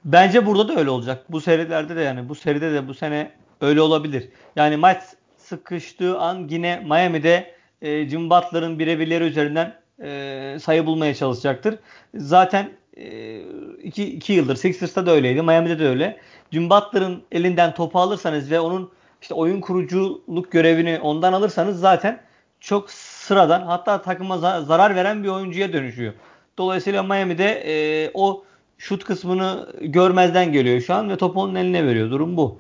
Bence 0.05 0.47
burada 0.47 0.69
da 0.69 0.81
öyle 0.81 0.91
olacak. 0.91 1.25
Bu 1.29 1.41
serilerde 1.41 1.97
de 1.97 2.01
yani 2.01 2.29
bu 2.29 2.35
seride 2.35 2.73
de 2.73 2.89
bu 2.89 2.95
sene 2.95 3.33
öyle 3.61 3.81
olabilir. 3.81 4.29
Yani 4.57 4.77
maç 4.77 5.03
sıkıştığı 5.39 6.19
an 6.19 6.47
yine 6.51 6.83
Miami'de 6.87 7.55
e, 7.83 8.09
Jim 8.09 8.31
Butler'ın 8.31 8.79
birebirleri 8.79 9.25
üzerinden 9.25 9.75
e, 10.03 10.59
sayı 10.63 10.87
bulmaya 10.87 11.15
çalışacaktır. 11.15 11.79
Zaten 12.15 12.71
e, 12.97 13.41
iki, 13.83 14.05
iki 14.05 14.33
yıldır 14.33 14.57
Sixers'ta 14.57 15.07
da 15.07 15.11
öyleydi. 15.11 15.43
Miami'de 15.43 15.79
de 15.79 15.89
öyle. 15.89 16.19
Jim 16.53 16.71
Butler'ın 16.71 17.23
elinden 17.33 17.75
topu 17.75 17.99
alırsanız 17.99 18.51
ve 18.51 18.61
onun 18.61 18.91
işte 19.23 19.35
oyun 19.35 19.61
kuruculuk 19.61 20.53
görevini 20.53 20.99
ondan 21.03 21.33
alırsanız 21.33 21.81
zaten 21.81 22.21
çok 22.61 22.91
sıradan 22.91 23.63
hatta 23.63 24.03
takıma 24.03 24.39
zarar 24.39 24.95
veren 24.95 25.25
bir 25.25 25.29
oyuncuya 25.29 25.73
dönüşüyor. 25.73 26.13
Dolayısıyla 26.59 27.03
Miami'de 27.03 27.63
e, 27.67 28.11
o 28.15 28.45
şut 28.83 29.05
kısmını 29.05 29.73
görmezden 29.81 30.53
geliyor 30.53 30.81
şu 30.81 30.95
an 30.95 31.11
ve 31.11 31.17
topu 31.17 31.41
onun 31.41 31.55
eline 31.55 31.87
veriyor. 31.87 32.11
Durum 32.11 32.37
bu. 32.37 32.59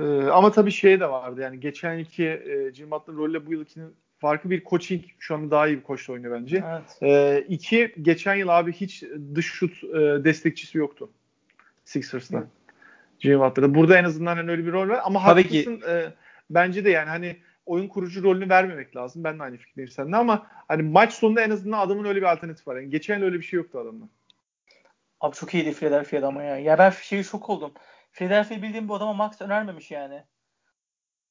Ee, 0.00 0.26
ama 0.32 0.52
tabii 0.52 0.70
şey 0.70 1.00
de 1.00 1.10
vardı 1.10 1.40
yani 1.40 1.60
geçen 1.60 1.94
yılki 1.94 2.24
e, 2.24 2.74
Jim 2.74 2.90
Butler 2.90 3.16
rolüyle 3.16 3.46
bu 3.46 3.52
yılkinin 3.52 3.94
farklı 4.18 4.50
bir 4.50 4.64
coaching 4.64 5.04
şu 5.18 5.34
an 5.34 5.50
daha 5.50 5.68
iyi 5.68 5.76
bir 5.76 5.82
koçla 5.82 6.12
oynuyor 6.12 6.40
bence. 6.40 6.64
Evet. 6.68 6.98
Ee, 7.02 7.44
iki 7.48 7.94
geçen 8.02 8.34
yıl 8.34 8.48
abi 8.48 8.72
hiç 8.72 9.04
dış 9.34 9.46
şut 9.46 9.84
e, 9.84 10.24
destekçisi 10.24 10.78
yoktu 10.78 11.10
Sixers'ta. 11.84 12.46
Jim 13.18 13.40
Butler'da. 13.40 13.74
Burada 13.74 13.98
en 13.98 14.04
azından 14.04 14.36
hani 14.36 14.50
öyle 14.50 14.66
bir 14.66 14.72
rol 14.72 14.88
var 14.88 15.00
ama 15.04 15.24
Tabii 15.24 15.42
haklısın. 15.42 15.76
Ki. 15.76 15.86
E, 15.88 16.12
bence 16.50 16.84
de 16.84 16.90
yani 16.90 17.08
hani 17.08 17.36
oyun 17.66 17.88
kurucu 17.88 18.22
rolünü 18.22 18.48
vermemek 18.48 18.96
lazım. 18.96 19.24
Ben 19.24 19.38
de 19.38 19.42
aynı 19.42 19.56
fikirdeyim 19.56 19.90
seninle 19.90 20.16
ama 20.16 20.46
hani 20.68 20.82
maç 20.82 21.12
sonunda 21.12 21.42
en 21.42 21.50
azından 21.50 21.78
adamın 21.78 22.04
öyle 22.04 22.20
bir 22.20 22.32
alternatif 22.32 22.68
var. 22.68 22.76
Yani 22.76 22.90
geçen 22.90 23.18
yıl 23.18 23.24
öyle 23.24 23.38
bir 23.38 23.44
şey 23.44 23.56
yoktu 23.56 23.78
adamda. 23.78 24.04
Abi 25.20 25.36
çok 25.36 25.54
iyiydi 25.54 25.72
Philadelphia'da 25.72 26.26
ama 26.26 26.42
ya. 26.42 26.58
Ya 26.58 26.78
ben 26.78 26.90
şeyi 26.90 27.24
şok 27.24 27.50
oldum. 27.50 27.74
Philadelphia 28.12 28.62
bildiğim 28.62 28.88
bu 28.88 28.94
adama 28.94 29.12
Max 29.12 29.40
önermemiş 29.40 29.90
yani. 29.90 30.24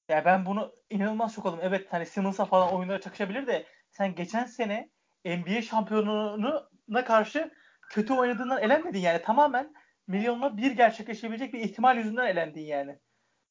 Ya 0.09 0.25
ben 0.25 0.45
bunu 0.45 0.75
inanılmaz 0.89 1.35
şok 1.35 1.45
oldum. 1.45 1.59
Evet 1.63 1.87
hani 1.89 2.05
Simmons'a 2.05 2.45
falan 2.45 2.73
oyunlara 2.73 3.01
çakışabilir 3.01 3.47
de 3.47 3.65
sen 3.91 4.15
geçen 4.15 4.45
sene 4.45 4.89
NBA 5.25 5.61
şampiyonuna 5.61 7.05
karşı 7.05 7.51
kötü 7.89 8.13
oynadığından 8.13 8.61
elenmedin 8.61 8.99
yani. 8.99 9.21
Tamamen 9.21 9.73
milyonla 10.07 10.57
bir 10.57 10.71
gerçekleşebilecek 10.71 11.53
bir 11.53 11.59
ihtimal 11.59 11.97
yüzünden 11.97 12.27
elendin 12.27 12.61
yani. 12.61 12.99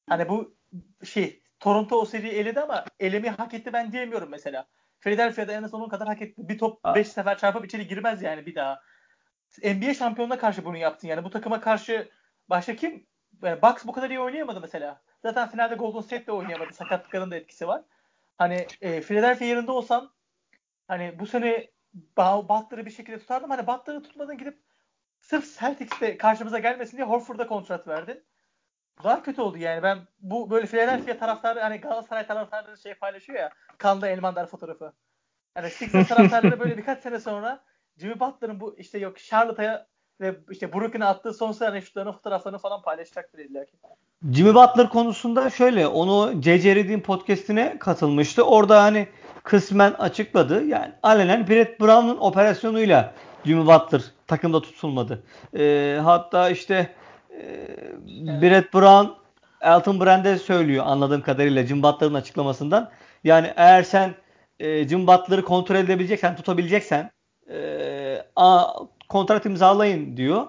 Hani 0.08 0.28
bu 0.28 0.56
şey 1.04 1.42
Toronto 1.60 1.96
o 2.00 2.04
seriyi 2.04 2.32
eledi 2.32 2.60
ama 2.60 2.84
elemi 3.00 3.30
hak 3.30 3.54
etti 3.54 3.72
ben 3.72 3.92
diyemiyorum 3.92 4.30
mesela. 4.30 4.68
Philadelphia'da 5.00 5.52
en 5.52 5.62
az 5.62 5.74
onun 5.74 5.88
kadar 5.88 6.08
hak 6.08 6.22
etti. 6.22 6.48
Bir 6.48 6.58
top 6.58 6.84
5 6.94 7.08
sefer 7.08 7.38
çarpıp 7.38 7.64
içeri 7.64 7.88
girmez 7.88 8.22
yani 8.22 8.46
bir 8.46 8.54
daha. 8.54 8.80
NBA 9.62 9.94
şampiyonuna 9.94 10.38
karşı 10.38 10.64
bunu 10.64 10.76
yaptın 10.76 11.08
yani. 11.08 11.24
Bu 11.24 11.30
takıma 11.30 11.60
karşı 11.60 12.10
başka 12.48 12.76
kim? 12.76 13.06
Yani 13.42 13.62
Bucks 13.62 13.84
bu 13.86 13.92
kadar 13.92 14.10
iyi 14.10 14.20
oynayamadı 14.20 14.60
mesela. 14.60 15.02
Zaten 15.22 15.48
finalde 15.48 15.74
Golden 15.74 16.00
State 16.00 16.26
de 16.26 16.32
oynayamadı. 16.32 16.72
Sakatlıkların 16.72 17.30
da 17.30 17.36
etkisi 17.36 17.68
var. 17.68 17.82
Hani 18.38 18.66
e, 18.80 19.00
Philadelphia 19.00 19.44
yerinde 19.44 19.70
olsam 19.70 20.12
hani 20.88 21.18
bu 21.18 21.26
sene 21.26 21.70
Butler'ı 22.16 22.86
bir 22.86 22.90
şekilde 22.90 23.18
tutardım. 23.18 23.50
Hani 23.50 23.66
Butler'ı 23.66 24.02
tutmadın 24.02 24.38
gidip 24.38 24.58
sırf 25.20 25.60
Celtics'te 25.60 26.18
karşımıza 26.18 26.58
gelmesin 26.58 26.96
diye 26.96 27.06
Horford'a 27.06 27.46
kontrat 27.46 27.88
verdin. 27.88 28.24
Daha 29.04 29.22
kötü 29.22 29.40
oldu 29.40 29.58
yani. 29.58 29.82
Ben 29.82 29.98
bu 30.18 30.50
böyle 30.50 30.66
Philadelphia 30.66 31.18
taraftarı 31.18 31.60
hani 31.60 31.76
Galatasaray 31.76 32.26
taraftarları 32.26 32.78
şey 32.78 32.94
paylaşıyor 32.94 33.38
ya. 33.38 33.50
Kanlı 33.78 34.08
Elmandar 34.08 34.46
fotoğrafı. 34.46 34.92
Hani 35.54 35.70
Sixers 35.70 36.08
taraftarları 36.16 36.60
böyle 36.60 36.78
birkaç 36.78 37.02
sene 37.02 37.20
sonra 37.20 37.64
Jimmy 37.98 38.20
Butler'ın 38.20 38.60
bu 38.60 38.76
işte 38.78 38.98
yok 38.98 39.18
Charlotte'a 39.18 39.86
ve 40.20 40.36
işte 40.50 40.72
Brooklyn'e 40.72 41.04
attığı 41.04 41.32
son 41.32 41.52
sene 41.52 41.80
şutlarının 41.80 42.12
fotoğraflarını 42.12 42.58
falan 42.58 42.82
paylaşacaktır 42.82 43.38
illa 43.38 43.64
ki. 43.64 43.72
Jimmy 44.32 44.54
Butler 44.54 44.88
konusunda 44.88 45.50
şöyle 45.50 45.86
onu 45.86 46.40
C.C. 46.40 46.76
Reddy'in 46.76 47.00
podcastine 47.00 47.78
katılmıştı. 47.78 48.42
Orada 48.42 48.82
hani 48.82 49.08
kısmen 49.42 49.92
açıkladı. 49.92 50.64
Yani 50.64 50.92
alenen 51.02 51.48
Brett 51.48 51.80
Brown'un 51.80 52.16
operasyonuyla 52.16 53.14
Jimmy 53.44 53.66
Butler 53.66 54.02
takımda 54.26 54.62
tutulmadı. 54.62 55.22
E, 55.58 55.98
hatta 56.02 56.50
işte 56.50 56.94
e, 57.30 58.42
Brett 58.42 58.74
Brown 58.74 59.26
Elton 59.60 60.00
Brand'e 60.00 60.38
söylüyor 60.38 60.84
anladığım 60.86 61.22
kadarıyla 61.22 61.66
Jim 61.66 61.82
Butler'ın 61.82 62.14
açıklamasından. 62.14 62.90
Yani 63.24 63.52
eğer 63.56 63.82
sen 63.82 64.14
e, 64.60 64.88
Jim 64.88 65.06
Butler'ı 65.06 65.44
kontrol 65.44 65.76
edebileceksen, 65.76 66.36
tutabileceksen 66.36 67.10
e, 67.50 68.22
a, 68.36 68.66
kontrat 69.08 69.46
imzalayın 69.46 70.16
diyor 70.16 70.46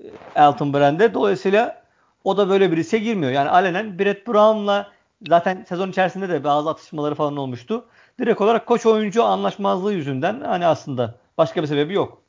e, 0.00 0.06
Elton 0.36 0.74
Brand'e. 0.74 1.14
Dolayısıyla 1.14 1.82
o 2.24 2.36
da 2.36 2.48
böyle 2.48 2.72
bir 2.72 2.76
riske 2.76 2.98
girmiyor. 2.98 3.32
Yani 3.32 3.50
alenen 3.50 3.98
Brett 3.98 4.26
Brown'la 4.26 4.88
zaten 5.28 5.64
sezon 5.68 5.90
içerisinde 5.90 6.28
de 6.28 6.44
bazı 6.44 6.70
atışmaları 6.70 7.14
falan 7.14 7.36
olmuştu. 7.36 7.84
Direkt 8.20 8.40
olarak 8.40 8.66
koç 8.66 8.86
oyuncu 8.86 9.24
anlaşmazlığı 9.24 9.92
yüzünden 9.92 10.40
hani 10.40 10.66
aslında 10.66 11.14
başka 11.38 11.62
bir 11.62 11.66
sebebi 11.66 11.94
yok. 11.94 12.22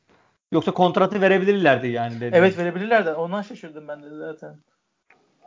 Yoksa 0.52 0.72
kontratı 0.72 1.20
verebilirlerdi 1.20 1.88
yani. 1.88 2.20
Dedim. 2.20 2.32
Evet 2.34 2.58
verebilirlerdi. 2.58 3.10
Ondan 3.10 3.42
şaşırdım 3.42 3.88
ben 3.88 4.02
de 4.02 4.06
zaten. 4.10 4.56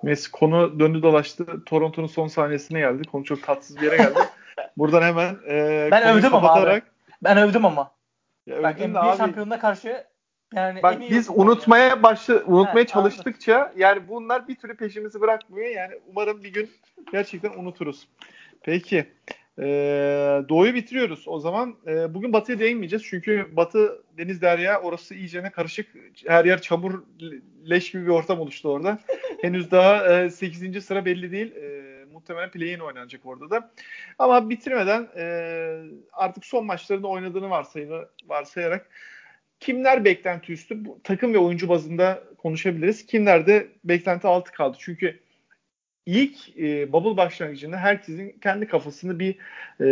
Neyse 0.04 0.30
konu 0.32 0.80
döndü 0.80 1.04
dolaştı. 1.04 1.46
Toronto'nun 1.66 2.08
son 2.08 2.28
saniyesine 2.28 2.80
geldi. 2.80 3.08
Konu 3.12 3.24
çok 3.24 3.44
tatsız 3.44 3.78
bir 3.78 3.82
yere 3.82 3.98
geldi. 3.98 4.20
Buradan 4.78 5.02
hemen 5.02 5.38
e, 5.50 5.88
ben 5.92 6.18
övdüm 6.18 6.36
ama 6.36 6.54
abi. 6.54 6.82
Ben 7.24 7.38
övdüm 7.38 7.66
ama. 7.66 7.92
Ya 8.46 8.64
Bak 8.64 8.80
NBA 8.80 9.02
abi, 9.02 9.18
şampiyonuna 9.18 9.60
karşı 9.60 10.04
yani 10.54 10.84
Bak 10.84 11.02
biz 11.10 11.30
unutmaya 11.30 11.88
yani. 11.88 12.04
başla 12.04 12.44
unutmaya 12.46 12.84
He, 12.84 12.88
çalıştıkça 12.88 13.56
anladım. 13.58 13.80
yani 13.80 14.08
bunlar 14.08 14.48
bir 14.48 14.56
türlü 14.56 14.76
peşimizi 14.76 15.22
bırakmıyor. 15.22 15.70
Yani 15.70 15.94
umarım 16.08 16.44
bir 16.44 16.54
gün 16.54 16.70
gerçekten 17.12 17.52
unuturuz. 17.52 18.08
Peki. 18.64 19.06
Ee, 19.60 20.42
doğuyu 20.50 20.74
bitiriyoruz. 20.74 21.24
O 21.28 21.40
zaman 21.40 21.76
e, 21.88 22.14
bugün 22.14 22.34
batıya 22.34 22.60
değinmeyeceğiz. 22.60 23.06
Çünkü 23.10 23.48
batı 23.56 24.04
deniz 24.18 24.42
derya 24.42 24.82
orası 24.82 25.16
iyicene 25.16 25.50
karışık. 25.52 25.88
Her 26.28 26.46
yer 26.46 26.62
çamur 26.62 27.04
leş 27.70 27.92
gibi 27.92 28.04
bir 28.04 28.12
ortam 28.12 28.40
oluştu 28.40 28.70
orada. 28.70 29.00
Henüz 29.42 29.72
daha 29.72 30.14
e, 30.24 30.30
8. 30.30 30.86
sıra 30.86 31.06
belli 31.06 31.32
değil. 31.32 31.56
E, 31.56 31.95
muhtemelen 32.16 32.52
play-in 32.52 32.80
oynanacak 32.80 33.26
orada 33.26 33.50
da. 33.50 33.72
Ama 34.20 34.50
bitirmeden 34.50 35.08
e, 35.18 35.26
artık 36.14 36.46
son 36.46 36.66
maçlarında 36.66 37.08
oynadığını 37.08 37.50
varsayını, 37.50 38.06
varsayarak 38.28 38.90
kimler 39.60 40.06
beklenti 40.06 40.54
üstü? 40.54 40.86
Bu, 40.86 41.00
takım 41.04 41.34
ve 41.34 41.38
oyuncu 41.38 41.70
bazında 41.70 42.24
konuşabiliriz. 42.38 43.06
Kimler 43.06 43.48
de 43.48 43.68
beklenti 43.84 44.28
altı 44.28 44.52
kaldı. 44.52 44.78
Çünkü 44.80 45.20
ilk 46.06 46.58
e, 46.60 46.92
bubble 46.92 47.18
başlangıcında 47.18 47.78
herkesin 47.78 48.36
kendi 48.42 48.68
kafasında 48.68 49.20
bir 49.20 49.36
e, 49.82 49.88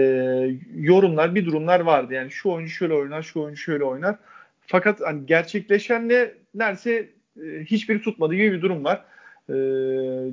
yorumlar, 0.76 1.36
bir 1.36 1.46
durumlar 1.46 1.80
vardı. 1.80 2.14
Yani 2.14 2.32
şu 2.32 2.50
oyuncu 2.50 2.72
şöyle 2.74 2.94
oynar, 2.94 3.22
şu 3.22 3.42
oyuncu 3.42 3.62
şöyle 3.62 3.84
oynar. 3.84 4.16
Fakat 4.62 5.02
hani 5.02 5.26
gerçekleşenle 5.26 6.34
neredeyse 6.56 7.10
e, 7.38 7.66
hiçbiri 7.66 8.02
tutmadığı 8.02 8.36
gibi 8.36 8.52
bir 8.52 8.62
durum 8.62 8.84
var. 8.84 9.06
E, 9.50 9.54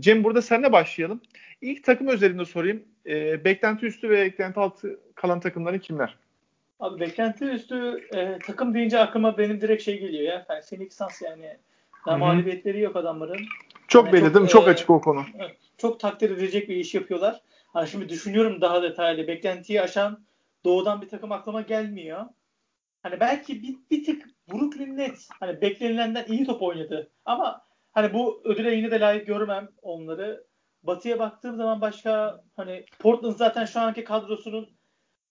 Cem 0.01 0.25
burada 0.25 0.43
senle 0.43 0.73
başlayalım. 0.73 1.21
İlk 1.61 1.85
takım 1.85 2.09
özelinde 2.09 2.45
sorayım. 2.45 2.85
E, 3.07 3.45
beklenti 3.45 3.87
üstü 3.87 4.11
ve 4.11 4.25
beklenti 4.25 4.61
altı 4.61 5.01
kalan 5.15 5.41
takımların 5.41 5.79
kimler? 5.79 6.17
Abi 6.81 7.01
beklenti 7.01 7.45
üstü 7.45 8.09
e, 8.15 8.39
takım 8.39 8.75
deyince 8.75 8.99
aklıma 8.99 9.39
benim 9.39 9.61
direkt 9.61 9.83
şey 9.83 10.01
geliyor 10.01 10.23
ya. 10.23 10.47
Yani 10.49 10.63
Phoenix 10.71 10.97
Suns 10.97 11.23
yani. 11.23 11.57
Daha 12.07 12.19
mağlubiyetleri 12.19 12.81
yok 12.81 12.97
adamların. 12.97 13.41
Çok 13.89 14.05
yani 14.05 14.13
belirdim. 14.13 14.43
Çok, 14.43 14.51
çok 14.51 14.69
e, 14.69 14.71
açık 14.71 14.91
o 14.91 15.01
konu. 15.01 15.25
Çok 15.79 16.01
takdir 16.01 16.31
edecek 16.31 16.69
bir 16.69 16.77
iş 16.77 16.95
yapıyorlar. 16.95 17.41
Hani 17.67 17.89
şimdi 17.89 18.09
düşünüyorum 18.09 18.61
daha 18.61 18.83
detaylı. 18.83 19.29
Beklentiyi 19.29 19.83
aşan 19.83 20.25
doğudan 20.65 21.03
bir 21.03 21.09
takım 21.09 21.33
aklıma 21.33 21.61
gelmiyor. 21.61 22.25
Hani 23.03 23.21
belki 23.21 23.63
bir, 23.63 23.77
bir 23.91 24.05
tık 24.05 24.27
Brooklyn 24.53 24.97
Nets 24.97 25.29
hani 25.41 25.61
beklenilenden 25.61 26.25
iyi 26.29 26.47
top 26.47 26.63
oynadı. 26.63 27.11
Ama 27.25 27.63
hani 27.93 28.15
bu 28.15 28.43
ödüle 28.45 28.75
yine 28.75 28.91
de 28.91 29.01
layık 29.01 29.27
görmem 29.27 29.69
onları. 29.83 30.45
Batı'ya 30.83 31.19
baktığım 31.19 31.57
zaman 31.57 31.81
başka 31.81 32.45
hani 32.57 32.85
Portland 32.99 33.37
zaten 33.37 33.65
şu 33.65 33.81
anki 33.81 34.05
kadrosunun 34.05 34.71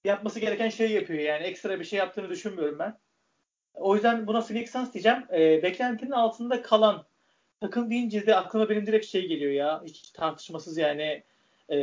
yapması 0.04 0.40
gereken 0.40 0.70
şeyi 0.70 0.92
yapıyor. 0.92 1.20
Yani 1.20 1.44
ekstra 1.44 1.80
bir 1.80 1.86
şey 1.86 2.00
yaptığını 2.00 2.30
düşünmüyorum 2.30 2.80
ben. 2.80 2.98
O 3.74 3.96
yüzden 3.96 4.28
buna 4.28 4.42
Phoenix 4.42 4.72
Suns 4.72 4.94
diyeceğim. 4.94 5.26
E, 5.34 5.64
beklentinin 5.64 6.12
altında 6.12 6.62
kalan 6.62 7.06
takım 7.62 7.90
deyince 7.90 8.28
de 8.28 8.36
aklıma 8.36 8.70
benim 8.70 8.86
direkt 8.86 9.06
şey 9.06 9.28
geliyor 9.28 9.52
ya. 9.52 9.82
Hiç 9.86 10.12
tartışmasız 10.12 10.78
yani 10.78 11.24
e, 11.70 11.78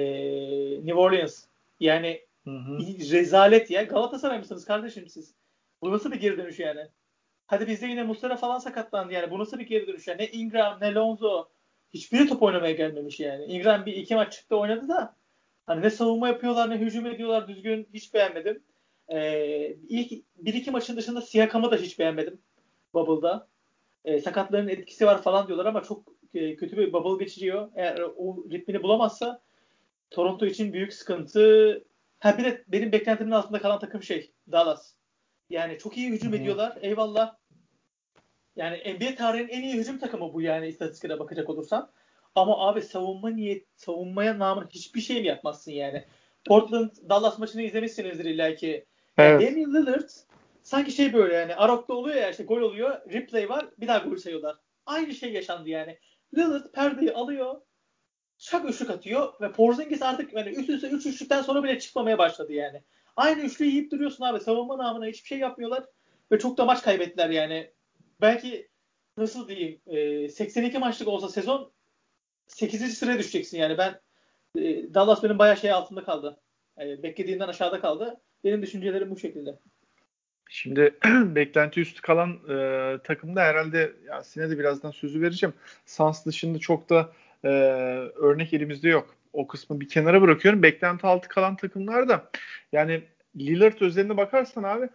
New 0.76 0.94
Orleans. 0.94 1.44
Yani 1.80 2.20
hı 2.44 2.50
hı. 2.50 2.78
rezalet 3.12 3.70
ya. 3.70 3.82
Galatasaray 3.82 4.38
mısınız 4.38 4.64
kardeşim 4.64 5.08
siz? 5.08 5.34
Bu 5.82 5.92
nasıl 5.92 6.12
bir 6.12 6.20
geri 6.20 6.38
dönüş 6.38 6.58
yani? 6.58 6.86
Hadi 7.46 7.66
bizde 7.66 7.86
yine 7.86 8.02
Muslera 8.02 8.36
falan 8.36 8.58
sakatlandı 8.58 9.12
yani. 9.12 9.30
Bu 9.30 9.38
nasıl 9.38 9.58
bir 9.58 9.66
geri 9.66 9.86
dönüş 9.86 10.08
yani? 10.08 10.18
Ne 10.18 10.28
Ingram 10.28 10.78
ne 10.80 10.94
Lonzo. 10.94 11.48
Hiçbiri 11.95 12.26
top 12.28 12.43
oynamaya 12.43 12.72
gelmemiş 12.72 13.20
yani. 13.20 13.45
Ingram 13.45 13.87
bir 13.87 13.93
iki 13.93 14.14
maç 14.14 14.32
çıktı 14.32 14.57
oynadı 14.57 14.89
da 14.89 15.16
hani 15.66 15.82
ne 15.82 15.91
savunma 15.91 16.28
yapıyorlar 16.28 16.70
ne 16.70 16.78
hücum 16.78 17.07
ediyorlar 17.07 17.49
düzgün 17.49 17.89
hiç 17.95 18.14
beğenmedim. 18.14 18.62
Ee, 19.09 19.76
ilk 19.89 20.24
bir 20.37 20.55
iki 20.55 20.70
maçın 20.70 20.97
dışında 20.97 21.20
Siakam'ı 21.20 21.70
da 21.70 21.76
hiç 21.76 21.99
beğenmedim 21.99 22.39
Bubble'da. 22.95 23.49
Ee, 24.05 24.20
sakatların 24.20 24.68
etkisi 24.68 25.07
var 25.07 25.22
falan 25.22 25.47
diyorlar 25.47 25.66
ama 25.66 25.82
çok 25.82 26.03
e, 26.34 26.57
kötü 26.57 26.76
bir 26.76 26.93
bubble 26.93 27.24
geçiriyor. 27.24 27.68
Eğer 27.74 28.01
o 28.16 28.45
ritmini 28.51 28.82
bulamazsa 28.82 29.43
Toronto 30.11 30.47
için 30.47 30.72
büyük 30.72 30.93
sıkıntı. 30.93 31.84
Ha 32.18 32.39
bir 32.39 32.45
de 32.45 32.64
benim 32.68 32.93
beklentimin 32.93 33.30
altında 33.30 33.61
kalan 33.61 33.78
takım 33.78 34.03
şey 34.03 34.32
Dallas. 34.53 34.93
Yani 35.51 35.78
çok 35.78 35.97
iyi 35.97 36.11
hücum 36.11 36.32
Hı-hı. 36.32 36.41
ediyorlar. 36.41 36.78
Eyvallah. 36.80 37.37
Yani 38.57 38.94
NBA 38.94 39.14
tarihinin 39.14 39.48
en 39.48 39.62
iyi 39.62 39.74
hücum 39.74 39.98
takımı 39.98 40.34
bu 40.34 40.42
yani 40.42 40.68
istatistiklere 40.68 41.18
bakacak 41.18 41.50
olursan. 41.50 41.90
Ama 42.34 42.68
abi 42.68 42.82
savunma 42.82 43.30
niyet, 43.30 43.66
savunmaya 43.76 44.38
namına 44.38 44.68
hiçbir 44.70 45.00
şey 45.00 45.20
mi 45.20 45.26
yapmazsın 45.26 45.72
yani? 45.72 46.04
Portland 46.46 46.90
Dallas 47.09 47.38
maçını 47.38 47.62
izlemişsinizdir 47.62 48.24
illa 48.24 48.54
ki. 48.54 48.86
Evet. 49.18 49.42
Yani 49.42 49.52
Damian 49.52 49.74
Lillard 49.74 50.09
sanki 50.62 50.92
şey 50.92 51.12
böyle 51.12 51.34
yani 51.34 51.54
Arok'ta 51.54 51.94
oluyor 51.94 52.16
ya 52.16 52.30
işte 52.30 52.44
gol 52.44 52.61
oluyor, 52.61 53.12
replay 53.12 53.48
var, 53.48 53.66
bir 53.78 53.88
daha 53.88 53.98
gol 53.98 54.16
sayıyorlar. 54.16 54.57
Aynı 54.86 55.14
şey 55.14 55.32
yaşandı 55.32 55.68
yani. 55.68 55.98
Lillard 56.36 56.72
perdeyi 56.72 57.12
alıyor, 57.12 57.61
şak 58.38 58.70
üçlük 58.70 58.90
atıyor 58.90 59.32
ve 59.40 59.52
Porzingis 59.52 60.02
artık 60.02 60.32
yani 60.32 60.48
üst 60.48 60.70
üste 60.70 60.88
üç 60.88 61.07
üçlükten 61.07 61.42
sonra 61.42 61.64
bile 61.64 61.78
çıkmamaya 61.78 62.18
başladı 62.18 62.52
yani. 62.52 62.82
Aynı 63.16 63.40
üçlüyü 63.40 63.70
yiyip 63.70 63.90
duruyorsun 63.92 64.24
abi. 64.24 64.40
Savunma 64.40 64.78
namına 64.78 65.07
hiçbir 65.07 65.28
şey 65.28 65.38
yapmıyorlar 65.38 65.84
ve 66.32 66.38
çok 66.38 66.59
da 66.59 66.64
maç 66.64 66.82
kaybettiler 66.82 67.30
yani. 67.30 67.70
Belki 68.20 68.68
nasıl 69.16 69.48
diyeyim 69.48 69.80
e, 69.86 70.28
82 70.28 70.78
maçlık 70.78 71.08
olsa 71.08 71.28
sezon 71.28 71.72
8. 72.46 72.98
sıraya 72.98 73.18
düşeceksin 73.18 73.58
yani. 73.58 73.78
Ben 73.78 74.00
e, 74.58 74.94
Dallas 74.94 75.22
benim 75.22 75.38
bayağı 75.38 75.56
şey 75.56 75.72
altında 75.72 76.04
kaldı. 76.04 76.40
E, 76.80 77.02
beklediğimden 77.02 77.48
aşağıda 77.48 77.80
kaldı. 77.80 78.20
Benim 78.44 78.62
düşüncelerim 78.62 79.10
bu 79.10 79.18
şekilde. 79.18 79.58
Şimdi 80.48 80.94
beklenti 81.34 81.80
üstü 81.80 82.02
kalan 82.02 82.30
e, 82.48 82.98
takımda 83.04 83.40
herhalde 83.40 83.92
Yasin'e 84.08 84.50
de 84.50 84.58
birazdan 84.58 84.90
sözü 84.90 85.20
vereceğim. 85.20 85.54
Sans 85.86 86.26
dışında 86.26 86.58
çok 86.58 86.90
da 86.90 87.12
e, 87.44 87.48
örnek 88.14 88.52
elimizde 88.52 88.88
yok. 88.88 89.16
O 89.32 89.46
kısmı 89.46 89.80
bir 89.80 89.88
kenara 89.88 90.22
bırakıyorum. 90.22 90.62
Beklenti 90.62 91.06
altı 91.06 91.28
kalan 91.28 91.56
takımlar 91.56 92.08
da 92.08 92.30
yani 92.72 93.02
Lillard 93.36 93.80
özeline 93.80 94.16
bakarsan 94.16 94.62
abi 94.62 94.88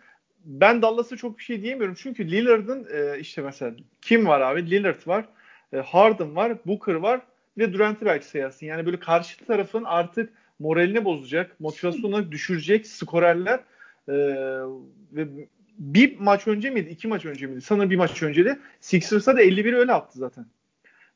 ben 0.45 0.81
Dallas'a 0.81 1.17
çok 1.17 1.37
bir 1.37 1.43
şey 1.43 1.61
diyemiyorum. 1.61 1.95
Çünkü 1.99 2.31
Lillard'ın 2.31 2.87
e, 2.93 3.19
işte 3.19 3.41
mesela 3.41 3.71
kim 4.01 4.27
var 4.27 4.41
abi? 4.41 4.71
Lillard 4.71 5.07
var. 5.07 5.25
E, 5.73 5.77
Harden 5.77 6.35
var. 6.35 6.57
Booker 6.65 6.93
var. 6.93 7.21
Ve 7.57 7.73
Durant'i 7.73 8.05
belki 8.05 8.25
sayarsın. 8.25 8.65
Yani 8.65 8.85
böyle 8.85 8.99
karşı 8.99 9.45
tarafın 9.45 9.83
artık 9.83 10.33
moralini 10.59 11.05
bozacak, 11.05 11.59
motivasyonu 11.59 12.31
düşürecek 12.31 12.87
skorerler 12.87 13.59
e, 14.07 14.13
ve 15.11 15.27
bir 15.77 16.19
maç 16.19 16.47
önce 16.47 16.69
miydi? 16.69 16.89
iki 16.89 17.07
maç 17.07 17.25
önce 17.25 17.47
miydi? 17.47 17.61
Sanırım 17.61 17.89
bir 17.89 17.95
maç 17.95 18.23
önce 18.23 18.45
de 18.45 18.59
Sixers'a 18.79 19.35
da 19.35 19.41
51 19.41 19.73
öyle 19.73 19.93
attı 19.93 20.19
zaten. 20.19 20.45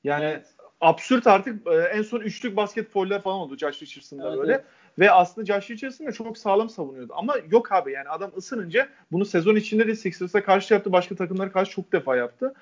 Yani 0.04 0.26
evet. 0.26 0.46
absürt 0.82 1.28
artık 1.28 1.68
e, 1.68 1.74
en 1.74 2.02
son 2.02 2.20
üçlük 2.20 2.56
basket 2.56 2.92
foller 2.92 3.22
falan 3.22 3.40
oldu 3.40 3.58
Josh 3.58 3.82
Richardson'da 3.82 4.28
evet, 4.30 4.38
böyle. 4.38 4.54
Evet. 4.54 4.66
Ve 5.00 5.12
aslında 5.12 5.46
Josh 5.46 5.72
Richardson 5.72 6.08
da 6.08 6.12
çok 6.12 6.38
sağlam 6.38 6.70
savunuyordu. 6.70 7.14
Ama 7.16 7.36
yok 7.52 7.72
abi 7.72 7.92
yani 7.92 8.10
adam 8.10 8.32
ısınınca 8.38 8.90
bunu 9.12 9.26
sezon 9.26 9.56
içinde 9.56 9.88
de 9.88 9.96
Sixers'a 9.96 10.44
karşı 10.44 10.74
yaptı. 10.74 10.92
Başka 10.92 11.16
takımlara 11.16 11.52
karşı 11.52 11.72
çok 11.72 11.92
defa 11.92 12.16
yaptı. 12.16 12.54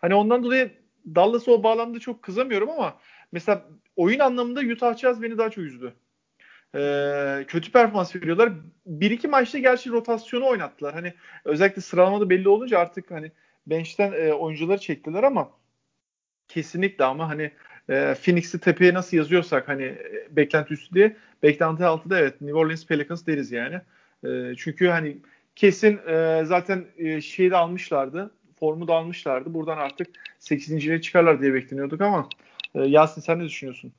Hani 0.00 0.14
ondan 0.14 0.42
dolayı 0.42 0.70
Dallas'a 1.14 1.50
o 1.50 1.62
bağlamda 1.62 1.98
çok 1.98 2.22
kızamıyorum 2.22 2.70
ama 2.70 2.96
mesela 3.32 3.64
oyun 3.96 4.18
anlamında 4.18 4.60
Utah 4.60 4.96
Jazz 4.96 5.22
beni 5.22 5.38
daha 5.38 5.50
çok 5.50 5.64
üzdü. 5.64 5.94
Ee, 6.74 7.44
kötü 7.48 7.72
performans 7.72 8.16
veriyorlar. 8.16 8.52
Bir 8.86 9.10
iki 9.10 9.28
maçta 9.28 9.58
gerçi 9.58 9.90
rotasyonu 9.90 10.46
oynattılar. 10.46 10.94
Hani 10.94 11.14
özellikle 11.44 11.82
sıralamada 11.82 12.30
belli 12.30 12.48
olunca 12.48 12.78
artık 12.78 13.10
hani 13.10 13.32
bench'ten 13.66 14.12
e, 14.12 14.32
oyuncuları 14.32 14.78
çektiler 14.78 15.22
ama 15.22 15.50
kesinlikle 16.48 17.04
ama 17.04 17.28
hani 17.28 17.52
e, 17.88 18.14
Phoenix'i 18.14 18.60
tepeye 18.60 18.94
nasıl 18.94 19.16
yazıyorsak 19.16 19.68
hani 19.68 19.82
e, 19.82 20.28
beklenti 20.30 20.74
üstü 20.74 20.94
diye 20.94 21.16
beklenti 21.42 21.84
altı 21.84 22.10
da 22.10 22.18
evet 22.18 22.40
New 22.40 22.58
Orleans 22.58 22.86
Pelicans 22.86 23.26
deriz 23.26 23.52
yani. 23.52 23.80
E, 24.24 24.54
çünkü 24.56 24.88
hani 24.88 25.16
kesin 25.56 26.00
e, 26.08 26.42
zaten 26.44 26.84
e, 26.98 27.20
şeyi 27.20 27.50
de 27.50 27.56
almışlardı. 27.56 28.30
Formu 28.60 28.88
da 28.88 28.94
almışlardı. 28.94 29.54
Buradan 29.54 29.78
artık 29.78 30.08
8. 30.38 31.02
çıkarlar 31.02 31.40
diye 31.40 31.54
bekleniyorduk 31.54 32.00
ama 32.00 32.28
e, 32.74 32.82
Yasin 32.82 33.20
sen 33.20 33.38
ne 33.38 33.44
düşünüyorsun? 33.44 33.92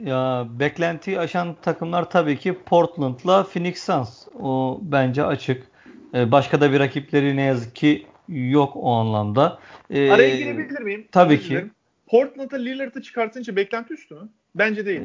Ya 0.00 0.46
beklentiyi 0.50 1.20
aşan 1.20 1.56
takımlar 1.62 2.10
tabii 2.10 2.38
ki 2.38 2.58
Portland'la 2.66 3.44
Phoenix 3.44 3.84
Suns. 3.84 4.28
O 4.40 4.80
bence 4.82 5.24
açık. 5.24 5.66
Ee, 6.14 6.32
başka 6.32 6.60
da 6.60 6.72
bir 6.72 6.80
rakipleri 6.80 7.36
ne 7.36 7.42
yazık 7.42 7.76
ki 7.76 8.06
yok 8.28 8.76
o 8.76 8.92
anlamda. 8.92 9.58
Ee, 9.90 10.10
Araya 10.10 10.36
girebilir 10.36 10.80
miyim? 10.80 11.08
Tabii 11.12 11.40
ki. 11.40 11.66
Portland'a 12.06 12.56
Lillard'ı 12.56 13.02
çıkartınca 13.02 13.56
beklenti 13.56 13.94
üstü 13.94 14.14
mü? 14.14 14.28
Bence 14.54 14.86
değil. 14.86 15.02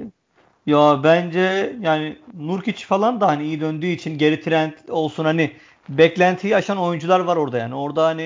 Ya 0.66 1.02
bence 1.04 1.76
yani 1.82 2.18
Nurkic 2.34 2.86
falan 2.86 3.22
da 3.22 3.28
hani 3.28 3.44
iyi 3.44 3.62
döndüğü 3.62 3.88
için 3.88 4.18
geri 4.18 4.42
trend 4.42 4.74
olsun 4.90 5.26
hani 5.26 5.52
beklentiyi 5.90 6.56
aşan 6.56 6.78
oyuncular 6.78 7.20
var 7.20 7.36
orada 7.36 7.58
yani. 7.58 7.76
Orada 7.76 8.06
hani 8.06 8.22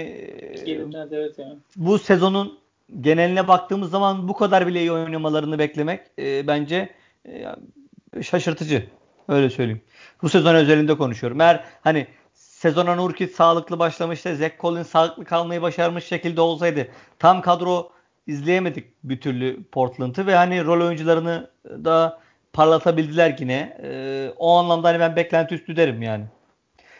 evet 1.11 1.39
yani. 1.39 1.55
bu 1.75 1.99
sezonun 1.99 2.59
geneline 3.01 3.47
baktığımız 3.47 3.91
zaman 3.91 4.27
bu 4.27 4.33
kadar 4.35 4.67
bile 4.67 4.79
iyi 4.79 4.91
oynamalarını 4.91 5.59
beklemek 5.59 6.01
e, 6.19 6.47
bence 6.47 6.89
e, 7.25 8.23
şaşırtıcı. 8.23 8.87
Öyle 9.27 9.49
söyleyeyim. 9.49 9.81
Bu 10.21 10.29
sezon 10.29 10.55
özelinde 10.55 10.97
konuşuyorum. 10.97 11.41
Eğer 11.41 11.63
hani 11.81 12.07
sezona 12.33 12.95
Nurkic 12.95 13.33
sağlıklı 13.33 13.79
başlamıştı. 13.79 14.35
Zach 14.35 14.51
Collins 14.61 14.89
sağlıklı 14.89 15.25
kalmayı 15.25 15.61
başarmış 15.61 16.05
şekilde 16.05 16.41
olsaydı 16.41 16.87
tam 17.19 17.41
kadro 17.41 17.91
izleyemedik 18.27 18.85
bir 19.03 19.21
türlü 19.21 19.63
Portland'ı 19.63 20.27
ve 20.27 20.35
hani 20.35 20.65
rol 20.65 20.85
oyuncularını 20.85 21.49
da 21.65 22.19
parlatabildiler 22.53 23.35
yine. 23.39 23.77
E, 23.83 24.29
o 24.37 24.57
anlamda 24.57 24.87
hani 24.87 24.99
ben 24.99 25.15
beklenti 25.15 25.55
üstü 25.55 25.75
derim 25.75 26.01
yani. 26.01 26.25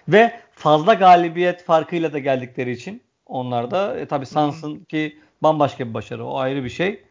Ve 0.07 0.39
fazla 0.51 0.93
galibiyet 0.93 1.63
farkıyla 1.63 2.13
da 2.13 2.19
geldikleri 2.19 2.71
için 2.71 3.01
onlar 3.25 3.71
da 3.71 3.99
e, 3.99 4.05
tabii 4.05 4.25
Suns'ın 4.25 4.83
ki 4.83 5.19
bambaşka 5.43 5.89
bir 5.89 5.93
başarı. 5.93 6.25
O 6.25 6.37
ayrı 6.37 6.63
bir 6.63 6.69
şey. 6.69 7.03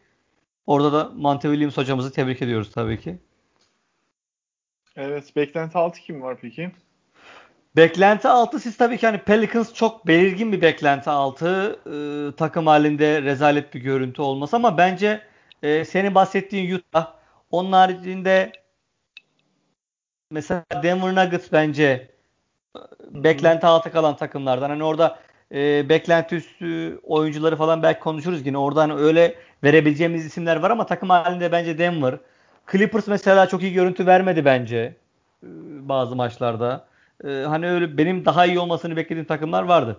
Orada 0.67 0.93
da 0.93 1.11
Monte 1.15 1.47
Williams 1.47 1.77
hocamızı 1.77 2.11
tebrik 2.11 2.41
ediyoruz 2.41 2.71
tabii 2.71 2.99
ki. 2.99 3.17
Evet. 4.95 5.35
Beklenti 5.35 5.77
altı 5.77 6.01
kim 6.01 6.21
var 6.21 6.37
peki? 6.41 6.71
Beklenti 7.75 8.27
altı 8.27 8.59
siz 8.59 8.77
tabii 8.77 8.97
ki 8.97 9.05
hani 9.07 9.17
Pelicans 9.17 9.73
çok 9.73 10.07
belirgin 10.07 10.51
bir 10.51 10.61
beklenti 10.61 11.09
altı. 11.09 11.79
Ee, 11.87 12.35
takım 12.35 12.67
halinde 12.67 13.21
rezalet 13.21 13.73
bir 13.73 13.79
görüntü 13.79 14.21
olması 14.21 14.55
ama 14.55 14.77
bence 14.77 15.21
e, 15.63 15.85
senin 15.85 16.15
bahsettiğin 16.15 16.75
Utah 16.75 17.13
Onun 17.51 17.71
haricinde 17.71 18.51
mesela 20.31 20.63
Denver 20.83 21.15
Nuggets 21.15 21.51
bence 21.51 22.09
beklenti 23.11 23.67
altı 23.67 23.91
kalan 23.91 24.15
takımlardan. 24.17 24.69
Hani 24.69 24.83
orada 24.83 25.19
e, 25.51 25.89
beklenti 25.89 26.35
üstü 26.35 26.99
oyuncuları 27.03 27.55
falan 27.55 27.83
belki 27.83 27.99
konuşuruz 27.99 28.47
yine. 28.47 28.57
Oradan 28.57 28.89
hani 28.89 29.01
öyle 29.01 29.35
verebileceğimiz 29.63 30.25
isimler 30.25 30.55
var 30.55 30.71
ama 30.71 30.85
takım 30.85 31.09
halinde 31.09 31.51
bence 31.51 31.77
Denver. 31.77 32.17
Clippers 32.71 33.07
mesela 33.07 33.47
çok 33.47 33.63
iyi 33.63 33.73
görüntü 33.73 34.05
vermedi 34.05 34.45
bence 34.45 34.95
e, 35.43 35.47
bazı 35.89 36.15
maçlarda. 36.15 36.85
E, 37.23 37.29
hani 37.29 37.69
öyle 37.69 37.97
benim 37.97 38.25
daha 38.25 38.45
iyi 38.45 38.59
olmasını 38.59 38.95
beklediğim 38.95 39.25
takımlar 39.25 39.63
vardı. 39.63 39.97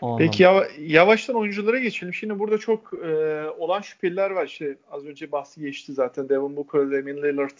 O 0.00 0.16
Peki 0.16 0.42
yava, 0.42 0.66
yavaştan 0.80 1.36
oyunculara 1.36 1.78
geçelim. 1.78 2.14
Şimdi 2.14 2.38
burada 2.38 2.58
çok 2.58 2.94
e, 3.04 3.44
olan 3.58 3.80
şüpheliler 3.80 4.30
var. 4.30 4.46
İşte 4.46 4.76
az 4.90 5.06
önce 5.06 5.32
bahsi 5.32 5.60
geçti 5.60 5.92
zaten. 5.92 6.28
Devin 6.28 6.56
Booker, 6.56 6.80
Damian 6.80 7.16
Lillard 7.16 7.58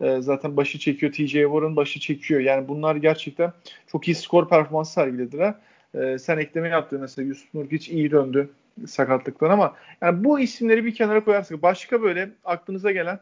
e, 0.00 0.20
zaten 0.20 0.56
başı 0.56 0.78
çekiyor. 0.78 1.12
TJ 1.12 1.32
Warren 1.32 1.76
başı 1.76 2.00
çekiyor. 2.00 2.40
Yani 2.40 2.68
bunlar 2.68 2.96
gerçekten 2.96 3.52
çok 3.86 4.08
iyi 4.08 4.14
skor 4.14 4.48
performansı 4.48 4.92
sergilediler. 4.92 5.54
E, 5.94 6.18
sen 6.18 6.38
ekleme 6.38 6.68
yaptın 6.68 7.00
mesela 7.00 7.28
Yusuf 7.28 7.54
Nurkic 7.54 7.92
iyi 7.92 8.10
döndü 8.10 8.50
sakatlıktan 8.86 9.50
ama 9.50 9.74
yani 10.00 10.24
bu 10.24 10.40
isimleri 10.40 10.84
bir 10.84 10.94
kenara 10.94 11.24
koyarsak 11.24 11.62
başka 11.62 12.02
böyle 12.02 12.30
aklınıza 12.44 12.92
gelen 12.92 13.20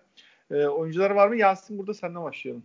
e, 0.50 0.66
oyuncular 0.66 1.10
var 1.10 1.28
mı? 1.28 1.36
Yasin 1.36 1.78
burada 1.78 1.94
senden 1.94 2.24
başlayalım. 2.24 2.62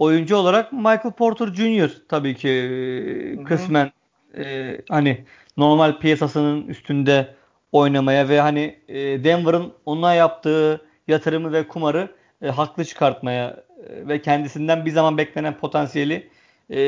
Oyuncu 0.00 0.36
olarak 0.36 0.72
Michael 0.72 1.12
Porter 1.12 1.46
Jr. 1.46 1.90
tabii 2.08 2.34
ki 2.34 2.48
e, 2.48 3.44
kısmen 3.44 3.92
e, 4.38 4.76
hani 4.88 5.24
normal 5.56 5.98
piyasasının 5.98 6.66
üstünde 6.66 7.34
oynamaya 7.72 8.28
ve 8.28 8.40
hani 8.40 8.78
e, 8.88 9.24
Denver'ın 9.24 9.72
ona 9.86 10.14
yaptığı 10.14 10.86
yatırımı 11.08 11.52
ve 11.52 11.68
kumarı 11.68 12.08
e, 12.42 12.48
haklı 12.48 12.84
çıkartmaya 12.84 13.64
e, 13.88 14.08
ve 14.08 14.22
kendisinden 14.22 14.86
bir 14.86 14.90
zaman 14.90 15.18
beklenen 15.18 15.58
potansiyeli 15.58 16.30
e, 16.70 16.78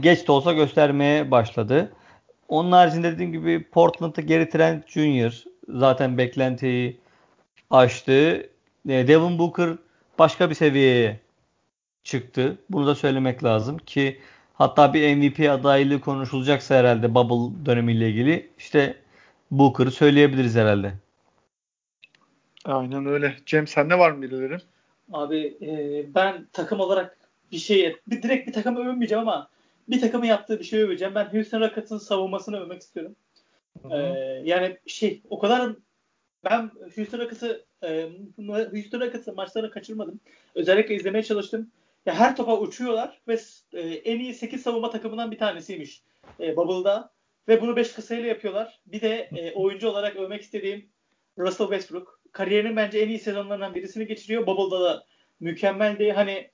geç 0.00 0.28
de 0.28 0.32
olsa 0.32 0.52
göstermeye 0.52 1.30
başladı. 1.30 1.92
Onun 2.48 2.72
haricinde 2.72 3.12
dediğim 3.12 3.32
gibi 3.32 3.62
Portland'ı 3.62 4.20
geri 4.20 4.48
Trent 4.48 4.88
Jr. 4.88 5.44
zaten 5.68 6.18
beklentiyi 6.18 7.00
aştı. 7.70 8.36
E, 8.88 9.08
Devin 9.08 9.38
Booker 9.38 9.70
başka 10.18 10.50
bir 10.50 10.54
seviyeye 10.54 11.21
çıktı. 12.04 12.58
Bunu 12.70 12.86
da 12.86 12.94
söylemek 12.94 13.44
lazım 13.44 13.78
ki 13.78 14.20
hatta 14.54 14.94
bir 14.94 15.16
MVP 15.16 15.50
adaylığı 15.50 16.00
konuşulacaksa 16.00 16.74
herhalde 16.74 17.14
Bubble 17.14 17.66
dönemiyle 17.66 18.10
ilgili 18.10 18.50
işte 18.58 18.96
Booker'ı 19.50 19.90
söyleyebiliriz 19.90 20.56
herhalde. 20.56 20.92
Aynen 22.64 23.06
öyle. 23.06 23.36
Cem 23.46 23.66
sende 23.66 23.98
var 23.98 24.10
mı 24.10 24.22
birileri? 24.22 24.58
Abi 25.12 25.56
e, 25.62 26.04
ben 26.14 26.46
takım 26.52 26.80
olarak 26.80 27.18
bir 27.52 27.58
şey 27.58 27.96
bir, 28.06 28.22
direkt 28.22 28.48
bir 28.48 28.52
takımı 28.52 28.80
övmeyeceğim 28.80 29.28
ama 29.28 29.48
bir 29.88 30.00
takımın 30.00 30.26
yaptığı 30.26 30.58
bir 30.58 30.64
şey 30.64 30.82
öveceğim. 30.82 31.14
Ben 31.14 31.24
Houston 31.24 31.60
Rockets'ın 31.60 31.98
savunmasını 31.98 32.60
övmek 32.60 32.82
istiyorum. 32.82 33.16
Ee, 33.90 33.96
yani 34.44 34.78
şey 34.86 35.22
o 35.30 35.38
kadar 35.38 35.72
ben 36.44 36.70
Houston 36.96 37.18
Rockets'ı 37.18 37.64
e, 37.82 38.08
Houston 38.72 39.00
Rockets'ın 39.00 39.34
maçlarını 39.34 39.70
kaçırmadım. 39.70 40.20
Özellikle 40.54 40.94
izlemeye 40.94 41.22
çalıştım. 41.22 41.70
Ya 42.06 42.14
her 42.14 42.36
topa 42.36 42.58
uçuyorlar 42.58 43.20
ve 43.28 43.38
e, 43.72 43.80
en 43.80 44.18
iyi 44.18 44.34
8 44.34 44.62
savunma 44.62 44.90
takımından 44.90 45.30
bir 45.30 45.38
tanesiymiş 45.38 46.02
e, 46.40 46.56
Bubble'da. 46.56 47.12
Ve 47.48 47.60
bunu 47.60 47.76
5 47.76 47.92
kısayla 47.92 48.28
yapıyorlar. 48.28 48.80
Bir 48.86 49.00
de 49.00 49.30
e, 49.36 49.52
oyuncu 49.52 49.88
olarak 49.88 50.16
övmek 50.16 50.42
istediğim 50.42 50.88
Russell 51.38 51.66
Westbrook. 51.66 52.20
Kariyerinin 52.32 52.76
bence 52.76 52.98
en 52.98 53.08
iyi 53.08 53.18
sezonlarından 53.18 53.74
birisini 53.74 54.06
geçiriyor. 54.06 54.46
Bubble'da 54.46 54.80
da 54.84 55.06
mükemmeldi. 55.40 56.12
Hani 56.12 56.50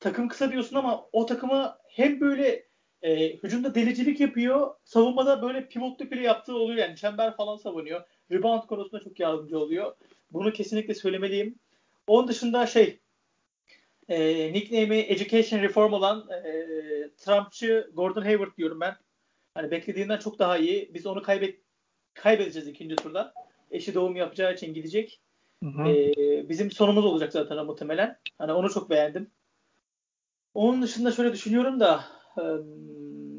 takım 0.00 0.28
kısa 0.28 0.52
diyorsun 0.52 0.76
ama 0.76 1.08
o 1.12 1.26
takımı 1.26 1.76
hem 1.88 2.20
böyle 2.20 2.68
e, 3.02 3.36
hücumda 3.36 3.74
delicilik 3.74 4.20
yapıyor. 4.20 4.74
Savunmada 4.84 5.42
böyle 5.42 5.68
pivotluk 5.68 6.10
bile 6.12 6.22
yaptığı 6.22 6.56
oluyor. 6.56 6.78
Yani 6.78 6.96
çember 6.96 7.36
falan 7.36 7.56
savunuyor. 7.56 8.04
Rebound 8.32 8.62
konusunda 8.62 9.04
çok 9.04 9.20
yardımcı 9.20 9.58
oluyor. 9.58 9.94
Bunu 10.30 10.52
kesinlikle 10.52 10.94
söylemeliyim. 10.94 11.58
Onun 12.06 12.28
dışında 12.28 12.66
şey 12.66 13.00
e, 14.08 14.52
nickname'i 14.52 15.00
Education 15.00 15.60
Reform 15.60 15.92
olan 15.92 16.28
e, 16.30 16.66
Trumpçı 17.16 17.90
Gordon 17.94 18.22
Hayward 18.22 18.56
diyorum 18.56 18.80
ben. 18.80 18.96
Hani 19.54 19.70
beklediğinden 19.70 20.18
çok 20.18 20.38
daha 20.38 20.58
iyi. 20.58 20.90
Biz 20.94 21.06
onu 21.06 21.22
kaybet 21.22 21.60
kaybedeceğiz 22.14 22.68
ikinci 22.68 22.96
turda. 22.96 23.34
Eşi 23.70 23.94
doğum 23.94 24.16
yapacağı 24.16 24.54
için 24.54 24.74
gidecek. 24.74 25.20
Hı 25.64 25.68
hı. 25.70 25.88
E, 25.88 26.48
bizim 26.48 26.70
sonumuz 26.70 27.04
olacak 27.04 27.32
zaten 27.32 27.66
muhtemelen. 27.66 28.18
Hani 28.38 28.52
onu 28.52 28.70
çok 28.70 28.90
beğendim. 28.90 29.30
Onun 30.54 30.82
dışında 30.82 31.12
şöyle 31.12 31.32
düşünüyorum 31.32 31.80
da 31.80 32.04
e, 32.38 32.42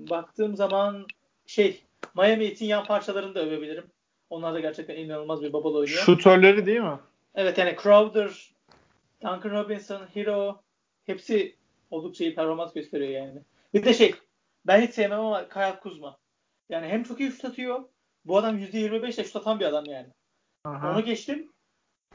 baktığım 0.10 0.56
zaman 0.56 1.08
şey 1.46 1.82
Miami 2.16 2.48
Heat'in 2.48 2.66
yan 2.66 2.86
parçalarını 2.86 3.36
da 3.36 3.46
övebilirim. 3.46 3.86
Onlar 4.30 4.54
da 4.54 4.60
gerçekten 4.60 4.96
inanılmaz 4.96 5.42
bir 5.42 5.54
bubble 5.54 5.70
oynuyor. 5.70 6.00
Şutörleri 6.00 6.66
değil 6.66 6.80
mi? 6.80 7.00
Evet 7.36 7.58
yani 7.58 7.76
Crowder, 7.84 8.52
Duncan 9.22 9.52
Robinson, 9.52 10.02
Hero 10.14 10.62
hepsi 11.06 11.56
oldukça 11.92 12.24
iyi 12.24 12.36
performans 12.36 12.74
gösteriyor 12.74 13.12
yani. 13.12 13.42
Bir 13.74 13.86
de 13.86 13.94
şey 13.94 14.16
ben 14.68 14.82
hiç 14.82 14.94
sevmem 14.94 15.20
ama 15.20 15.50
Kyle 15.50 15.80
Kuzma. 15.80 16.18
Yani 16.70 16.88
hem 16.88 17.04
çok 17.04 17.20
iyi 17.20 17.32
şut 17.32 17.46
atıyor. 17.46 17.84
Bu 18.26 18.38
adam 18.38 18.58
%25 18.58 19.14
ile 19.16 19.24
şut 19.24 19.36
atan 19.36 19.60
bir 19.60 19.66
adam 19.66 19.86
yani. 19.86 20.08
Aha. 20.66 20.92
Onu 20.92 21.06
geçtim. 21.06 21.52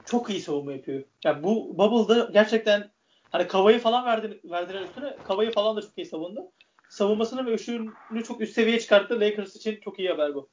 Çok 0.05 0.31
iyi 0.31 0.41
savunma 0.41 0.73
yapıyor. 0.73 1.03
Yani 1.25 1.43
bu 1.43 1.79
Bubble'da 1.79 2.31
gerçekten 2.33 2.91
hani 3.31 3.49
Kavayı 3.49 3.79
falan 3.79 4.07
verdi, 4.07 4.41
verdiler 4.45 4.81
üstüne. 4.81 5.17
Kavayı 5.25 5.53
falan 5.53 5.77
da 5.77 5.81
çok 5.81 5.99
iyi 5.99 6.07
savundu. 6.07 6.53
Savunmasını 6.89 7.47
ve 7.47 7.55
üşüğünü 7.55 8.25
çok 8.27 8.41
üst 8.41 8.55
seviyeye 8.55 8.81
çıkarttı. 8.81 9.21
Lakers 9.21 9.57
için 9.57 9.81
çok 9.81 9.99
iyi 9.99 10.09
haber 10.09 10.35
bu. 10.35 10.49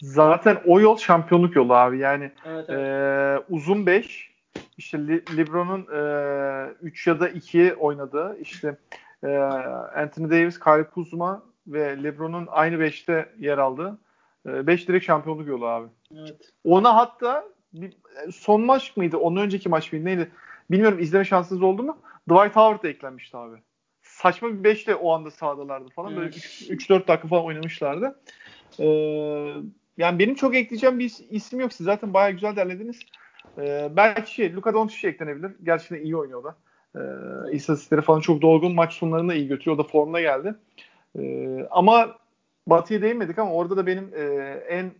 Zaten 0.00 0.62
o 0.66 0.80
yol 0.80 0.96
şampiyonluk 0.96 1.56
yolu 1.56 1.74
abi. 1.74 1.98
Yani 1.98 2.32
evet, 2.46 2.66
evet. 2.68 2.80
E, 2.80 3.44
uzun 3.48 3.86
5 3.86 4.27
işte 4.78 4.98
LeBron'un 5.36 5.82
3 6.82 7.06
e, 7.06 7.10
ya 7.10 7.20
da 7.20 7.28
2 7.28 7.74
oynadığı 7.74 8.38
işte 8.40 8.76
e, 9.24 9.36
Anthony 9.96 10.30
Davis, 10.30 10.60
Kyle 10.60 10.90
Kuzma 10.90 11.42
ve 11.66 12.02
LeBron'un 12.02 12.46
aynı 12.50 12.74
5'te 12.74 13.32
yer 13.38 13.58
aldığı 13.58 13.98
5 14.46 14.84
e, 14.84 14.86
direkt 14.86 15.06
şampiyonluk 15.06 15.48
yolu 15.48 15.66
abi. 15.66 15.88
Evet. 16.16 16.52
Ona 16.64 16.96
hatta 16.96 17.44
bir, 17.72 17.96
son 18.32 18.60
maç 18.60 18.96
mıydı? 18.96 19.16
Onun 19.16 19.40
önceki 19.40 19.68
maç 19.68 19.92
mıydı? 19.92 20.04
Neydi? 20.04 20.30
Bilmiyorum 20.70 20.98
izleme 20.98 21.24
şansınız 21.24 21.62
oldu 21.62 21.82
mu? 21.82 21.98
Dwight 22.28 22.56
Howard 22.56 22.82
da 22.82 22.88
eklenmişti 22.88 23.36
abi. 23.36 23.56
Saçma 24.02 24.48
bir 24.48 24.64
5 24.64 24.86
de 24.86 24.94
o 24.94 25.12
anda 25.12 25.30
sahadalardı 25.30 25.88
falan. 25.88 26.16
Böyle 26.16 26.28
3-4 26.28 27.08
dakika 27.08 27.28
falan 27.28 27.44
oynamışlardı. 27.44 28.20
Ee, 28.80 28.84
yani 29.98 30.18
benim 30.18 30.34
çok 30.34 30.56
ekleyeceğim 30.56 30.98
bir 30.98 31.12
isim 31.30 31.60
yok. 31.60 31.72
Siz 31.72 31.84
zaten 31.84 32.14
bayağı 32.14 32.30
güzel 32.30 32.56
derlediniz. 32.56 33.00
Ee, 33.58 33.88
belki 33.96 34.34
şey, 34.34 34.54
Luka 34.54 34.74
Doncic 34.74 35.08
eklenebilir. 35.08 35.52
Gerçekten 35.62 36.04
iyi 36.04 36.16
oynuyor 36.16 36.44
da. 36.44 36.56
Ee, 36.96 37.52
istatistikleri 37.52 38.02
falan 38.02 38.20
çok 38.20 38.42
dolgun. 38.42 38.74
Maç 38.74 38.92
sonlarını 38.92 39.28
da 39.28 39.34
iyi 39.34 39.48
götürüyor. 39.48 39.76
O 39.76 39.84
da 39.84 39.88
formda 39.88 40.20
geldi. 40.20 40.54
Ee, 41.18 41.66
ama 41.70 42.18
Batı'ya 42.66 43.02
değinmedik 43.02 43.38
ama 43.38 43.52
orada 43.52 43.76
da 43.76 43.86
benim 43.86 44.10
e, 44.16 44.22
en 44.68 44.90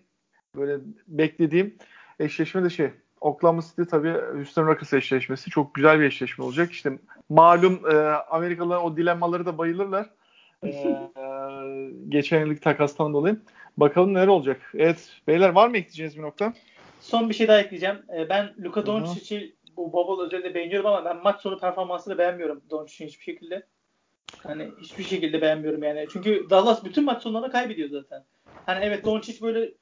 böyle 0.56 0.78
beklediğim 1.08 1.74
eşleşme 2.20 2.64
de 2.64 2.70
şey 2.70 2.90
Oklahoma 3.20 3.62
City 3.62 3.82
tabii 3.82 4.12
Houston 4.12 4.66
Rockets 4.66 4.92
eşleşmesi 4.92 5.50
çok 5.50 5.74
güzel 5.74 6.00
bir 6.00 6.04
eşleşme 6.04 6.44
olacak. 6.44 6.72
İşte 6.72 6.98
malum 7.28 7.80
e, 7.90 7.96
Amerikalılar 8.30 8.78
o 8.82 8.96
dilemmaları 8.96 9.46
da 9.46 9.58
bayılırlar. 9.58 10.10
e, 10.64 10.70
geçen 12.08 12.40
yıllık 12.40 12.62
takastan 12.62 13.12
dolayı. 13.12 13.40
Bakalım 13.76 14.14
neler 14.14 14.26
olacak. 14.26 14.72
Evet 14.74 15.12
beyler 15.26 15.48
var 15.48 15.68
mı 15.68 15.76
ekleyeceğiniz 15.76 16.16
bir 16.16 16.22
nokta? 16.22 16.52
Son 17.08 17.28
bir 17.28 17.34
şey 17.34 17.48
daha 17.48 17.60
ekleyeceğim. 17.60 18.02
E, 18.16 18.28
ben 18.28 18.54
Luka 18.64 18.86
Doncic'i 18.86 19.56
bu 19.76 19.92
Bubble 19.92 20.24
özelinde 20.24 20.54
beğeniyorum 20.54 20.86
ama 20.86 21.04
ben 21.04 21.16
maç 21.16 21.40
sonu 21.40 21.58
performansını 21.58 22.18
beğenmiyorum 22.18 22.62
Doncic'in 22.70 23.08
hiçbir 23.08 23.24
şekilde. 23.24 23.66
Hani 24.42 24.70
hiçbir 24.80 25.04
şekilde 25.04 25.42
beğenmiyorum 25.42 25.82
yani. 25.82 26.06
Çünkü 26.12 26.46
Dallas 26.50 26.84
bütün 26.84 27.04
maç 27.04 27.22
sonlarında 27.22 27.50
kaybediyor 27.50 27.88
zaten. 27.88 28.24
Hani 28.66 28.84
evet 28.84 29.04
Doncic 29.04 29.42
böyle 29.42 29.72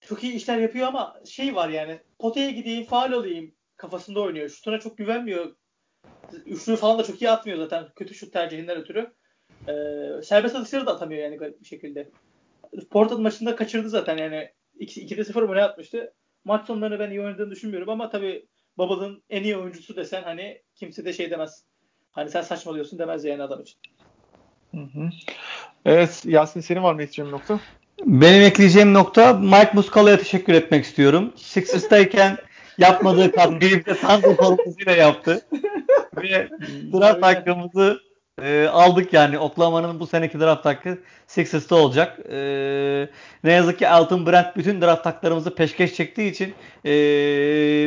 çok 0.00 0.24
iyi 0.24 0.32
işler 0.32 0.58
yapıyor 0.58 0.88
ama 0.88 1.20
şey 1.26 1.54
var 1.54 1.68
yani 1.68 1.98
potaya 2.18 2.50
gideyim 2.50 2.84
faal 2.84 3.12
olayım 3.12 3.54
kafasında 3.76 4.20
oynuyor. 4.20 4.48
Şutuna 4.48 4.80
çok 4.80 4.98
güvenmiyor. 4.98 5.56
Üçlü 6.46 6.76
falan 6.76 6.98
da 6.98 7.04
çok 7.04 7.22
iyi 7.22 7.30
atmıyor 7.30 7.58
zaten. 7.58 7.86
Kötü 7.96 8.14
şut 8.14 8.32
tercihinden 8.32 8.76
ötürü. 8.76 9.12
Ee, 9.68 10.22
serbest 10.22 10.56
atışları 10.56 10.86
da 10.86 10.94
atamıyor 10.94 11.22
yani 11.22 11.36
garip 11.36 11.60
bir 11.60 11.66
şekilde. 11.66 12.10
Portland 12.90 13.20
maçında 13.20 13.56
kaçırdı 13.56 13.88
zaten 13.88 14.16
yani 14.16 14.50
2'de 14.80 15.24
0 15.24 15.42
mu 15.42 15.54
ne 15.54 15.62
atmıştı. 15.62 16.12
Maç 16.46 16.66
sonlarını 16.66 16.98
ben 16.98 17.10
iyi 17.10 17.20
oynadığını 17.20 17.50
düşünmüyorum 17.50 17.88
ama 17.88 18.10
tabii 18.10 18.46
Bubble'ın 18.78 19.22
en 19.30 19.42
iyi 19.42 19.56
oyuncusu 19.56 19.96
desen 19.96 20.22
hani 20.22 20.62
kimse 20.74 21.04
de 21.04 21.12
şey 21.12 21.30
demez. 21.30 21.64
Hani 22.10 22.30
sen 22.30 22.42
saçmalıyorsun 22.42 22.98
demez 22.98 23.24
yani 23.24 23.42
adam 23.42 23.62
için. 23.62 23.78
Hı 24.70 24.80
hı. 24.80 25.10
Evet 25.84 26.22
Yasin 26.24 26.60
senin 26.60 26.82
var 26.82 26.94
mı 26.94 27.02
ekleyeceğin 27.02 27.30
nokta? 27.30 27.60
Benim 28.04 28.42
ekleyeceğim 28.42 28.94
nokta 28.94 29.32
Mike 29.32 29.70
Muscala'ya 29.74 30.18
teşekkür 30.18 30.54
etmek 30.54 30.84
istiyorum. 30.84 31.32
Sixers'tayken 31.36 32.36
yapmadığı 32.78 33.32
katkıyı 33.32 33.86
bize 33.86 34.00
Tango 34.00 34.34
formasıyla 34.34 34.92
yaptı. 34.92 35.46
Ve 36.16 36.48
draft 36.92 37.22
hakkımızı 37.22 38.00
e, 38.42 38.66
aldık 38.66 39.12
yani. 39.12 39.38
Oklahoma'nın 39.38 40.00
bu 40.00 40.06
seneki 40.06 40.40
draft 40.40 40.64
hakkı 40.64 40.98
Sixers'ta 41.26 41.76
olacak. 41.76 42.18
E, 42.30 42.38
ne 43.44 43.52
yazık 43.52 43.78
ki 43.78 43.88
Alton 43.88 44.26
Brand 44.26 44.56
bütün 44.56 44.80
draft 44.80 45.06
haklarımızı 45.06 45.54
peşkeş 45.54 45.94
çektiği 45.94 46.30
için 46.30 46.54
e, 46.84 46.90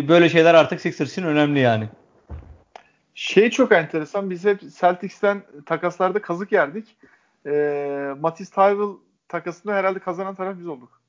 böyle 0.07 0.29
şeyler 0.29 0.53
artık 0.53 0.81
Sixers 0.81 1.11
için 1.11 1.23
önemli 1.23 1.59
yani. 1.59 1.89
Şey 3.13 3.49
çok 3.49 3.71
enteresan. 3.71 4.29
Biz 4.29 4.45
hep 4.45 4.61
Celtics'ten 4.79 5.43
takaslarda 5.65 6.21
kazık 6.21 6.51
yerdik. 6.51 6.97
E, 7.45 8.13
Matisse 8.19 8.51
Thybulle 8.51 8.97
takasında 9.27 9.73
herhalde 9.73 9.99
kazanan 9.99 10.35
taraf 10.35 10.55
biz 10.59 10.67
olduk. 10.67 11.01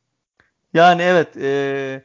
Yani 0.74 1.02
evet. 1.02 1.36
E, 1.36 2.02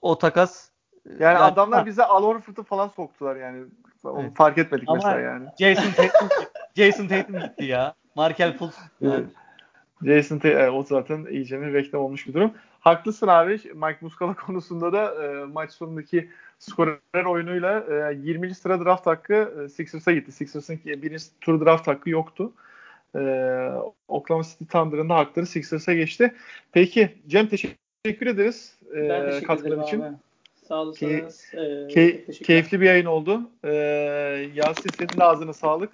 o 0.00 0.18
takas 0.18 0.68
yani, 1.06 1.22
yani 1.22 1.38
adamlar 1.38 1.80
ha. 1.80 1.86
bize 1.86 2.04
Al 2.04 2.24
Horford'u 2.24 2.62
falan 2.62 2.88
soktular 2.88 3.36
yani. 3.36 3.64
Onu 4.04 4.22
evet. 4.22 4.36
fark 4.36 4.58
etmedik 4.58 4.88
Ama 4.88 4.96
mesela 4.96 5.20
yani. 5.20 5.46
Jason 5.58 5.90
Tatum, 5.90 6.28
Jason 6.76 7.06
Tatum 7.06 7.40
gitti 7.40 7.64
ya. 7.64 7.94
Markel 8.14 8.56
Fultz. 8.56 8.76
Jason 10.04 10.38
Tatum 10.38 10.74
o 10.74 10.82
zaten 10.82 11.26
iyice 11.30 11.60
bir 11.60 11.72
reklam 11.74 12.02
olmuş 12.02 12.26
bir 12.26 12.34
durum. 12.34 12.52
Haklısın 12.80 13.26
abi. 13.26 13.52
Mike 13.52 13.98
Muscala 14.00 14.34
konusunda 14.46 14.92
da 14.92 15.24
e, 15.24 15.44
maç 15.44 15.70
sonundaki 15.72 16.30
skorer 16.58 17.24
oyunuyla 17.24 17.84
e, 18.12 18.14
20. 18.22 18.54
sıra 18.54 18.84
draft 18.84 19.06
hakkı 19.06 19.64
e, 19.64 19.68
Sixers'a 19.68 20.12
gitti. 20.12 20.32
Sixers'ın 20.32 20.80
birinci 20.84 21.24
tur 21.40 21.66
draft 21.66 21.88
hakkı 21.88 22.10
yoktu. 22.10 22.52
E, 23.16 23.20
Oklahoma 24.08 24.44
City 24.44 24.64
Thunder'ın 24.64 25.08
da 25.08 25.14
hakları 25.14 25.46
Sixers'a 25.46 25.94
geçti. 25.94 26.34
Peki 26.72 27.14
Cem 27.26 27.46
teşekkür 27.46 28.26
ederiz 28.26 28.78
e, 28.94 29.40
katkıların 29.46 29.82
için. 29.82 30.00
Abi. 30.00 30.14
Sağ 30.68 30.82
olasınız. 30.82 31.44
Ke- 31.54 32.24
ee, 32.28 32.32
keyifli 32.32 32.80
bir 32.80 32.86
yayın 32.86 33.04
oldu. 33.06 33.50
Ee, 33.64 33.70
Yasin 34.54 34.90
senin 34.98 35.20
de 35.20 35.24
ağzına 35.24 35.52
sağlık. 35.52 35.90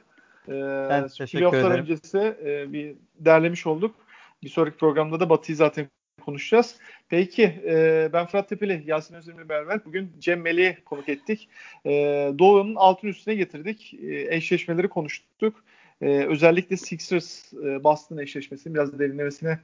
Ee, 0.49 0.53
ben 0.91 1.09
teşekkür 1.09 1.47
ederim. 1.47 1.71
öncesi 1.71 2.19
e, 2.45 2.73
bir 2.73 2.95
derlemiş 3.19 3.67
olduk. 3.67 3.95
Bir 4.43 4.49
sonraki 4.49 4.77
programda 4.77 5.21
da 5.21 5.31
Batı'yı 5.31 5.57
zaten 5.57 5.89
konuşacağız. 6.25 6.77
Peki 7.09 7.43
e, 7.67 8.09
ben 8.13 8.27
Fırat 8.27 8.49
Tepeli, 8.49 8.83
Yasin 8.87 9.15
Özdemir'le 9.15 9.49
beraber 9.49 9.85
bugün 9.85 10.13
Cem 10.19 10.41
Melih'i 10.41 10.85
konuk 10.85 11.09
ettik. 11.09 11.49
E, 11.87 11.91
Doğu'nun 12.39 12.75
altın 12.75 13.09
üstüne 13.09 13.35
getirdik. 13.35 13.95
E, 13.95 14.35
eşleşmeleri 14.37 14.89
konuştuk. 14.89 15.65
E, 16.01 16.25
özellikle 16.25 16.77
Sixers 16.77 17.53
e, 17.53 17.85
Boston 17.85 18.19
eşleşmesini 18.19 18.75
biraz 18.75 18.99
derinlemesine 18.99 19.59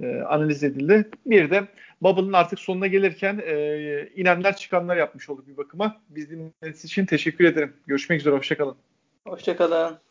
e, 0.00 0.20
analiz 0.20 0.64
edildi. 0.64 1.08
Bir 1.26 1.50
de 1.50 1.68
Bubble'ın 2.02 2.32
artık 2.32 2.58
sonuna 2.58 2.86
gelirken 2.86 3.42
e, 3.46 4.08
inenler 4.16 4.56
çıkanlar 4.56 4.96
yapmış 4.96 5.30
olduk 5.30 5.48
bir 5.48 5.56
bakıma. 5.56 6.00
Biz 6.08 6.30
dinlediğiniz 6.30 6.84
için 6.84 7.06
teşekkür 7.06 7.44
ederim. 7.44 7.72
Görüşmek 7.86 8.20
üzere, 8.20 8.34
hoşçakalın. 8.34 8.76
Hoşçakalın. 9.26 10.09